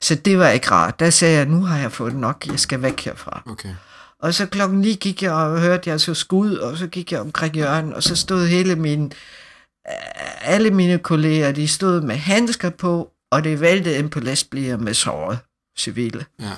Så 0.00 0.14
det 0.14 0.38
var 0.38 0.48
ikke 0.48 0.70
rart. 0.70 0.98
Der 1.00 1.10
sagde 1.10 1.36
jeg, 1.36 1.46
nu 1.46 1.64
har 1.64 1.78
jeg 1.78 1.92
fået 1.92 2.14
nok, 2.14 2.46
jeg 2.46 2.60
skal 2.60 2.82
væk 2.82 3.00
herfra. 3.00 3.42
Okay. 3.46 3.74
Og 4.20 4.34
så 4.34 4.46
klokken 4.46 4.80
9 4.80 4.94
gik 4.94 5.22
jeg 5.22 5.32
og 5.32 5.60
hørte 5.60 5.90
jeg 5.90 6.00
så 6.00 6.14
skud, 6.14 6.56
og 6.56 6.76
så 6.76 6.86
gik 6.86 7.12
jeg 7.12 7.20
omkring 7.20 7.54
hjørnet, 7.54 7.94
og 7.94 8.02
så 8.02 8.16
stod 8.16 8.46
hele 8.46 8.76
min, 8.76 9.12
alle 10.40 10.70
mine 10.70 10.98
kolleger, 10.98 11.52
de 11.52 11.68
stod 11.68 12.00
med 12.00 12.16
handsker 12.16 12.70
på, 12.70 13.12
og 13.30 13.44
det 13.44 13.60
væltede 13.60 13.98
ind 13.98 14.10
på 14.10 14.20
lastbiler 14.20 14.76
med 14.76 14.94
såret 14.94 15.38
civile. 15.78 16.26
Ja. 16.40 16.52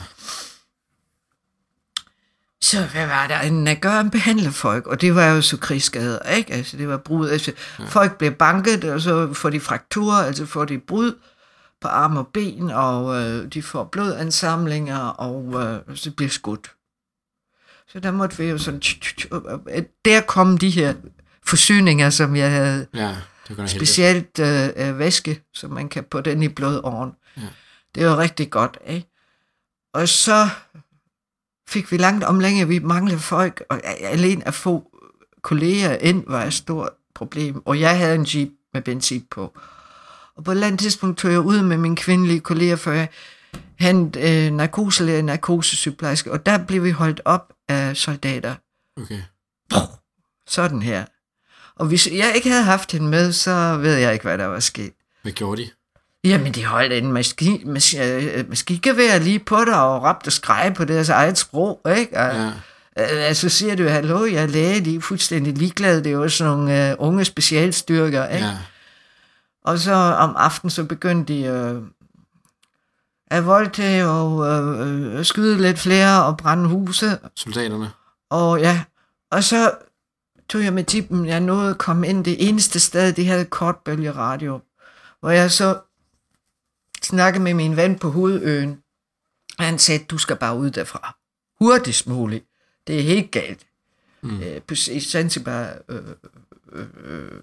Så 2.63 2.85
hvad 2.93 3.07
var 3.07 3.27
der 3.27 3.41
en 3.41 3.69
at 3.69 3.81
gøre 3.81 4.01
en 4.01 4.11
behandle 4.11 4.53
folk? 4.53 4.87
Og 4.87 5.01
det 5.01 5.15
var 5.15 5.27
jo 5.27 5.43
så 5.43 5.57
krigsskader, 5.57 6.19
ikke? 6.31 6.53
Altså 6.53 6.77
det 6.77 6.89
var 6.89 6.97
brud. 6.97 7.29
Altså, 7.29 7.53
ja. 7.79 7.85
Folk 7.85 8.19
blev 8.19 8.33
banket, 8.33 8.85
og 8.85 9.01
så 9.01 9.33
får 9.35 9.51
de 9.51 9.61
frakturer, 9.61 10.25
altså 10.25 10.47
får 10.47 10.65
de 10.65 10.79
brud 10.79 11.19
på 11.81 11.89
arm 11.89 12.17
og 12.17 12.27
ben, 12.27 12.71
og 12.71 13.23
øh, 13.23 13.47
de 13.47 13.63
får 13.63 13.85
blodansamlinger, 13.85 14.99
og 14.99 15.65
øh, 15.65 15.97
så 15.97 16.11
bliver 16.11 16.31
skudt. 16.31 16.71
Så 17.93 18.01
der 18.01 18.11
måtte 18.11 18.39
vi 18.39 18.45
jo 18.45 18.59
sådan... 18.59 18.83
øh, 19.71 19.83
Der 20.05 20.21
kom 20.21 20.59
de 20.59 20.71
her 20.71 20.95
forsyninger, 21.47 22.11
som 22.11 22.37
jeg 22.37 22.51
havde 22.51 22.87
Ja, 22.95 23.17
det 23.49 23.71
specielt 23.71 24.39
øh, 24.39 24.69
øh, 24.77 24.99
væske, 24.99 25.43
som 25.55 25.71
man 25.71 25.89
kan 25.89 26.05
putte 26.05 26.33
ind 26.33 26.45
i 26.45 26.49
blodåren. 26.49 27.13
Ja. 27.37 27.43
Det 27.95 28.07
var 28.07 28.19
rigtig 28.19 28.51
godt, 28.51 28.79
ikke? 28.87 29.09
Og 29.95 30.09
så 30.09 30.49
fik 31.69 31.93
vi 31.93 31.97
langt 31.97 32.25
om 32.25 32.41
længe, 32.41 32.69
vi 32.69 32.79
manglede 32.79 33.19
folk, 33.19 33.63
og 33.71 33.81
alene 34.01 34.49
at 34.49 34.55
få 34.55 34.91
kolleger 35.43 35.97
ind 35.97 36.25
var 36.27 36.45
et 36.45 36.55
stort 36.55 36.91
problem. 37.15 37.67
Og 37.67 37.81
jeg 37.81 37.99
havde 37.99 38.15
en 38.15 38.27
jeep 38.35 38.49
med 38.75 38.83
benzin 38.83 39.25
på. 39.31 39.59
Og 40.37 40.45
på 40.45 40.51
et 40.51 40.55
eller 40.55 40.67
andet 40.67 40.81
tidspunkt 40.81 41.19
tog 41.19 41.31
jeg 41.31 41.41
ud 41.41 41.63
med 41.63 41.77
min 41.77 41.97
kvindelige 41.97 42.41
kolleger, 42.41 42.77
for 42.77 42.93
jeg 42.93 43.09
hentede 43.79 44.47
øh, 44.47 44.53
narkoselæger, 44.53 45.23
narkosesygeplejerske, 45.23 46.33
og 46.33 46.47
der 46.47 46.59
blev 46.59 46.85
vi 46.85 46.91
holdt 46.91 47.21
op 47.25 47.53
af 47.69 47.97
soldater 47.97 48.55
Okay. 49.03 49.21
sådan 50.47 50.83
her. 50.83 51.05
Og 51.77 51.87
hvis 51.87 52.07
jeg 52.13 52.33
ikke 52.35 52.51
havde 52.51 52.63
haft 52.65 52.93
hende 52.93 53.07
med, 53.09 53.33
så 53.33 53.77
ved 53.81 53.95
jeg 53.97 54.13
ikke, 54.13 54.23
hvad 54.23 54.39
der 54.39 54.45
var 54.47 54.61
sket. 54.61 54.93
Hvad 55.23 55.33
gjorde 55.33 55.63
de? 55.63 55.69
Jamen, 56.25 56.55
de 56.55 56.65
holdt 56.65 56.93
en 56.93 57.13
maski, 57.13 57.63
mas, 57.67 57.95
øh, 57.95 58.49
maskingevær 58.49 59.19
lige 59.19 59.39
på 59.39 59.65
dig 59.65 59.83
og 59.83 60.03
råbte 60.09 60.29
og 60.29 60.33
skreg 60.33 60.75
på 60.77 60.85
deres 60.85 61.09
eget 61.09 61.39
sprog, 61.39 61.81
ikke? 61.99 62.17
Og, 62.19 62.35
Ja. 62.37 62.43
ja. 62.45 62.53
Altså 62.97 63.49
siger 63.49 63.77
du, 63.77 63.89
hallo, 63.89 64.25
jeg 64.25 64.43
er 64.43 64.47
læge, 64.47 64.85
de 64.85 64.97
er 64.97 65.01
fuldstændig 65.01 65.59
ligeglade, 65.59 65.99
det 66.05 66.07
er 66.07 66.11
jo 66.17 66.29
sådan 66.29 66.53
nogle 66.53 66.97
uh, 67.01 67.07
unge 67.09 67.25
specialstyrker, 67.25 68.27
ikke? 68.29 68.47
Ja. 68.47 68.59
Og 69.65 69.79
så 69.79 69.93
om 69.95 70.35
aftenen, 70.37 70.71
så 70.71 70.85
begyndte 70.85 71.35
de 71.35 71.83
øh, 73.33 73.39
at 73.39 73.47
voldtage 73.47 74.07
og 74.07 74.47
øh, 74.47 75.19
øh, 75.19 75.25
skyde 75.25 75.63
lidt 75.63 75.79
flere 75.79 76.25
og 76.25 76.37
brænde 76.37 76.69
huse. 76.69 77.19
Soldaterne. 77.35 77.91
Og 78.31 78.61
ja, 78.61 78.85
og 79.31 79.45
så 79.45 79.73
tog 80.49 80.65
jeg 80.65 80.73
med 80.73 80.85
tippen, 80.85 81.27
jeg 81.27 81.41
nåede 81.41 81.71
at 81.71 81.79
komme 81.79 82.09
ind 82.09 82.25
det 82.25 82.49
eneste 82.49 82.81
sted, 82.81 83.13
de 83.13 83.27
havde 83.27 83.45
kortbølge 83.45 84.13
radio, 84.13 84.61
hvor 85.21 85.31
jeg 85.31 85.51
så 85.51 85.81
snakkede 87.03 87.45
med 87.45 87.55
min 87.55 87.77
ven 87.77 87.99
på 87.99 88.11
hovedøen, 88.11 88.79
og 89.59 89.65
han 89.65 89.79
sagde, 89.79 90.05
du 90.05 90.19
skal 90.19 90.37
bare 90.37 90.57
ud 90.57 90.71
derfra. 90.71 91.17
Hurtigst 91.61 92.07
muligt. 92.07 92.45
Det 92.87 92.99
er 92.99 93.03
helt 93.03 93.31
galt. 93.31 93.61
Mm. 94.23 94.41
Øh, 94.43 94.63
på 94.63 94.75
Zanzibar 95.01 95.75
øh, 95.89 96.03
øh, 96.73 96.87
øh, 97.05 97.41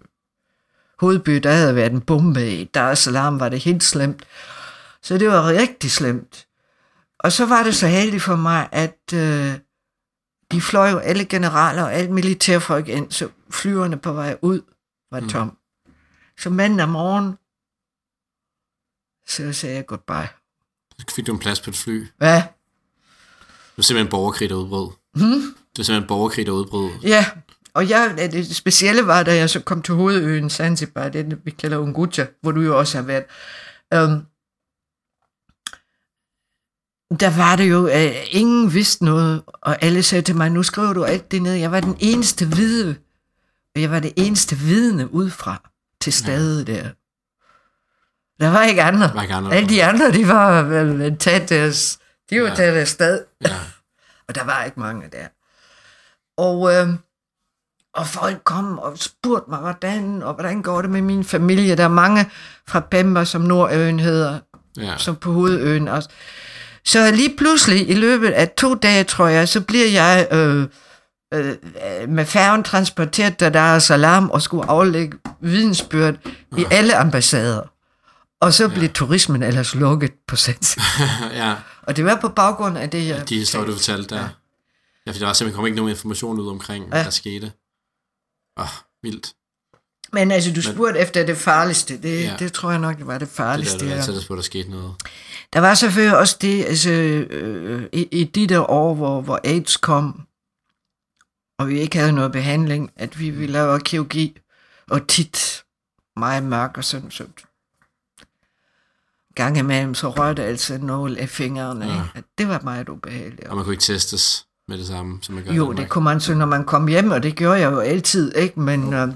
hovedby, 1.00 1.36
der 1.36 1.52
havde 1.52 1.76
været 1.76 1.92
en 1.92 2.02
bombe 2.02 2.52
i 2.52 2.64
Dar 2.64 2.92
es 2.92 3.00
Salaam, 3.00 3.40
var 3.40 3.50
det 3.50 3.60
helt 3.60 3.84
slemt. 3.84 4.24
Så 5.06 5.18
det 5.18 5.28
var 5.28 5.47
rigtig 5.47 5.91
slemt. 5.91 6.47
Og 7.20 7.32
så 7.32 7.45
var 7.45 7.64
det 7.64 7.76
så 7.76 7.88
heldigt 7.88 8.24
for 8.24 8.36
mig, 8.36 8.70
at 8.72 8.99
øh, 9.14 9.53
de 10.51 10.62
fløj 10.62 10.89
jo 10.89 10.97
alle 10.97 11.26
generaler 11.26 11.84
og 11.84 11.93
alle 11.93 12.12
militærfolk 12.12 12.88
ind, 12.88 13.12
så 13.12 13.30
flyverne 13.49 13.97
på 13.97 14.14
vej 14.14 14.38
ud 14.41 14.62
var 15.12 15.20
Mm. 15.20 15.30
tom. 15.30 15.58
Så 16.39 16.49
manden 16.49 16.80
om 16.80 16.89
morgenen, 16.89 17.34
så 19.28 19.60
sagde 19.60 19.76
jeg 19.76 19.86
goodbye. 19.86 20.28
Så 20.99 21.16
fik 21.16 21.28
du 21.28 21.34
en 21.34 21.39
plads 21.39 21.62
på 21.62 21.70
et 21.70 21.76
fly. 21.76 22.08
Hvad? 22.18 22.36
Det 22.41 23.78
var 23.78 23.84
simpelthen 23.84 24.12
borgerkrig, 24.12 24.49
der 24.49 24.56
udbrød. 24.56 24.89
Hmm? 25.14 25.41
Det 25.41 25.78
var 25.78 25.84
simpelthen 25.84 26.08
borgerkrig, 26.08 26.45
der 26.45 26.51
udbrød. 26.51 26.89
Ja, 27.03 27.26
og 27.74 27.89
jeg, 27.89 28.16
det 28.32 28.56
specielle 28.56 29.08
var, 29.08 29.24
da 29.24 29.36
jeg 29.36 29.49
så 29.49 29.60
kom 29.60 29.82
til 29.82 29.93
hovedøen 29.93 30.49
Zanzibar, 30.49 31.10
det 31.10 31.45
vi 31.45 31.51
kalder 31.51 31.78
Unguja, 31.78 32.28
hvor 32.41 32.51
du 32.51 32.62
jo 32.62 32.80
også 32.80 32.97
har 32.97 33.06
været. 33.06 33.26
Um, 33.95 34.26
der 37.20 37.30
var 37.38 37.55
det 37.55 37.70
jo, 37.70 37.88
at 37.88 38.13
ingen 38.30 38.74
vidste 38.74 39.05
noget, 39.05 39.41
og 39.61 39.84
alle 39.84 40.03
sagde 40.03 40.22
til 40.22 40.36
mig, 40.36 40.49
nu 40.49 40.63
skriver 40.63 40.93
du 40.93 41.03
alt 41.03 41.32
det 41.32 41.41
ned. 41.41 41.53
Jeg 41.53 41.72
var 41.72 41.80
den 41.80 41.97
eneste 41.99 42.45
hvide, 42.45 42.95
og 43.76 43.82
jeg 43.82 43.91
var 43.91 43.99
det 43.99 44.13
eneste 44.16 44.55
vidne 44.57 45.13
udefra 45.13 45.70
til 46.01 46.13
stede 46.13 46.66
der. 46.66 46.84
Der 48.39 48.49
var 48.51 48.63
ikke 48.63 48.84
andre. 48.84 49.11
Var 49.13 49.22
ikke 49.22 49.34
andre. 49.34 49.53
Alle 49.55 49.70
de 49.70 49.84
andre, 49.86 50.11
de 50.11 50.28
var 50.28 50.61
vel 50.61 51.18
taget 51.18 51.49
deres, 51.49 51.99
de 52.30 52.41
var 52.41 52.47
Ja. 52.47 52.55
taget 52.55 52.76
deres 52.76 52.89
sted. 52.89 53.24
Ja. 53.45 53.55
Og 54.28 54.36
der 54.36 54.43
var 54.43 54.63
ikke 54.63 54.80
mange 54.80 55.09
der. 55.11 55.28
Og, 56.38 56.74
øh, 56.74 56.88
og 57.93 58.07
folk 58.07 58.41
kom 58.43 58.80
og 58.80 58.97
spurgte 58.97 59.49
mig, 59.49 59.59
hvordan, 59.59 60.24
og 60.24 60.34
hvordan 60.34 60.61
går 60.61 60.82
det 60.82 60.89
med 60.91 61.01
min 61.01 61.24
familie. 61.24 61.76
Der 61.78 61.84
er 61.84 61.88
mange 61.88 62.30
fra 62.68 62.80
Pemba, 62.80 63.26
som 63.26 63.41
Nordøen 63.41 63.99
hedder, 63.99 64.39
Ja. 64.78 64.97
som 64.97 65.16
på 65.16 65.32
hovedøen 65.32 65.88
også. 65.88 66.09
Så 66.88 67.12
lige 67.12 67.36
pludselig, 67.38 67.90
i 67.90 67.94
løbet 67.94 68.32
af 68.32 68.50
to 68.58 68.74
dage, 68.76 69.04
tror 69.04 69.28
jeg, 69.28 69.50
så 69.50 69.62
bliver 69.62 69.88
jeg 69.88 70.28
øh, 70.32 70.68
øh, 71.34 71.56
med 72.10 72.26
færgen 72.26 72.64
transporteret 72.64 73.38
til 73.38 73.54
Dar 73.54 73.76
es 73.76 73.84
Salaam 73.84 74.30
og 74.30 74.42
skulle 74.42 74.70
aflægge 74.70 75.18
vidensbyrd 75.42 76.16
i 76.58 76.66
alle 76.72 76.96
ambassader. 76.96 77.62
Og 78.42 78.54
så 78.54 78.70
blev 78.70 78.90
turismen 78.90 79.44
ellers 79.44 79.76
lukket 79.76 80.12
på 80.28 80.36
Zanzibar. 80.36 80.86
ja, 81.34 81.56
Og 81.82 81.96
det 81.96 82.06
var 82.06 82.18
på 82.22 82.30
baggrund 82.30 82.78
af 82.78 82.90
det, 82.90 83.08
jeg... 83.08 83.30
de 83.30 83.36
historier, 83.38 83.66
du 83.66 83.74
fortalte 83.74 84.16
der. 84.16 84.22
Ja. 84.22 84.28
ja, 85.08 85.12
for 85.12 85.20
der 85.20 85.26
var 85.26 85.34
simpelthen 85.34 85.56
kom 85.56 85.66
ikke 85.66 85.76
nogen 85.76 85.90
information 85.90 86.40
ud 86.40 86.48
omkring, 86.50 86.88
hvad 86.88 87.00
Ja. 87.00 87.04
der 87.04 87.10
skete. 87.12 87.52
Åh, 88.58 88.64
oh, 88.64 88.70
vildt. 89.04 89.34
Men 90.14 90.32
altså, 90.32 90.54
du 90.54 90.62
spurgte 90.62 91.00
efter 91.00 91.26
det 91.26 91.38
farligste. 91.38 91.98
Det, 92.02 92.24
Ja. 92.24 92.30
ja. 92.30 92.36
det 92.40 92.54
tror 92.54 92.70
jeg 92.72 92.80
nok, 92.80 92.98
det 92.98 93.08
var 93.08 93.18
det 93.18 93.28
Det 93.28 93.36
farligste. 93.36 93.80
der, 93.80 93.86
du 93.86 93.90
ja. 93.92 93.96
altid 93.96 94.22
på, 94.28 94.34
at 94.34 94.38
der 94.38 94.44
skete 94.44 94.70
noget. 94.72 94.94
Der 95.54 95.60
var 95.60 95.74
selvfølgelig 95.74 96.18
også 96.18 96.38
det, 96.41 96.66
altså, 96.66 96.91
øh, 96.91 97.89
i, 97.93 98.08
i 98.12 98.24
de 98.24 98.48
der 98.48 98.70
år, 98.70 98.96
hvor, 98.96 99.22
hvor 99.22 99.39
AIDS 99.43 99.78
kom, 99.78 100.22
og 101.60 101.68
vi 101.70 101.80
ikke 101.80 101.98
havde 101.98 102.14
noget 102.14 102.32
behandling, 102.32 102.91
at 102.96 103.20
vi 103.20 103.30
ville 103.30 103.54
lave 103.54 103.80
kirurgi, 103.80 104.38
og 104.89 105.08
tit 105.08 105.64
meget 106.16 106.43
mørk 106.43 106.78
og 106.78 106.84
sådan, 106.84 107.12
så 107.12 107.26
gang 109.36 109.58
imellem, 109.58 109.93
så 109.93 110.10
rørte 110.10 110.43
altså 110.43 110.78
nål 110.78 111.18
af 111.18 111.30
fingrene. 111.30 111.86
Ja. 111.86 111.93
Ja. 112.16 112.22
Det 112.38 112.48
var 112.48 112.60
meget 112.64 112.89
ubehageligt. 112.89 113.48
Og 113.48 113.56
man 113.56 113.66
kunne 113.66 113.74
ikke 113.74 113.84
testes 113.84 114.46
med 114.68 114.78
det 114.78 114.88
samme, 114.88 115.20
som 115.22 115.36
man 115.36 115.43
gør 115.43 115.54
Jo, 115.54 115.74
det 115.74 115.89
kunne 115.89 116.04
man 116.04 116.20
så, 116.20 116.34
når 116.34 116.46
man 116.46 116.66
kom 116.66 116.88
hjem, 116.88 117.12
og 117.12 117.24
det 117.24 117.36
gjorde 117.36 117.60
jeg 117.60 117.72
jo 117.72 117.80
altid, 117.80 118.36
ikke? 118.36 118.60
Men, 118.60 118.93
øh, 118.93 119.14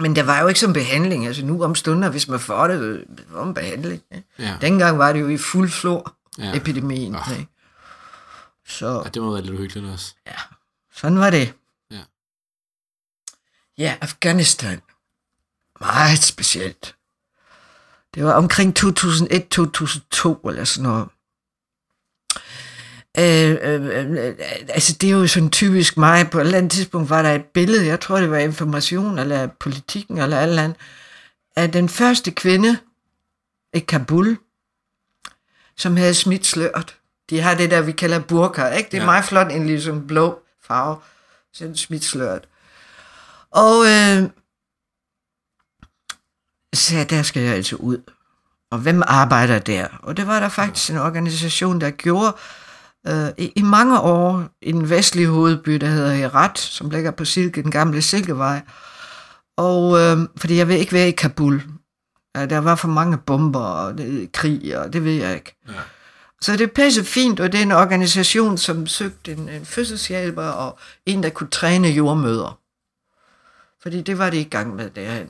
men 0.00 0.16
der 0.16 0.22
var 0.22 0.40
jo 0.40 0.46
ikke 0.46 0.60
som 0.60 0.72
behandling. 0.72 1.26
Altså 1.26 1.44
nu 1.44 1.64
om 1.64 1.74
stunder, 1.74 2.08
hvis 2.10 2.28
man 2.28 2.40
får 2.40 2.68
det, 2.68 3.04
en 3.42 3.54
behandling. 3.54 4.02
Ja. 4.38 4.56
Dengang 4.60 4.98
var 4.98 5.12
det 5.12 5.20
jo 5.20 5.28
i 5.28 5.38
fuld 5.38 5.70
flor, 5.70 6.14
Ja. 6.38 6.44
ja. 6.44 6.56
epidemien. 6.56 7.14
Ah. 7.14 7.32
Ikke? 7.38 7.50
Så 8.66 9.02
ja, 9.04 9.08
det 9.10 9.22
må 9.22 9.32
være 9.32 9.42
lidt 9.42 9.54
uhyggeligt 9.54 9.86
også. 9.92 10.14
sådan 10.94 11.18
var 11.18 11.30
det. 11.30 11.54
Ja. 11.90 12.00
Ja, 13.78 13.96
Afghanistan. 14.00 14.80
Meget 15.80 16.18
specielt. 16.18 16.94
Det 18.14 18.24
var 18.24 18.32
omkring 18.32 18.78
2001-2002 18.78 20.48
eller 20.48 20.64
sådan 20.64 20.90
noget. 20.90 21.08
Øh, 23.18 23.56
øh, 23.62 23.86
øh, 23.86 24.34
altså 24.68 24.92
det 25.00 25.08
er 25.08 25.12
jo 25.12 25.26
sådan 25.26 25.50
typisk 25.50 25.96
mig. 25.96 26.30
På 26.30 26.38
et 26.38 26.44
eller 26.44 26.58
andet 26.58 26.72
tidspunkt 26.72 27.10
var 27.10 27.22
der 27.22 27.32
et 27.34 27.44
billede, 27.44 27.86
jeg 27.86 28.00
tror 28.00 28.20
det 28.20 28.30
var 28.30 28.36
information 28.38 29.18
eller 29.18 29.46
politikken 29.46 30.18
eller 30.18 30.38
alt 30.38 30.58
andet, 30.60 30.76
af 31.56 31.72
den 31.72 31.88
første 31.88 32.30
kvinde 32.30 32.78
i 33.74 33.78
Kabul, 33.78 34.38
som 35.76 35.96
havde 35.96 36.14
smidt 36.14 36.46
sløret. 36.46 36.96
De 37.30 37.40
har 37.40 37.54
det 37.54 37.70
der, 37.70 37.80
vi 37.80 37.92
kalder 37.92 38.18
burka, 38.18 38.66
ikke? 38.68 38.90
Det 38.90 38.96
er 38.96 39.00
Ja. 39.02 39.06
meget 39.06 39.24
flot, 39.24 39.52
en 39.52 39.66
ligesom 39.66 40.06
blå 40.06 40.38
farve. 40.62 40.96
Så 41.52 41.64
den 41.64 41.76
smidt 41.76 42.04
sløret. 42.04 42.42
Og 43.50 43.86
øh, 43.86 44.30
så 46.74 47.04
der 47.10 47.22
skal 47.22 47.42
jeg 47.42 47.54
altså 47.54 47.76
ud. 47.76 47.98
Og 48.70 48.78
hvem 48.78 49.02
arbejder 49.06 49.58
der? 49.58 49.88
Og 50.02 50.16
det 50.16 50.26
var 50.26 50.40
der 50.40 50.48
faktisk 50.48 50.90
en 50.90 50.96
organisation, 50.98 51.80
der 51.80 51.90
gjorde 51.90 52.26
øh, 52.36 52.67
i, 53.38 53.52
i 53.56 53.62
mange 53.62 54.00
år 54.00 54.48
i 54.62 54.72
den 54.72 54.90
vestlige 54.90 55.28
hovedby, 55.28 55.74
der 55.74 55.86
hedder 55.86 56.12
Herat, 56.12 56.58
som 56.58 56.90
ligger 56.90 57.10
på 57.10 57.24
Silke, 57.24 57.62
den 57.62 57.70
gamle 57.70 58.02
Silkevej. 58.02 58.60
Og 59.56 59.98
øh, 60.00 60.18
fordi 60.36 60.56
jeg 60.56 60.68
vil 60.68 60.78
ikke 60.78 60.92
være 60.92 61.08
i 61.08 61.12
Kabul. 61.12 61.62
Der 62.34 62.58
var 62.58 62.74
for 62.74 62.88
mange 62.88 63.18
bomber 63.18 63.60
og 63.60 63.98
det, 63.98 64.32
krig, 64.32 64.78
og 64.78 64.92
det 64.92 65.04
ved 65.04 65.12
jeg 65.12 65.34
ikke. 65.34 65.56
Ja. 65.68 65.72
Så 66.40 66.56
det 66.56 66.72
passer 66.72 67.02
fint, 67.02 67.40
og 67.40 67.52
det 67.52 67.58
er 67.58 67.62
en 67.62 67.72
organisation, 67.72 68.58
som 68.58 68.86
søgte 68.86 69.32
en, 69.32 69.48
en 69.48 69.64
fødselshjælper 69.64 70.42
og 70.42 70.78
en, 71.06 71.22
der 71.22 71.30
kunne 71.30 71.50
træne 71.50 71.88
jordmøder. 71.88 72.58
Fordi 73.82 74.02
det 74.02 74.18
var 74.18 74.30
det 74.30 74.38
i 74.38 74.44
gang 74.44 74.76
med 74.76 74.90
der. 74.90 75.24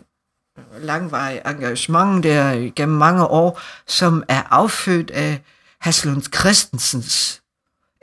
Langvarig 0.81 1.43
engagement 1.47 2.25
der 2.25 2.71
gennem 2.77 2.99
mange 2.99 3.27
år, 3.27 3.61
som 3.87 4.23
er 4.29 4.43
affødt 4.51 5.11
af 5.11 5.41
Haslund 5.81 6.23
Christensens 6.23 7.43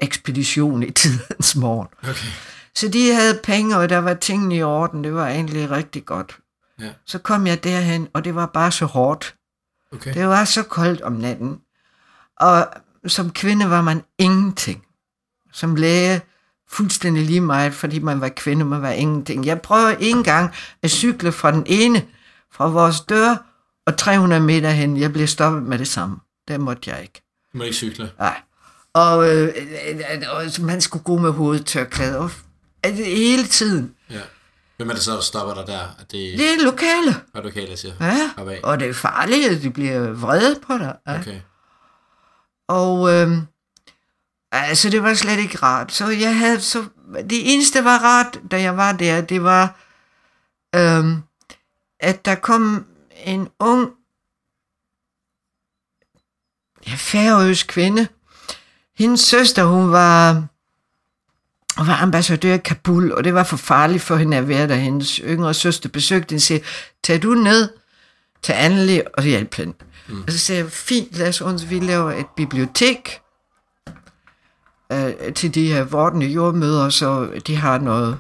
ekspedition 0.02 0.84
i 0.84 0.92
tidens 1.02 1.56
morgen. 1.56 1.88
Okay. 2.02 2.28
Så 2.76 2.88
de 2.88 3.14
havde 3.14 3.40
penge, 3.44 3.78
og 3.78 3.90
der 3.90 3.98
var 3.98 4.14
tingene 4.14 4.56
i 4.56 4.64
orden. 4.64 5.04
Det 5.04 5.14
var 5.14 5.28
egentlig 5.28 5.72
rigtig 5.72 6.06
godt. 6.06 6.40
Ja. 6.80 6.90
Så 7.06 7.20
kom 7.20 7.48
jeg 7.48 7.64
derhen, 7.64 8.08
og 8.14 8.24
det 8.26 8.36
var 8.36 8.46
bare 8.46 8.72
så 8.72 8.86
hårdt. 8.86 9.36
Okay. 9.94 10.14
Det 10.14 10.28
var 10.28 10.46
så 10.46 10.64
koldt 10.64 11.02
om 11.02 11.14
natten. 11.14 11.60
Og 12.40 12.68
som 13.08 13.32
kvinde 13.32 13.70
var 13.70 13.82
man 13.82 14.04
ingenting. 14.18 14.84
Som 15.54 15.76
læge 15.76 16.22
fuldstændig 16.70 17.24
lige 17.26 17.42
meget, 17.42 17.74
fordi 17.74 18.00
man 18.00 18.22
var 18.22 18.30
kvinde, 18.30 18.66
man 18.66 18.82
var 18.82 18.90
ingenting. 18.90 19.46
Jeg 19.46 19.62
prøvede 19.62 19.98
en 20.00 20.24
gang 20.24 20.54
at 20.82 20.92
cykle 20.92 21.32
fra 21.32 21.52
den 21.52 21.64
ene, 21.66 22.06
fra 22.52 22.68
vores 22.68 23.02
dør, 23.02 23.36
og 23.86 23.98
300 23.98 24.42
meter 24.42 24.70
hen. 24.70 24.98
Jeg 24.98 25.14
blev 25.14 25.28
stoppet 25.28 25.64
med 25.64 25.80
det 25.80 25.88
samme. 25.88 26.18
Der 26.48 26.58
måtte 26.58 26.90
jeg 26.90 27.02
ikke. 27.02 27.22
Du 27.54 27.58
må 27.58 27.64
ikke 27.64 27.76
cykle. 27.76 28.12
Nej. 28.20 28.42
Og, 28.96 29.30
øh, 29.30 29.54
øh, 29.88 29.96
øh, 30.12 30.22
og 30.30 30.44
man 30.60 30.82
skulle 30.82 31.04
gå 31.04 31.18
med 31.18 31.32
hovedtørklæde. 31.32 32.18
Og, 32.20 32.32
altså, 32.84 33.04
hele 33.04 33.48
tiden. 33.48 33.96
Ja. 34.10 34.22
Hvem 34.78 34.90
er 34.90 34.94
det 34.94 35.04
så, 35.04 35.12
der 35.12 35.22
stopper 35.22 35.54
dig 35.54 35.68
der? 35.68 35.80
Er 35.80 36.04
det, 36.12 36.40
Det 36.40 36.54
er 36.54 36.64
lokale. 36.64 37.16
du 37.44 37.50
kalder 37.52 37.76
siger? 37.76 37.94
Ja. 38.02 38.30
Opad. 38.38 38.58
Og 38.64 38.80
det 38.80 38.90
er 38.90 38.94
farligt, 38.94 39.50
at 39.52 39.62
de 39.62 39.70
bliver 39.70 40.12
vrede 40.12 40.60
på 40.68 40.78
dig. 40.78 40.96
Ja. 41.08 41.20
Okay. 41.20 41.42
Og 42.68 43.14
øh, 43.14 43.38
altså, 44.52 44.90
det 44.90 45.04
var 45.04 45.14
slet 45.14 45.40
ikke 45.40 45.58
rart. 45.58 45.92
Så 45.92 46.08
jeg 46.08 46.38
havde 46.40 46.62
så... 46.62 46.86
Det 47.30 47.54
eneste, 47.54 47.78
der 47.78 47.84
var 47.84 47.98
rart, 47.98 48.40
da 48.52 48.62
jeg 48.62 48.78
var 48.78 48.92
der, 48.92 49.22
det 49.22 49.44
var, 49.44 49.80
øh, 50.76 51.18
at 52.00 52.26
der 52.26 52.36
kom 52.36 52.86
en 53.26 53.50
ung, 53.60 53.92
ja, 56.88 56.94
færøsk 56.98 57.68
kvinde. 57.68 58.08
Hendes 58.98 59.20
søster, 59.20 59.64
hun 59.64 59.92
var, 59.92 60.34
hun 61.78 61.88
var 61.88 62.02
ambassadør 62.02 62.54
i 62.54 62.58
Kabul, 62.58 63.12
og 63.12 63.24
det 63.24 63.34
var 63.34 63.44
for 63.44 63.58
farligt 63.58 64.04
for 64.04 64.16
hende 64.16 64.38
at 64.38 64.48
være 64.48 64.68
der. 64.68 64.76
Hendes 64.76 65.16
yngre 65.16 65.54
søster 65.54 65.90
besøgte 65.90 66.32
hende 66.32 66.38
og 66.38 66.42
sagde, 66.42 66.64
tag 67.04 67.24
du 67.24 67.34
ned 67.34 67.70
til 68.42 68.54
Anneli 68.54 69.02
og 69.14 69.24
hjælp 69.24 69.56
hende. 69.56 69.74
Mm. 70.08 70.24
Og 70.28 70.32
så 70.32 70.40
sagde 70.40 70.62
jeg, 70.62 70.72
fint, 70.72 71.18
lad 71.18 71.30
os 71.30 71.42
uns, 71.42 71.70
vi 71.70 71.80
laver 71.80 72.12
et 72.12 72.28
bibliotek 72.36 73.20
øh, 74.92 75.34
til 75.36 75.56
de 75.56 75.68
her 75.68 75.84
vortende 75.84 76.26
jordmøder, 76.26 76.90
så 76.90 77.30
de 77.48 77.56
har 77.56 77.78
noget. 77.78 78.18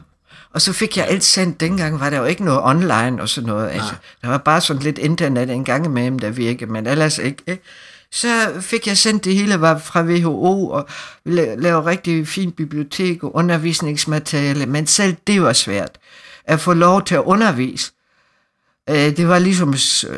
Og 0.53 0.61
så 0.61 0.73
fik 0.73 0.97
jeg 0.97 1.07
alt 1.07 1.23
sendt, 1.23 1.59
dengang 1.59 1.99
var 1.99 2.09
der 2.09 2.17
jo 2.17 2.25
ikke 2.25 2.45
noget 2.45 2.61
online 2.63 3.21
og 3.21 3.29
sådan 3.29 3.47
noget. 3.47 3.69
Altså, 3.69 3.95
der 4.21 4.27
var 4.27 4.37
bare 4.37 4.61
sådan 4.61 4.81
lidt 4.81 4.97
internet 4.97 5.49
en 5.49 5.63
gang 5.63 5.85
imellem, 5.85 6.19
der 6.19 6.29
virkede, 6.29 6.71
men 6.71 6.87
ellers 6.87 7.17
ikke. 7.17 7.43
ikke? 7.47 7.63
Så 8.11 8.61
fik 8.61 8.87
jeg 8.87 8.97
sendt 8.97 9.25
det 9.25 9.35
hele 9.35 9.61
var 9.61 9.77
fra 9.77 10.03
WHO, 10.03 10.69
og 10.69 10.87
lavede 11.25 11.85
rigtig 11.85 12.27
fint 12.27 12.55
bibliotek 12.55 13.23
og 13.23 13.35
undervisningsmateriale, 13.35 14.65
men 14.65 14.87
selv 14.87 15.15
det 15.27 15.41
var 15.41 15.53
svært 15.53 15.97
at 16.45 16.59
få 16.59 16.73
lov 16.73 17.03
til 17.03 17.15
at 17.15 17.23
undervise. 17.23 17.91
Øh, 18.89 18.95
det 19.17 19.27
var 19.27 19.39
ligesom 19.39 19.73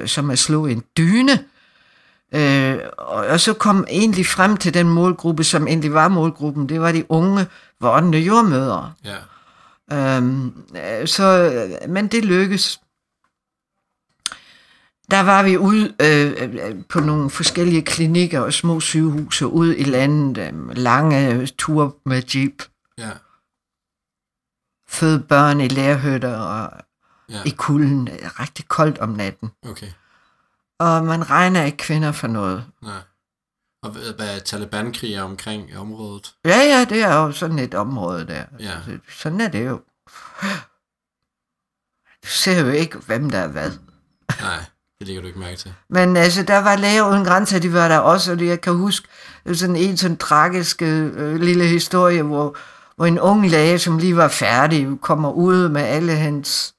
som 0.06 0.30
at 0.30 0.40
slå 0.40 0.66
en 0.66 0.84
dyne. 0.98 1.40
Øh, 2.36 2.78
og, 2.98 3.40
så 3.40 3.54
kom 3.54 3.86
egentlig 3.90 4.26
frem 4.26 4.58
til 4.58 4.74
den 4.74 4.90
målgruppe, 4.90 5.44
som 5.44 5.68
egentlig 5.68 5.94
var 5.94 6.08
målgruppen, 6.08 6.70
det 6.70 6.82
var 6.82 6.92
de 6.92 7.12
unge 7.12 7.46
vortende 7.80 8.20
jordmødre. 8.20 8.94
Ja. 9.06 9.18
Øhm, 9.92 10.54
øh, 10.76 11.08
så, 11.08 11.24
øh, 11.24 11.90
men 11.90 12.08
det 12.08 12.26
lykkedes. 12.26 12.80
Der 15.12 15.20
var 15.20 15.44
vi 15.44 15.58
ude 15.58 15.96
øh, 16.02 16.86
på 16.90 17.00
nogle 17.00 17.30
forskellige 17.30 17.82
klinikker 17.82 18.40
og 18.40 18.54
små 18.54 18.80
sygehuse 18.80 19.48
ude 19.48 19.78
i 19.78 19.84
landet. 19.84 20.38
Øh, 20.38 20.78
lange 20.78 21.46
ture 21.48 21.92
med 22.06 22.36
jeep. 22.36 22.64
Ja. 22.98 23.12
Føde 24.90 25.20
børn 25.20 25.62
i 25.62 25.68
lærhytter 25.68 26.38
og 26.38 26.84
Ja. 27.30 27.42
i 27.46 27.50
kulden. 27.50 28.10
Rigtig 28.12 28.68
koldt 28.68 28.98
om 28.98 29.10
natten. 29.10 29.52
Okay. 29.70 29.88
Og 30.80 31.04
man 31.06 31.30
regner 31.30 31.64
ikke 31.64 31.78
kvinder 31.78 32.12
for 32.12 32.28
noget. 32.28 32.66
Nej. 32.84 33.02
Og 33.84 33.92
hvad 33.92 34.36
er 34.36 34.40
Taliban-kriger 34.40 35.22
omkring 35.22 35.70
i 35.72 35.76
området? 35.76 36.36
Ja, 36.46 36.58
ja, 36.58 36.86
det 36.90 37.02
er 37.02 37.14
jo 37.16 37.32
sådan 37.32 37.60
et 37.60 37.74
område 37.74 38.28
der. 38.28 38.46
Ja. 38.60 38.74
Sådan 39.10 39.42
er 39.42 39.48
det 39.48 39.66
jo. 39.68 39.82
Du 42.24 42.28
ser 42.28 42.60
jo 42.66 42.70
ikke, 42.70 42.98
hvem 42.98 43.30
der 43.30 43.38
er 43.40 43.48
hvad. 43.48 43.72
Nej, 44.42 44.66
det 45.00 45.08
lægger 45.08 45.22
du 45.22 45.28
ikke 45.28 45.40
mærke 45.40 45.58
til. 45.58 45.74
Men 45.90 46.18
altså, 46.18 46.44
der 46.44 46.58
var 46.58 46.76
Læger 46.76 47.10
Uden 47.10 47.26
Grænser, 47.26 47.60
de 47.60 47.74
var 47.74 47.88
der 47.88 47.98
også, 47.98 48.32
og 48.32 48.40
det, 48.40 48.48
jeg 48.48 48.62
kan 48.62 48.74
huske 48.74 49.08
sådan 49.54 49.76
en 49.76 49.98
sådan 49.98 50.18
tragisk 50.18 50.82
øh, 50.82 51.36
lille 51.36 51.66
historie, 51.66 52.24
hvor, 52.24 52.58
hvor 52.96 53.06
en 53.06 53.20
ung 53.20 53.50
læge, 53.50 53.80
som 53.80 53.98
lige 53.98 54.16
var 54.16 54.28
færdig, 54.28 54.88
kommer 55.02 55.32
ud 55.32 55.70
med 55.70 55.82
alle 55.82 56.16
hans 56.16 56.74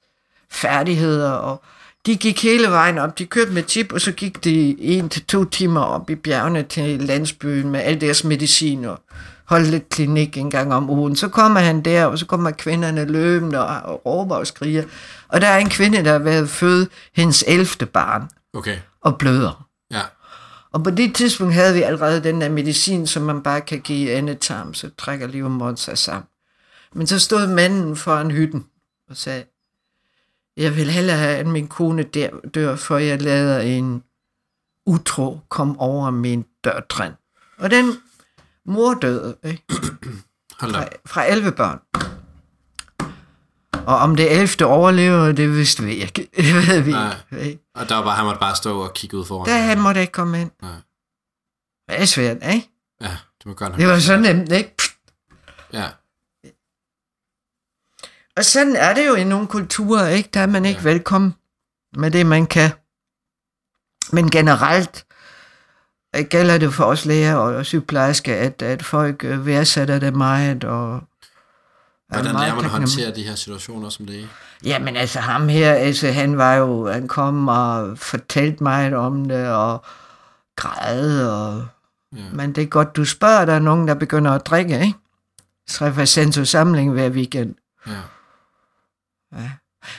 færdigheder, 0.49 1.31
og 1.31 1.61
De 2.05 2.15
gik 2.15 2.43
hele 2.43 2.67
vejen 2.67 2.97
op. 2.97 3.19
De 3.19 3.25
kørte 3.25 3.51
med 3.51 3.63
chip, 3.67 3.93
og 3.93 4.01
så 4.01 4.11
gik 4.11 4.43
de 4.43 4.81
en 4.81 5.09
til 5.09 5.25
to 5.25 5.45
timer 5.45 5.81
op 5.81 6.09
i 6.09 6.15
bjergene 6.15 6.63
til 6.63 7.01
landsbyen 7.01 7.69
med 7.69 7.79
al 7.79 8.01
deres 8.01 8.23
medicin 8.23 8.85
og 8.85 8.99
holdt 9.49 9.67
lidt 9.67 9.89
klinik 9.89 10.37
en 10.37 10.51
gang 10.51 10.73
om 10.73 10.89
ugen. 10.89 11.15
Så 11.15 11.27
kommer 11.27 11.59
han 11.59 11.81
der, 11.81 12.05
og 12.05 12.19
så 12.19 12.25
kommer 12.25 12.51
kvinderne 12.51 13.05
løbende 13.05 13.67
og, 13.67 13.93
og 13.93 14.05
råber 14.05 14.35
og 14.35 14.47
skriger. 14.47 14.83
Og 15.27 15.41
der 15.41 15.47
er 15.47 15.57
en 15.57 15.69
kvinde, 15.69 16.03
der 16.03 16.11
har 16.11 16.19
været 16.19 16.49
født 16.49 16.89
hendes 17.13 17.43
11. 17.47 17.85
barn 17.93 18.29
Okay. 18.53 18.77
og 19.01 19.17
bløder. 19.17 19.67
Ja. 19.91 20.01
Og 20.71 20.83
på 20.83 20.89
det 20.89 21.15
tidspunkt 21.15 21.53
havde 21.53 21.73
vi 21.73 21.81
allerede 21.81 22.23
den 22.23 22.41
der 22.41 22.49
medicin, 22.49 23.07
som 23.07 23.23
man 23.23 23.43
bare 23.43 23.61
kan 23.61 23.81
give 23.81 24.17
endetarm, 24.17 24.73
så 24.73 24.89
trækker 24.97 25.27
livmoderen 25.27 25.77
sig 25.77 25.97
sammen. 25.97 26.27
Men 26.93 27.07
så 27.07 27.19
stod 27.19 27.47
manden 27.47 27.95
foran 27.95 28.31
hytten 28.31 28.65
og 29.09 29.17
sagde, 29.17 29.43
jeg 30.57 30.75
vil 30.75 30.91
hellere 30.91 31.17
have, 31.17 31.37
at 31.37 31.47
min 31.47 31.67
kone 31.67 32.03
der, 32.03 32.29
dør, 32.53 32.75
for 32.75 32.97
jeg 32.97 33.21
lader 33.21 33.59
en 33.59 34.03
utro 34.85 35.39
komme 35.49 35.79
over 35.79 36.09
min 36.09 36.45
dørtræn. 36.63 37.11
Og 37.57 37.71
den 37.71 37.97
mor 38.69 38.93
døde 38.93 39.37
ikke? 39.43 39.63
Hold. 40.59 40.71
Fra, 40.73 40.85
fra 41.05 41.25
11 41.25 41.51
børn. 41.51 41.79
Og 43.87 43.97
om 43.97 44.15
det 44.15 44.31
11. 44.39 44.65
overlever, 44.65 45.31
det 45.31 45.49
vidste 45.55 45.83
vi 45.83 45.93
ikke. 45.93 46.29
Det 46.37 46.53
ved 46.67 46.81
vi 46.81 46.91
Nej. 46.91 47.15
ikke. 47.39 47.63
Og 47.75 47.89
der 47.89 47.95
var 47.95 48.03
bare, 48.03 48.15
han 48.15 48.25
måtte 48.25 48.39
bare 48.39 48.55
stå 48.55 48.79
og 48.81 48.93
kigge 48.93 49.17
ud 49.17 49.25
foran. 49.25 49.49
Der 49.49 49.57
han 49.61 49.79
måtte 49.81 50.01
ikke 50.01 50.11
komme 50.13 50.41
ind. 50.41 50.51
Nej. 50.61 50.71
Det 51.89 52.01
er 52.01 52.05
svært, 52.05 52.37
ikke? 52.53 52.69
Ja, 53.01 53.17
det 53.37 53.45
må 53.45 53.53
godt 53.53 53.75
Det 53.75 53.87
var 53.87 53.99
så 53.99 54.17
nemt, 54.17 54.51
ikke? 54.51 54.75
Ja. 55.73 55.89
Og 58.37 58.45
sådan 58.45 58.75
er 58.75 58.93
det 58.93 59.07
jo 59.07 59.15
i 59.15 59.23
nogle 59.23 59.47
kulturer, 59.47 60.07
ikke? 60.07 60.29
Der 60.33 60.39
er 60.39 60.45
man 60.47 60.65
ikke 60.65 60.81
Ja. 60.83 60.89
velkommen 60.89 61.35
med 61.95 62.11
det, 62.11 62.25
man 62.25 62.45
kan. 62.47 62.71
Men 64.11 64.31
generelt 64.31 65.05
gælder 66.29 66.57
det 66.57 66.73
for 66.73 66.83
os 66.83 67.05
læger 67.05 67.35
og 67.35 67.65
sygeplejersker, 67.65 68.35
at, 68.35 68.61
at 68.61 68.83
folk 68.83 69.23
øh, 69.23 69.45
værdsætter 69.45 69.99
det 69.99 70.15
meget. 70.15 70.63
Og 70.63 71.01
Hvordan 72.07 72.35
lærer 72.35 72.55
man 72.55 72.65
at 72.65 72.71
håndtere 72.71 73.15
de 73.15 73.23
her 73.23 73.35
situationer 73.35 73.89
som 73.89 74.05
læge? 74.05 74.27
Jamen 74.63 74.95
altså 74.95 75.19
ham 75.19 75.49
her, 75.49 75.73
altså, 75.73 76.11
han 76.11 76.37
var 76.37 76.53
jo, 76.53 76.87
han 76.87 77.07
kom 77.07 77.47
og 77.47 77.97
fortalte 77.97 78.63
mig 78.63 78.95
om 78.95 79.25
det, 79.25 79.47
og 79.47 79.85
græd, 80.55 81.27
og... 81.27 81.67
Ja. 82.15 82.21
Men 82.33 82.55
det 82.55 82.63
er 82.63 82.67
godt, 82.67 82.95
du 82.95 83.05
spørger, 83.05 83.45
der 83.45 83.53
er 83.53 83.59
nogen, 83.59 83.87
der 83.87 83.93
begynder 83.93 84.31
at 84.31 84.45
drikke, 84.45 84.79
ikke? 84.81 84.93
Træffer 85.67 86.05
samling 86.45 86.91
hver 86.91 87.09
weekend. 87.09 87.55
Ja. 87.87 88.01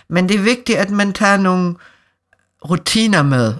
Men 0.08 0.28
det 0.28 0.36
er 0.36 0.42
vigtigt, 0.42 0.78
at 0.78 0.90
man 0.90 1.12
tager 1.12 1.36
nogle 1.36 1.76
rutiner 2.64 3.22
med. 3.22 3.54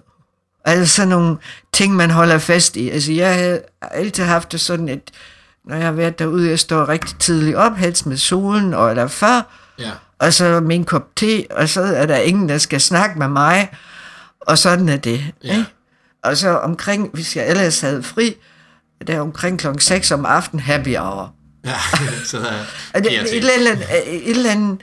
Altså 0.70 0.94
sådan 0.94 1.08
nogle 1.08 1.36
ting, 1.72 1.96
man 1.96 2.10
holder 2.10 2.38
fast 2.38 2.76
i. 2.76 2.90
Altså 2.90 3.12
jeg 3.12 3.34
har 3.38 3.58
altid 3.90 4.24
haft 4.24 4.52
det 4.52 4.60
sådan, 4.60 4.88
at 4.88 5.00
når 5.64 5.76
jeg 5.76 5.84
har 5.84 5.92
været 5.92 6.18
derude, 6.18 6.48
jeg 6.48 6.58
står 6.58 6.88
rigtig 6.88 7.18
tidligt 7.18 7.56
op, 7.56 7.76
helst 7.76 8.06
med 8.06 8.16
solen, 8.16 8.74
og 8.74 8.90
eller 8.90 9.06
før, 9.06 9.56
Ja. 9.78 9.90
og 10.18 10.32
så 10.32 10.60
min 10.60 10.84
kop 10.84 11.16
te, 11.16 11.44
og 11.50 11.68
så 11.68 11.80
er 11.82 12.06
der 12.06 12.16
ingen, 12.16 12.48
der 12.48 12.58
skal 12.58 12.80
snakke 12.80 13.18
med 13.18 13.28
mig, 13.28 13.68
og 14.40 14.58
sådan 14.58 14.88
er 14.88 14.96
det. 14.96 15.24
Ja. 15.44 15.52
Ikke? 15.52 15.64
Og 16.24 16.36
så 16.36 16.48
omkring, 16.58 17.10
hvis 17.14 17.36
jeg 17.36 17.48
ellers 17.48 17.80
havde 17.80 18.02
fri, 18.02 18.36
der 19.06 19.20
omkring 19.20 19.58
klokken 19.58 19.80
6 19.80 20.10
om 20.10 20.26
aftenen, 20.26 20.60
happy 20.60 20.96
hour. 20.96 21.34
Ja. 21.64 21.74
så 22.30 22.38
der 22.94 23.00
det, 23.00 23.22
et, 23.22 23.36
eller 23.36 23.50
andet, 23.72 23.86
et 24.06 24.30
eller 24.30 24.50
andet, 24.50 24.80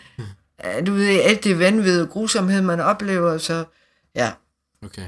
du 0.88 0.94
ved, 0.94 1.20
alt 1.24 1.44
det 1.44 1.60
vanvid 1.60 2.02
og 2.02 2.10
grusomhed, 2.10 2.62
man 2.62 2.80
oplever, 2.80 3.38
så 3.38 3.64
ja. 4.16 4.32
Okay. 4.86 5.06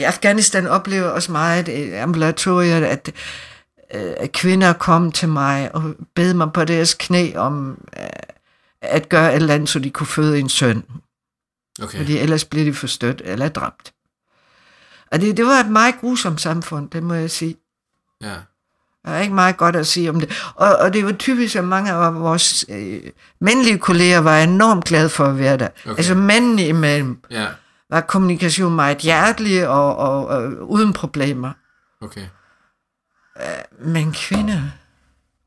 I 0.00 0.02
Afghanistan 0.02 0.66
oplever 0.66 1.04
jeg 1.04 1.12
også 1.12 1.32
meget 1.32 1.68
i 1.68 1.92
ambulatoriet, 1.92 2.84
at, 2.84 3.12
øh, 3.94 4.12
at 4.16 4.32
kvinder 4.32 4.72
kom 4.72 5.12
til 5.12 5.28
mig 5.28 5.74
og 5.74 5.94
bed 6.14 6.34
mig 6.34 6.52
på 6.52 6.64
deres 6.64 6.94
knæ 6.94 7.32
om 7.36 7.78
øh, 7.98 8.06
at 8.82 9.08
gøre 9.08 9.30
et 9.30 9.36
eller 9.36 9.54
andet, 9.54 9.68
så 9.68 9.78
de 9.78 9.90
kunne 9.90 10.06
føde 10.06 10.38
en 10.38 10.48
søn. 10.48 10.84
Okay. 11.82 11.98
Fordi 11.98 12.18
ellers 12.18 12.44
bliver 12.44 12.64
de 12.64 12.74
forstødt 12.74 13.22
eller 13.24 13.48
dræbt. 13.48 13.92
Og 15.12 15.20
det, 15.20 15.36
det 15.36 15.46
var 15.46 15.60
et 15.60 15.70
meget 15.70 15.94
grusomt 16.00 16.40
samfund, 16.40 16.90
det 16.90 17.02
må 17.02 17.14
jeg 17.14 17.30
sige. 17.30 17.56
Ja. 18.22 18.34
Der 19.04 19.10
er 19.10 19.20
ikke 19.20 19.34
meget 19.34 19.56
godt 19.56 19.76
at 19.76 19.86
sige 19.86 20.10
om 20.10 20.20
det. 20.20 20.42
Og, 20.54 20.76
og 20.76 20.92
det 20.92 21.04
var 21.04 21.12
typisk, 21.12 21.56
at 21.56 21.64
mange 21.64 21.92
af 21.92 22.14
vores 22.14 22.64
øh, 22.68 23.02
mandlige 23.40 23.78
kolleger 23.78 24.18
var 24.18 24.38
enormt 24.38 24.84
glade 24.84 25.08
for 25.08 25.24
at 25.24 25.38
være 25.38 25.56
der. 25.56 25.68
Okay. 25.84 25.96
Altså 25.96 26.14
mændene 26.14 26.66
imellem 26.66 27.18
Ja. 27.30 27.46
Var 27.90 28.00
kommunikation 28.00 28.74
meget 28.74 28.98
hjertelig 28.98 29.68
og, 29.68 29.96
og, 29.96 30.26
og 30.26 30.70
uden 30.70 30.92
problemer. 30.92 31.52
Okay. 32.00 32.26
Men 33.78 34.12
kvinder, 34.12 34.62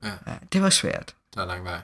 Ja. 0.03 0.11
ja, 0.27 0.33
det 0.53 0.61
var 0.61 0.69
svært. 0.69 1.15
Der 1.35 1.41
er 1.41 1.45
lang 1.45 1.63
vej. 1.63 1.79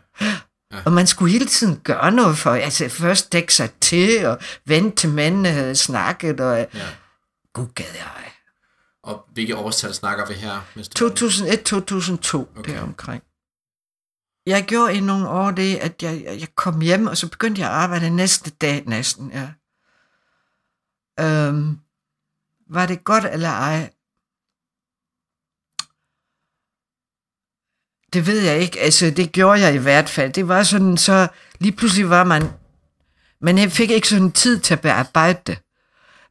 Og 0.86 0.92
man 0.94 1.08
skulle 1.08 1.32
hele 1.32 1.46
tiden 1.46 1.80
gøre 1.84 2.12
noget 2.12 2.38
for, 2.38 2.52
altså 2.52 2.90
først 2.90 3.34
dække 3.34 3.54
sig 3.54 3.72
til 3.82 4.26
og 4.26 4.38
vente 4.66 4.96
til 4.96 5.10
mændene 5.10 5.50
havde 5.50 5.76
snakket, 5.76 6.40
og 6.40 6.58
Ja. 6.74 6.86
gud 7.54 7.68
gad 7.76 7.86
jeg. 7.96 8.32
Og 9.04 9.26
hvilke 9.34 9.56
årstal 9.58 9.94
snakker 9.94 10.26
vi 10.28 10.34
her? 10.34 10.60
Hvis 10.76 10.88
du 10.90 11.08
2001-2002, 11.10 12.38
Okay. 12.38 12.60
okay. 12.60 12.74
deromkring. 12.74 13.24
Jeg 14.46 14.66
gjorde 14.66 14.96
i 14.96 15.00
nogle 15.00 15.30
år 15.30 15.52
det, 15.52 15.76
at 15.76 16.04
jeg, 16.04 16.24
jeg 16.26 16.48
kom 16.56 16.82
hjem, 16.82 17.08
og 17.08 17.18
så 17.18 17.30
begyndte 17.30 17.62
jeg 17.62 17.70
at 17.70 17.76
arbejde 17.76 18.10
næste 18.10 18.50
dag 18.52 18.84
næsten, 18.86 19.32
ja. 19.32 19.48
Øhm, 21.20 21.78
var 22.70 22.86
det 22.86 23.04
godt 23.04 23.26
eller 23.26 23.50
ej? 23.50 23.90
Det 28.14 28.28
ved 28.28 28.42
jeg 28.42 28.60
ikke. 28.60 28.80
Altså, 28.80 29.10
det 29.10 29.32
gjorde 29.32 29.60
jeg 29.60 29.74
i 29.74 29.78
hvert 29.78 30.10
fald. 30.10 30.34
Det 30.34 30.48
var 30.48 30.64
sådan, 30.64 30.98
så 30.98 31.28
lige 31.60 31.72
pludselig 31.72 32.10
var 32.10 32.24
man... 32.24 32.50
Men 33.42 33.58
jeg 33.58 33.72
fik 33.72 33.92
ikke 33.92 34.08
sådan 34.08 34.32
tid 34.32 34.60
til 34.60 34.74
at 34.74 34.82
bearbejde 34.82 35.40
det. 35.48 35.58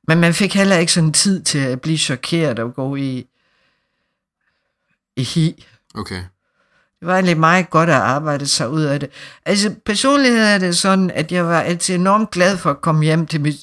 Men 0.09 0.21
man 0.21 0.35
fik 0.35 0.55
heller 0.55 0.77
ikke 0.77 0.93
sådan 0.93 1.13
tid 1.13 1.43
til 1.43 1.59
at 1.59 1.81
blive 1.81 1.99
chokeret 1.99 2.59
og 2.59 2.75
gå 2.75 2.97
i, 2.97 3.27
i 5.17 5.23
hi. 5.23 5.67
Okay. 5.95 6.23
Det 7.01 7.07
var 7.09 7.15
egentlig 7.15 7.39
meget 7.39 7.71
godt 7.71 7.91
at 7.91 7.97
arbejde 7.97 8.47
sig 8.47 8.69
ud 8.71 8.83
af 8.83 9.01
det. 9.01 9.11
Altså 9.45 9.75
personligt 9.85 10.35
er 10.35 10.59
det 10.59 10.77
sådan, 10.77 11.11
at 11.11 11.33
jeg 11.33 11.45
var 11.45 11.61
altid 11.61 11.95
enormt 11.95 12.31
glad 12.31 12.57
for 12.57 12.71
at 12.71 12.81
komme 12.81 13.05
hjem 13.05 13.27
til 13.27 13.41
mit 13.41 13.57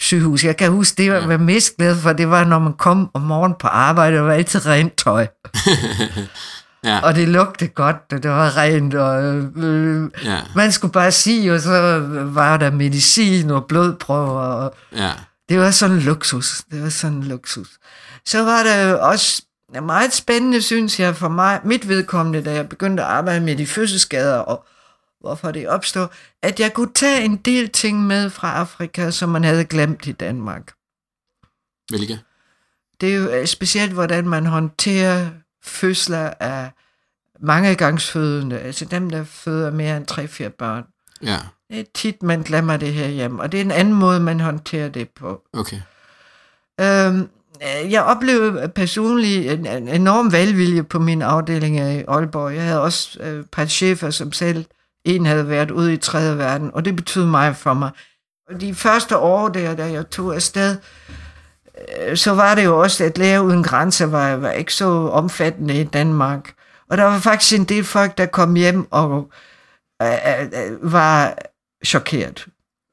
sygehus. 0.00 0.44
Jeg 0.44 0.56
kan 0.56 0.70
huske, 0.70 0.96
det 0.96 1.06
jeg 1.06 1.20
Ja. 1.20 1.26
var 1.26 1.36
mest 1.38 1.76
glad 1.76 1.96
for, 1.96 2.12
det 2.12 2.30
var, 2.30 2.44
når 2.44 2.58
man 2.58 2.72
kom 2.72 3.10
om 3.14 3.22
morgenen 3.22 3.56
på 3.60 3.66
arbejde, 3.66 4.20
og 4.20 4.26
var 4.26 4.32
altid 4.32 4.66
rent 4.66 4.96
tøj. 4.96 5.26
Ja. 6.84 7.00
Og 7.02 7.14
det 7.14 7.28
lugtede 7.28 7.70
godt, 7.70 7.96
og 8.12 8.22
det 8.22 8.30
var 8.30 8.56
rent, 8.56 8.94
og 8.94 9.22
øh, 9.64 10.10
Ja. 10.24 10.38
man 10.56 10.72
skulle 10.72 10.92
bare 10.92 11.12
sige, 11.12 11.54
og 11.54 11.60
så 11.60 11.98
var 12.24 12.56
der 12.56 12.70
medicin 12.70 13.50
og 13.50 13.64
blodprøver, 13.68 14.40
og 14.40 14.74
Ja. 14.96 15.10
det 15.48 15.58
var 15.60 15.70
sådan 15.70 15.96
en 15.96 16.02
luksus. 16.02 16.62
Det 16.70 16.82
var 16.82 16.88
sådan 16.88 17.16
en 17.16 17.22
luksus. 17.24 17.68
Så 18.26 18.44
var 18.44 18.62
det 18.62 18.98
også 19.00 19.42
meget 19.82 20.12
spændende, 20.14 20.62
synes 20.62 21.00
jeg, 21.00 21.16
for 21.16 21.28
mig, 21.28 21.60
mit 21.64 21.88
vedkommende, 21.88 22.42
da 22.42 22.52
jeg 22.54 22.68
begyndte 22.68 23.02
at 23.02 23.08
arbejde 23.08 23.40
med 23.44 23.56
de 23.56 23.66
fødselsskader, 23.66 24.38
og 24.38 24.64
hvorfor 25.20 25.50
det 25.50 25.68
opstår, 25.68 26.14
at 26.42 26.60
jeg 26.60 26.72
kunne 26.72 26.92
tage 26.94 27.24
en 27.24 27.36
del 27.36 27.68
ting 27.68 28.06
med 28.06 28.30
fra 28.30 28.54
Afrika, 28.54 29.10
som 29.10 29.28
man 29.28 29.44
havde 29.44 29.64
glemt 29.64 30.06
i 30.06 30.12
Danmark. 30.12 30.72
Hvilke? 31.88 32.20
Det 33.00 33.12
er 33.12 33.16
jo 33.16 33.28
øh, 33.28 33.46
specielt, 33.46 33.92
hvordan 33.92 34.28
man 34.28 34.46
håndterer 34.46 35.30
fødsler 35.62 36.32
af 36.40 36.70
mange 37.40 37.74
gangsfødende, 37.74 38.58
altså 38.58 38.84
dem, 38.84 39.10
der 39.10 39.24
føder 39.24 39.70
mere 39.70 39.96
end 39.96 40.10
3-4 40.10 40.48
børn. 40.48 40.84
Ja. 41.22 41.38
Det 41.70 41.80
er 41.80 41.84
tit, 41.94 42.22
man 42.22 42.42
glemmer 42.42 42.76
det 42.76 42.92
her 42.92 43.08
hjemme, 43.08 43.42
og 43.42 43.52
det 43.52 43.60
er 43.60 43.64
en 43.64 43.70
anden 43.70 43.94
måde, 43.94 44.20
man 44.20 44.40
håndterer 44.40 44.88
det 44.88 45.08
på. 45.08 45.42
Okay. 45.52 45.80
Øhm, 46.80 47.28
øh, 47.62 47.92
jeg 47.92 48.02
oplevede 48.02 48.68
personligt 48.68 49.52
en, 49.52 49.66
en 49.66 49.88
enorm 49.88 50.32
velvilje 50.32 50.82
på 50.82 50.98
min 50.98 51.22
afdeling 51.22 51.76
i 51.76 52.04
Aalborg. 52.08 52.54
Jeg 52.54 52.64
havde 52.64 52.82
også 52.82 53.20
øh, 53.20 53.44
par 53.52 53.66
chefer, 53.66 54.10
som 54.10 54.32
selv 54.32 54.64
en 55.04 55.26
havde 55.26 55.48
været 55.48 55.70
ude 55.70 55.92
i 55.94 55.96
tredje 55.96 56.38
verden, 56.38 56.70
og 56.74 56.84
det 56.84 56.96
betød 56.96 57.26
meget 57.26 57.56
for 57.56 57.74
mig. 57.74 57.90
Og 58.50 58.60
de 58.60 58.74
første 58.74 59.16
år 59.18 59.48
der, 59.48 59.74
da 59.74 59.90
jeg 59.92 60.10
tog 60.10 60.34
afsted, 60.34 60.76
øh, 62.08 62.16
så 62.16 62.30
var 62.34 62.54
det 62.54 62.64
jo 62.64 62.80
også, 62.80 63.04
at 63.04 63.18
Læger 63.18 63.40
Uden 63.40 63.62
Grænser 63.62 64.06
var, 64.06 64.36
var 64.36 64.50
ikke 64.50 64.74
så 64.74 64.84
omfattende 65.08 65.80
i 65.80 65.84
Danmark. 65.84 66.52
Og 66.90 66.96
der 66.96 67.04
var 67.04 67.18
faktisk 67.18 67.58
en 67.60 67.64
del 67.64 67.84
folk, 67.84 68.18
der 68.18 68.26
kom 68.26 68.54
hjem 68.54 68.92
og 68.92 69.30
øh, 70.02 70.08
øh, 70.42 70.92
var 70.92 71.34
chokeret 71.84 72.46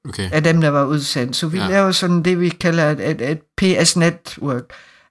Okay. 0.09 0.29
af 0.31 0.43
dem, 0.43 0.61
der 0.61 0.69
var 0.69 0.85
udsendt. 0.85 1.35
Så 1.35 1.47
vi 1.47 1.57
Ja. 1.57 1.67
laver 1.67 1.91
sådan 1.91 2.23
det, 2.23 2.39
vi 2.39 2.49
kalder 2.49 2.89
et, 2.91 3.09
et, 3.09 3.21
et 3.31 3.41
PS-network, 3.57 4.63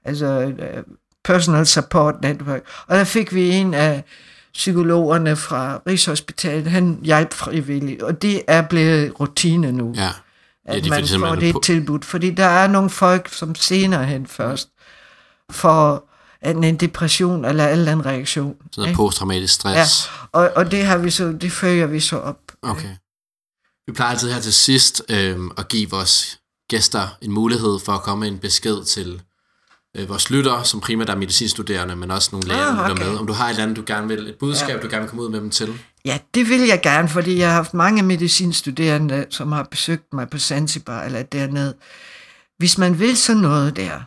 altså 0.05 0.26
et 0.26 0.61
uh, 0.76 0.82
Personal 1.24 1.66
Support 1.66 2.14
Network. 2.22 2.61
Og 2.86 2.97
der 2.97 3.05
fik 3.05 3.34
vi 3.34 3.51
en 3.51 3.74
af 3.74 4.05
psykologerne 4.57 5.36
fra 5.36 5.82
Rigshospitalet, 5.86 6.70
han 6.70 7.00
hjalp 7.02 7.34
frivilligt, 7.34 8.02
og 8.02 8.22
det 8.22 8.42
er 8.48 8.62
blevet 8.62 9.20
rutine 9.20 9.72
nu. 9.72 9.92
Ja. 9.96 10.09
at 10.64 10.86
Ja, 10.86 10.94
ja, 10.96 11.18
man 11.18 11.28
får 11.28 11.34
det 11.34 11.52
på- 11.52 11.61
tilbud. 11.64 11.98
Fordi 12.02 12.30
der 12.30 12.44
er 12.46 12.66
nogle 12.68 12.90
folk, 12.90 13.32
som 13.32 13.54
senere 13.54 14.04
hen 14.04 14.26
først 14.26 14.68
får 15.50 16.12
en, 16.42 16.76
depression 16.76 17.44
eller 17.44 17.64
en 17.66 17.78
eller 17.78 17.92
anden 17.92 18.07
reaktion. 18.07 18.57
Sådan 18.72 18.82
noget 18.82 18.96
posttraumatisk 18.96 19.54
stress. 19.54 20.11
Og, 20.32 20.50
og 20.57 20.70
det, 20.70 20.84
har 20.86 20.98
vi 20.98 21.11
så, 21.11 21.32
det 21.40 21.52
følger 21.52 21.86
vi 21.86 22.00
så 22.00 22.16
op. 22.18 22.38
Okay. 22.62 22.88
Vi 23.86 23.92
plejer 23.92 24.11
altid 24.12 24.32
her 24.32 24.40
til 24.40 24.52
sidst 24.54 25.02
øh, 25.09 25.38
at 25.59 25.68
give 25.68 25.90
vores 25.90 26.40
gæster 26.70 27.09
en 27.22 27.32
mulighed 27.32 27.78
for 27.84 27.92
at 27.92 28.02
komme 28.02 28.20
med 28.20 28.28
en 28.28 28.38
besked 28.38 28.84
til 28.84 29.22
øh, 29.97 30.09
vores 30.09 30.30
lyttere, 30.30 30.64
som 30.64 30.80
primært 30.80 31.09
er 31.09 31.16
medicinstuderende, 31.16 31.97
men 31.97 32.11
også 32.11 32.28
nogle 32.32 32.49
læger, 32.49 32.61
Ah, 32.66 32.76
der 32.76 32.88
lytter 32.88 33.03
okay. 33.03 33.12
med. 33.12 33.18
Om 33.18 33.26
du 33.26 33.32
har 33.32 33.44
et 33.47 33.51
eller 33.51 33.62
andet, 33.62 33.76
du 33.76 33.84
gerne 33.86 34.09
vil, 34.09 34.28
et 34.28 34.36
budskab, 34.38 34.76
Ja. 34.76 34.82
du 34.82 34.88
gerne 34.88 35.01
vil 35.01 35.09
komme 35.09 35.22
ud 35.22 35.30
med 35.30 35.40
dem 35.40 35.51
til. 35.51 35.80
Ja, 36.05 36.18
det 36.34 36.49
vil 36.49 36.61
jeg 36.61 36.80
gerne, 36.82 37.09
fordi 37.09 37.38
jeg 37.38 37.49
har 37.49 37.55
haft 37.55 37.74
mange 37.74 38.03
medicinstuderende, 38.03 39.26
som 39.30 39.53
har 39.53 39.62
besøgt 39.62 40.12
mig 40.12 40.30
på 40.30 40.38
Zanzibar 40.38 41.03
eller 41.03 41.22
dernede. 41.22 41.74
Hvis 42.59 42.78
man 42.78 42.99
vil 42.99 43.16
sådan 43.16 43.42
noget 43.42 43.76
der, 43.76 44.01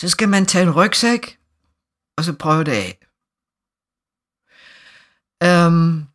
så 0.00 0.08
skal 0.08 0.28
man 0.28 0.46
tage 0.46 0.62
en 0.62 0.70
rygsæk, 0.70 1.38
og 2.18 2.24
så 2.24 2.32
prøve 2.32 2.64
det 2.64 2.72
af. 2.72 2.98
Um, 5.66 6.06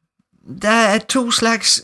der 0.62 0.70
er 0.70 1.00
to 1.00 1.32
slags 1.32 1.84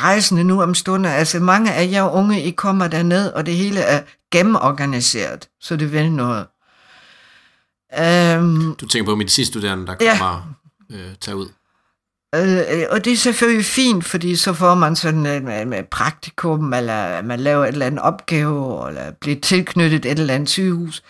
rejsende 0.00 0.44
nu 0.44 0.62
om 0.62 0.74
stunder. 0.74 1.10
Altså 1.10 1.40
mange 1.40 1.72
af 1.74 1.88
jer 1.90 2.10
unge, 2.10 2.42
I 2.42 2.50
kommer 2.50 2.88
derned, 2.88 3.32
og 3.32 3.46
det 3.46 3.54
hele 3.56 3.80
er 3.80 4.02
gennemorganiseret, 4.32 5.48
så 5.60 5.76
det 5.76 5.92
vil 5.92 6.12
noget. 6.12 6.46
Um, 8.38 8.76
Du 8.80 8.86
tænker 8.86 9.12
på 9.12 9.16
medicinstuderende, 9.16 9.86
der 9.86 9.94
Ja. 10.00 10.18
kommer 10.18 10.54
øh, 10.92 11.14
tage 11.20 11.36
ud. 11.36 11.48
Øh, 12.34 12.84
og 12.90 13.04
det 13.04 13.12
er 13.12 13.16
selvfølgelig 13.16 13.64
fint, 13.66 14.04
fordi 14.04 14.36
så 14.36 14.52
får 14.52 14.74
man 14.74 14.96
sådan 14.96 15.26
en, 15.26 15.48
en, 15.48 15.72
en 15.72 15.84
praktikum, 15.90 16.72
eller 16.72 17.22
man 17.22 17.40
laver 17.40 17.64
et 17.64 17.68
eller 17.68 17.86
andet 17.86 18.00
opgave, 18.00 18.88
eller 18.88 19.10
bliver 19.20 19.40
tilknyttet 19.40 20.04
et 20.04 20.18
eller 20.18 20.34
andet 20.34 20.48
sygehus. 20.48 21.02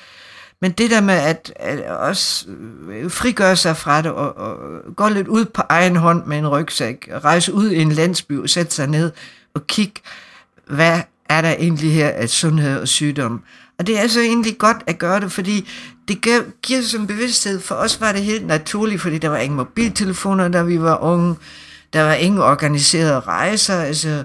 Men 0.64 0.72
det 0.72 0.90
der 0.90 1.00
med 1.00 1.14
at, 1.14 1.52
at 1.56 1.90
også 1.90 2.46
øh, 2.88 3.10
frigøre 3.10 3.56
sig 3.56 3.76
fra 3.76 4.02
det, 4.02 4.10
og, 4.10 4.36
og 4.36 4.56
gå 4.96 5.08
lidt 5.08 5.28
ud 5.28 5.44
på 5.44 5.62
egen 5.68 5.96
hånd 5.96 6.26
med 6.26 6.38
en 6.38 6.48
rygsæk, 6.48 7.08
og 7.12 7.24
rejse 7.24 7.52
ud 7.52 7.70
i 7.70 7.80
en 7.82 7.92
landsby 7.92 8.38
og 8.38 8.48
sætte 8.48 8.74
sig 8.74 8.86
ned 8.86 9.12
og 9.54 9.66
kigge, 9.66 10.00
hvad 10.66 11.00
er 11.28 11.40
der 11.40 11.50
egentlig 11.50 11.92
her 11.92 12.08
af 12.08 12.28
sundhed 12.28 12.80
og 12.80 12.88
sygdom. 12.88 13.42
Og 13.78 13.86
det 13.86 13.96
er 13.96 14.00
altså 14.00 14.20
egentlig 14.20 14.58
godt 14.58 14.76
at 14.86 14.98
gøre 14.98 15.20
det, 15.20 15.32
fordi 15.32 15.68
det 16.08 16.20
giver, 16.20 16.42
giver 16.62 16.94
en 16.98 17.06
bevidsthed. 17.06 17.60
For 17.60 17.74
os 17.74 18.00
var 18.00 18.12
det 18.12 18.22
helt 18.22 18.46
naturligt, 18.46 19.02
fordi 19.02 19.18
der 19.18 19.28
var 19.28 19.38
ingen 19.38 19.56
mobiltelefoner, 19.56 20.48
da 20.48 20.62
vi 20.62 20.80
var 20.80 20.98
unge. 20.98 21.36
Der 21.92 22.02
var 22.02 22.14
ingen 22.14 22.40
organiserede 22.40 23.20
rejser. 23.20 23.74
Altså, 23.82 24.24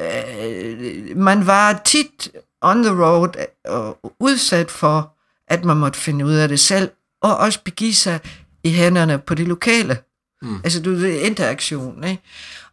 øh, 0.00 1.16
man 1.16 1.46
var 1.46 1.82
tit 1.84 2.30
on 2.62 2.82
the 2.82 3.04
road 3.04 3.28
og 3.64 3.98
udsat 4.20 4.70
for, 4.70 5.13
at 5.48 5.64
man 5.64 5.76
måtte 5.76 5.98
finde 5.98 6.24
ud 6.26 6.34
af 6.34 6.48
det 6.48 6.60
selv, 6.60 6.90
og 7.22 7.36
også 7.36 7.60
begive 7.64 7.94
sig 7.94 8.20
i 8.64 8.70
hænderne 8.70 9.18
på 9.18 9.34
det 9.34 9.48
lokale. 9.48 9.98
Mm. 10.42 10.60
Altså, 10.64 10.82
du 10.82 10.90
ved, 10.90 11.20
interaktion, 11.20 12.04
ikke? 12.04 12.22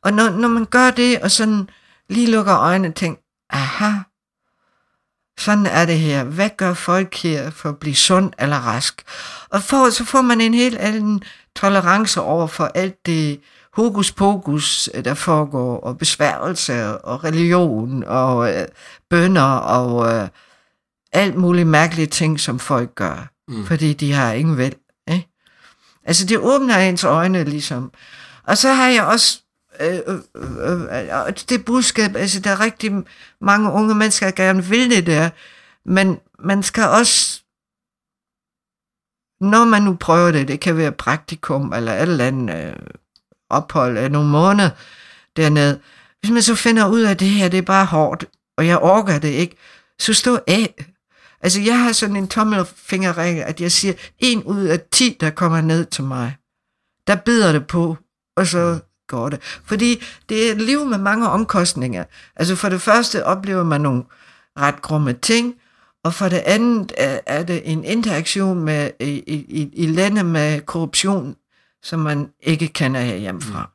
Og 0.02 0.14
når, 0.14 0.30
når 0.30 0.48
man 0.48 0.66
gør 0.66 0.92
det, 0.92 1.20
og 1.20 1.32
sådan 1.32 1.70
lige 2.10 2.32
lukker 2.32 2.58
øjnene 2.58 2.88
og 2.88 2.96
tænker, 2.96 3.22
aha, 3.50 3.92
sådan 5.40 5.66
er 5.66 5.86
det 5.86 6.00
her. 6.00 6.24
Hvad 6.24 6.50
gør 6.58 6.74
folk 6.74 7.16
her 7.16 7.50
for 7.50 7.70
at 7.70 7.78
blive 7.78 7.96
sund 7.96 8.34
eller 8.40 8.58
rask? 8.58 9.04
Og 9.50 9.62
for, 9.62 9.90
så 9.90 10.06
får 10.06 10.22
man 10.22 10.42
en 10.42 10.54
helt 10.54 10.78
anden 10.78 11.24
tolerance 11.56 12.22
over 12.22 12.48
for 12.48 12.66
alt 12.66 13.06
det 13.06 13.40
hokus 13.74 14.12
pokus, 14.12 14.90
der 15.06 15.14
foregår, 15.14 15.80
og 15.80 15.98
besværgelse, 15.98 17.02
og 17.02 17.24
religion, 17.24 18.04
og 18.04 18.54
øh, 18.54 18.68
bønder, 19.10 19.56
og 19.56 20.14
øh, 20.14 20.28
alt 21.12 21.36
muligt 21.36 21.68
mærkelige 21.68 22.08
ting, 22.08 22.40
som 22.40 22.60
folk 22.60 22.96
gør, 22.96 23.32
mm. 23.48 23.66
fordi 23.66 23.94
de 23.94 24.14
har 24.14 24.34
ingen 24.34 24.58
vel. 24.58 24.76
Ikke? 25.12 25.28
Altså, 26.04 26.26
det 26.26 26.38
åbner 26.38 26.78
ens 26.78 27.04
øjne, 27.04 27.44
ligesom. 27.44 27.92
Og 28.44 28.58
så 28.58 28.74
har 28.74 28.88
jeg 28.88 29.04
også 29.04 29.42
øh, 29.80 30.00
øh, 30.08 30.20
øh, 30.36 30.82
øh, 31.28 31.34
det 31.50 31.66
budskab, 31.66 32.16
altså 32.16 32.40
der 32.40 32.50
er 32.50 32.60
rigtig 32.60 32.92
mange 33.42 33.72
unge 33.72 33.96
mennesker, 33.96 34.26
der 34.26 34.44
gerne 34.44 34.64
vil 34.64 34.90
det 34.90 35.06
der, 35.06 35.30
men 35.86 36.20
man 36.40 36.64
skal 36.64 36.84
også, 36.84 37.42
når 39.42 39.66
man 39.66 39.82
nu 39.82 39.96
prøver 39.96 40.32
det, 40.32 40.48
det 40.48 40.60
kan 40.60 40.78
være 40.78 40.92
praktikum 40.92 41.74
eller 41.74 41.94
et 41.94 42.02
eller 42.02 42.26
andet 42.26 42.66
øh, 42.66 42.74
ophold 43.50 43.98
af 43.98 44.12
nogle 44.12 44.30
måneder 44.30 44.70
dernede, 45.36 45.80
hvis 46.20 46.32
man 46.32 46.42
så 46.42 46.56
finder 46.56 46.88
ud 46.88 47.02
af, 47.02 47.12
at 47.12 47.20
det 47.20 47.30
her, 47.30 47.50
det 47.50 47.58
er 47.58 47.62
bare 47.62 47.86
hårdt, 47.86 48.26
og 48.58 48.68
jeg 48.68 48.80
orker 48.80 49.20
det 49.20 49.30
ikke, 49.30 49.58
så 50.00 50.14
stå 50.14 50.40
af. 50.48 50.91
Altså, 51.44 51.62
jeg 51.62 51.80
har 51.80 51.92
sådan 51.92 52.16
en 52.16 52.28
tommelfingerregel, 52.28 53.44
at 53.44 53.62
jeg 53.62 53.72
siger, 53.72 53.94
en 54.20 54.44
ud 54.44 54.64
af 54.64 54.80
ti, 54.92 55.18
der 55.20 55.30
kommer 55.30 55.62
ned 55.62 55.86
til 55.86 56.04
mig, 56.04 56.36
der 57.08 57.16
bider 57.16 57.52
det 57.52 57.68
på, 57.68 57.98
og 58.38 58.48
så 58.48 58.80
går 59.08 59.30
det. 59.30 59.40
Fordi 59.42 60.04
det 60.30 60.48
er 60.48 60.52
et 60.52 60.62
liv 60.62 60.86
med 60.86 60.98
mange 60.98 61.30
omkostninger. 61.30 62.04
Altså 62.36 62.56
for 62.56 62.70
det 62.70 62.82
første 62.82 63.26
oplever 63.26 63.64
man 63.64 63.82
nogle 63.82 64.04
ret 64.60 64.82
grumme 64.82 65.14
ting, 65.14 65.56
og 66.04 66.14
for 66.14 66.30
det 66.30 66.38
andet 66.38 66.92
er, 66.98 67.20
er 67.26 67.44
det 67.44 67.62
en 67.66 67.84
interaktion 67.84 68.60
med 68.64 68.92
i, 69.00 69.12
i, 69.48 69.70
i 69.74 69.88
lande 69.88 70.24
med 70.24 70.62
korruption, 70.62 71.36
som 71.84 72.00
man 72.00 72.30
ikke 72.44 72.68
kender 72.68 73.02
herhjemmefra. 73.02 73.62
Mm. 73.62 73.72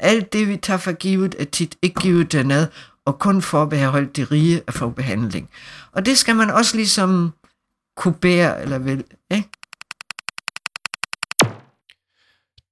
Alt 0.00 0.32
det, 0.32 0.48
vi 0.48 0.56
tager 0.56 0.78
for 0.78 0.92
givet, 0.92 1.34
er 1.38 1.44
tit 1.44 1.76
ikke 1.82 2.00
givet 2.00 2.32
dernede, 2.32 2.68
og 3.06 3.18
kun 3.18 3.42
forbeholdt 3.42 4.16
de 4.16 4.24
rige 4.24 4.62
at 4.66 4.74
få 4.74 4.90
behandling. 4.90 5.50
Og 5.92 6.06
det 6.06 6.18
skal 6.18 6.36
man 6.36 6.50
også 6.50 6.76
ligesom 6.76 7.32
kunne 7.96 8.14
bære, 8.14 8.62
eller 8.62 8.78
vel, 8.78 9.04
ikke? 9.30 9.48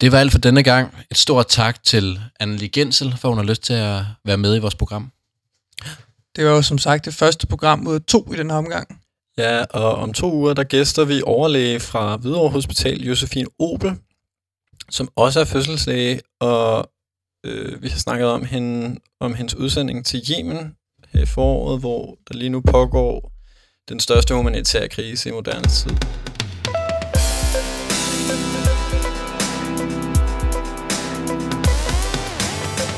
Det 0.01 0.12
var 0.12 0.18
alt 0.18 0.33
for 0.33 0.39
denne 0.39 0.62
gang. 0.62 0.95
Et 1.11 1.18
stort 1.18 1.47
tak 1.49 1.85
til 1.85 2.20
Annelie 2.41 2.68
Gensel, 2.68 3.16
for 3.18 3.29
hun 3.29 3.39
har 3.39 3.45
lyst 3.45 3.62
til 3.62 3.74
at 3.74 4.03
være 4.24 4.37
med 4.37 4.57
i 4.57 4.59
vores 4.59 4.74
program. 4.74 5.12
Det 6.37 6.45
var 6.45 6.51
jo 6.51 6.62
som 6.62 6.79
sagt 6.79 7.05
det 7.05 7.14
første 7.14 7.47
program 7.47 7.87
ud 7.87 7.95
af 7.95 8.01
to 8.03 8.33
i 8.33 8.37
den 8.37 8.51
her 8.51 8.57
omgang. 8.57 9.03
Ja, 9.39 9.64
og 9.64 9.95
om 9.95 10.12
to 10.12 10.33
uger, 10.33 10.55
der 10.55 10.64
gæster 10.64 11.05
vi 11.05 11.22
overlæge 11.24 11.81
fra 11.81 12.16
Hvidovre 12.16 12.51
Hospital, 12.51 13.03
Josefine 13.05 13.49
Obel, 13.59 13.99
som 14.91 15.09
også 15.16 15.41
er 15.41 15.45
fødselslæge, 15.45 16.20
og 16.41 16.91
øh, 17.47 17.82
vi 17.82 17.89
har 17.89 17.99
snakket 17.99 18.28
om, 18.28 18.45
hende, 18.45 18.97
om 19.20 19.34
hendes 19.34 19.55
udsending 19.55 20.07
til 20.07 20.22
Yemen 20.30 20.74
her 21.12 21.22
i 21.22 21.26
foråret, 21.26 21.80
hvor 21.80 22.18
der 22.28 22.34
lige 22.34 22.49
nu 22.49 22.61
pågår 22.61 23.32
den 23.89 24.01
største 24.01 24.34
humanitære 24.34 24.89
krise 24.89 25.28
i 25.28 25.32
moderne 25.32 25.68
tid. 25.68 25.91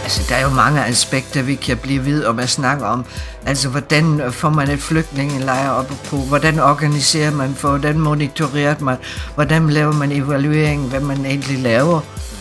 Altså, 0.02 0.22
der 0.28 0.34
er 0.34 0.42
jo 0.42 0.48
mange 0.48 0.84
aspekter, 0.84 1.42
vi 1.42 1.54
kan 1.54 1.78
blive 1.78 2.04
ved 2.04 2.24
om 2.24 2.38
at 2.38 2.48
snakke 2.48 2.84
om. 2.84 3.04
Altså, 3.46 3.68
hvordan 3.68 4.32
får 4.32 4.50
man 4.50 4.70
et 4.70 4.78
flygtningelejr 4.78 5.70
op 5.70 5.86
på? 6.04 6.16
Hvordan 6.16 6.58
organiserer 6.58 7.30
man 7.30 7.54
for? 7.54 7.68
Hvordan 7.68 7.98
monitorerer 7.98 8.78
man? 8.80 8.96
Hvordan 9.34 9.70
laver 9.70 9.92
man 9.92 10.12
evaluering, 10.12 10.88
hvad 10.88 11.00
man 11.00 11.24
egentlig 11.26 11.58
laver? 11.58 12.00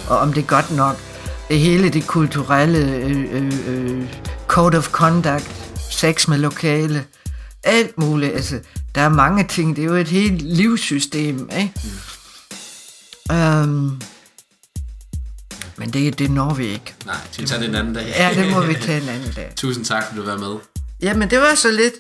Og 0.10 0.18
om 0.18 0.34
det 0.34 0.44
er 0.44 0.48
godt 0.48 0.72
nok. 0.72 1.09
Hele 1.50 1.90
det 1.90 2.08
kulturelle 2.08 2.78
øh, 2.96 3.26
øh, 3.32 3.54
øh, 3.68 4.04
code 4.48 4.78
of 4.78 4.90
conduct, 4.90 5.52
sex 5.92 6.28
med 6.28 6.38
lokale, 6.38 7.06
alt 7.64 7.98
muligt. 7.98 8.34
Altså, 8.34 8.60
der 8.96 9.02
er 9.02 9.10
mange 9.10 9.48
ting. 9.48 9.76
Det 9.76 9.82
er 9.82 9.86
jo 9.86 9.96
et 9.96 10.08
helt 10.08 10.42
livssystem, 10.42 11.50
ikke? 11.58 11.74
Mm. 13.30 13.36
Um, 13.36 14.02
men 15.78 15.90
det, 15.94 16.20
det 16.20 16.32
når 16.32 16.54
vi 16.54 16.66
ikke. 16.68 16.94
Nej, 17.06 17.16
skal 17.32 17.42
vi 17.44 17.48
tage 17.48 17.62
det 17.62 17.70
en 17.70 17.76
anden 17.76 17.94
dag? 17.94 18.14
Ja, 18.18 18.42
det 18.44 18.52
må 18.52 18.62
vi 18.62 18.74
tage 18.74 19.02
en 19.02 19.10
anden 19.16 19.32
dag. 19.32 19.54
Tusind 19.56 19.86
tak, 19.86 20.04
fordi 20.04 20.20
du 20.20 20.26
var 20.26 20.38
med. 20.38 20.56
Jamen, 21.02 21.30
det 21.30 21.40
var 21.40 21.56
så 21.56 21.72
lidt. 21.72 21.94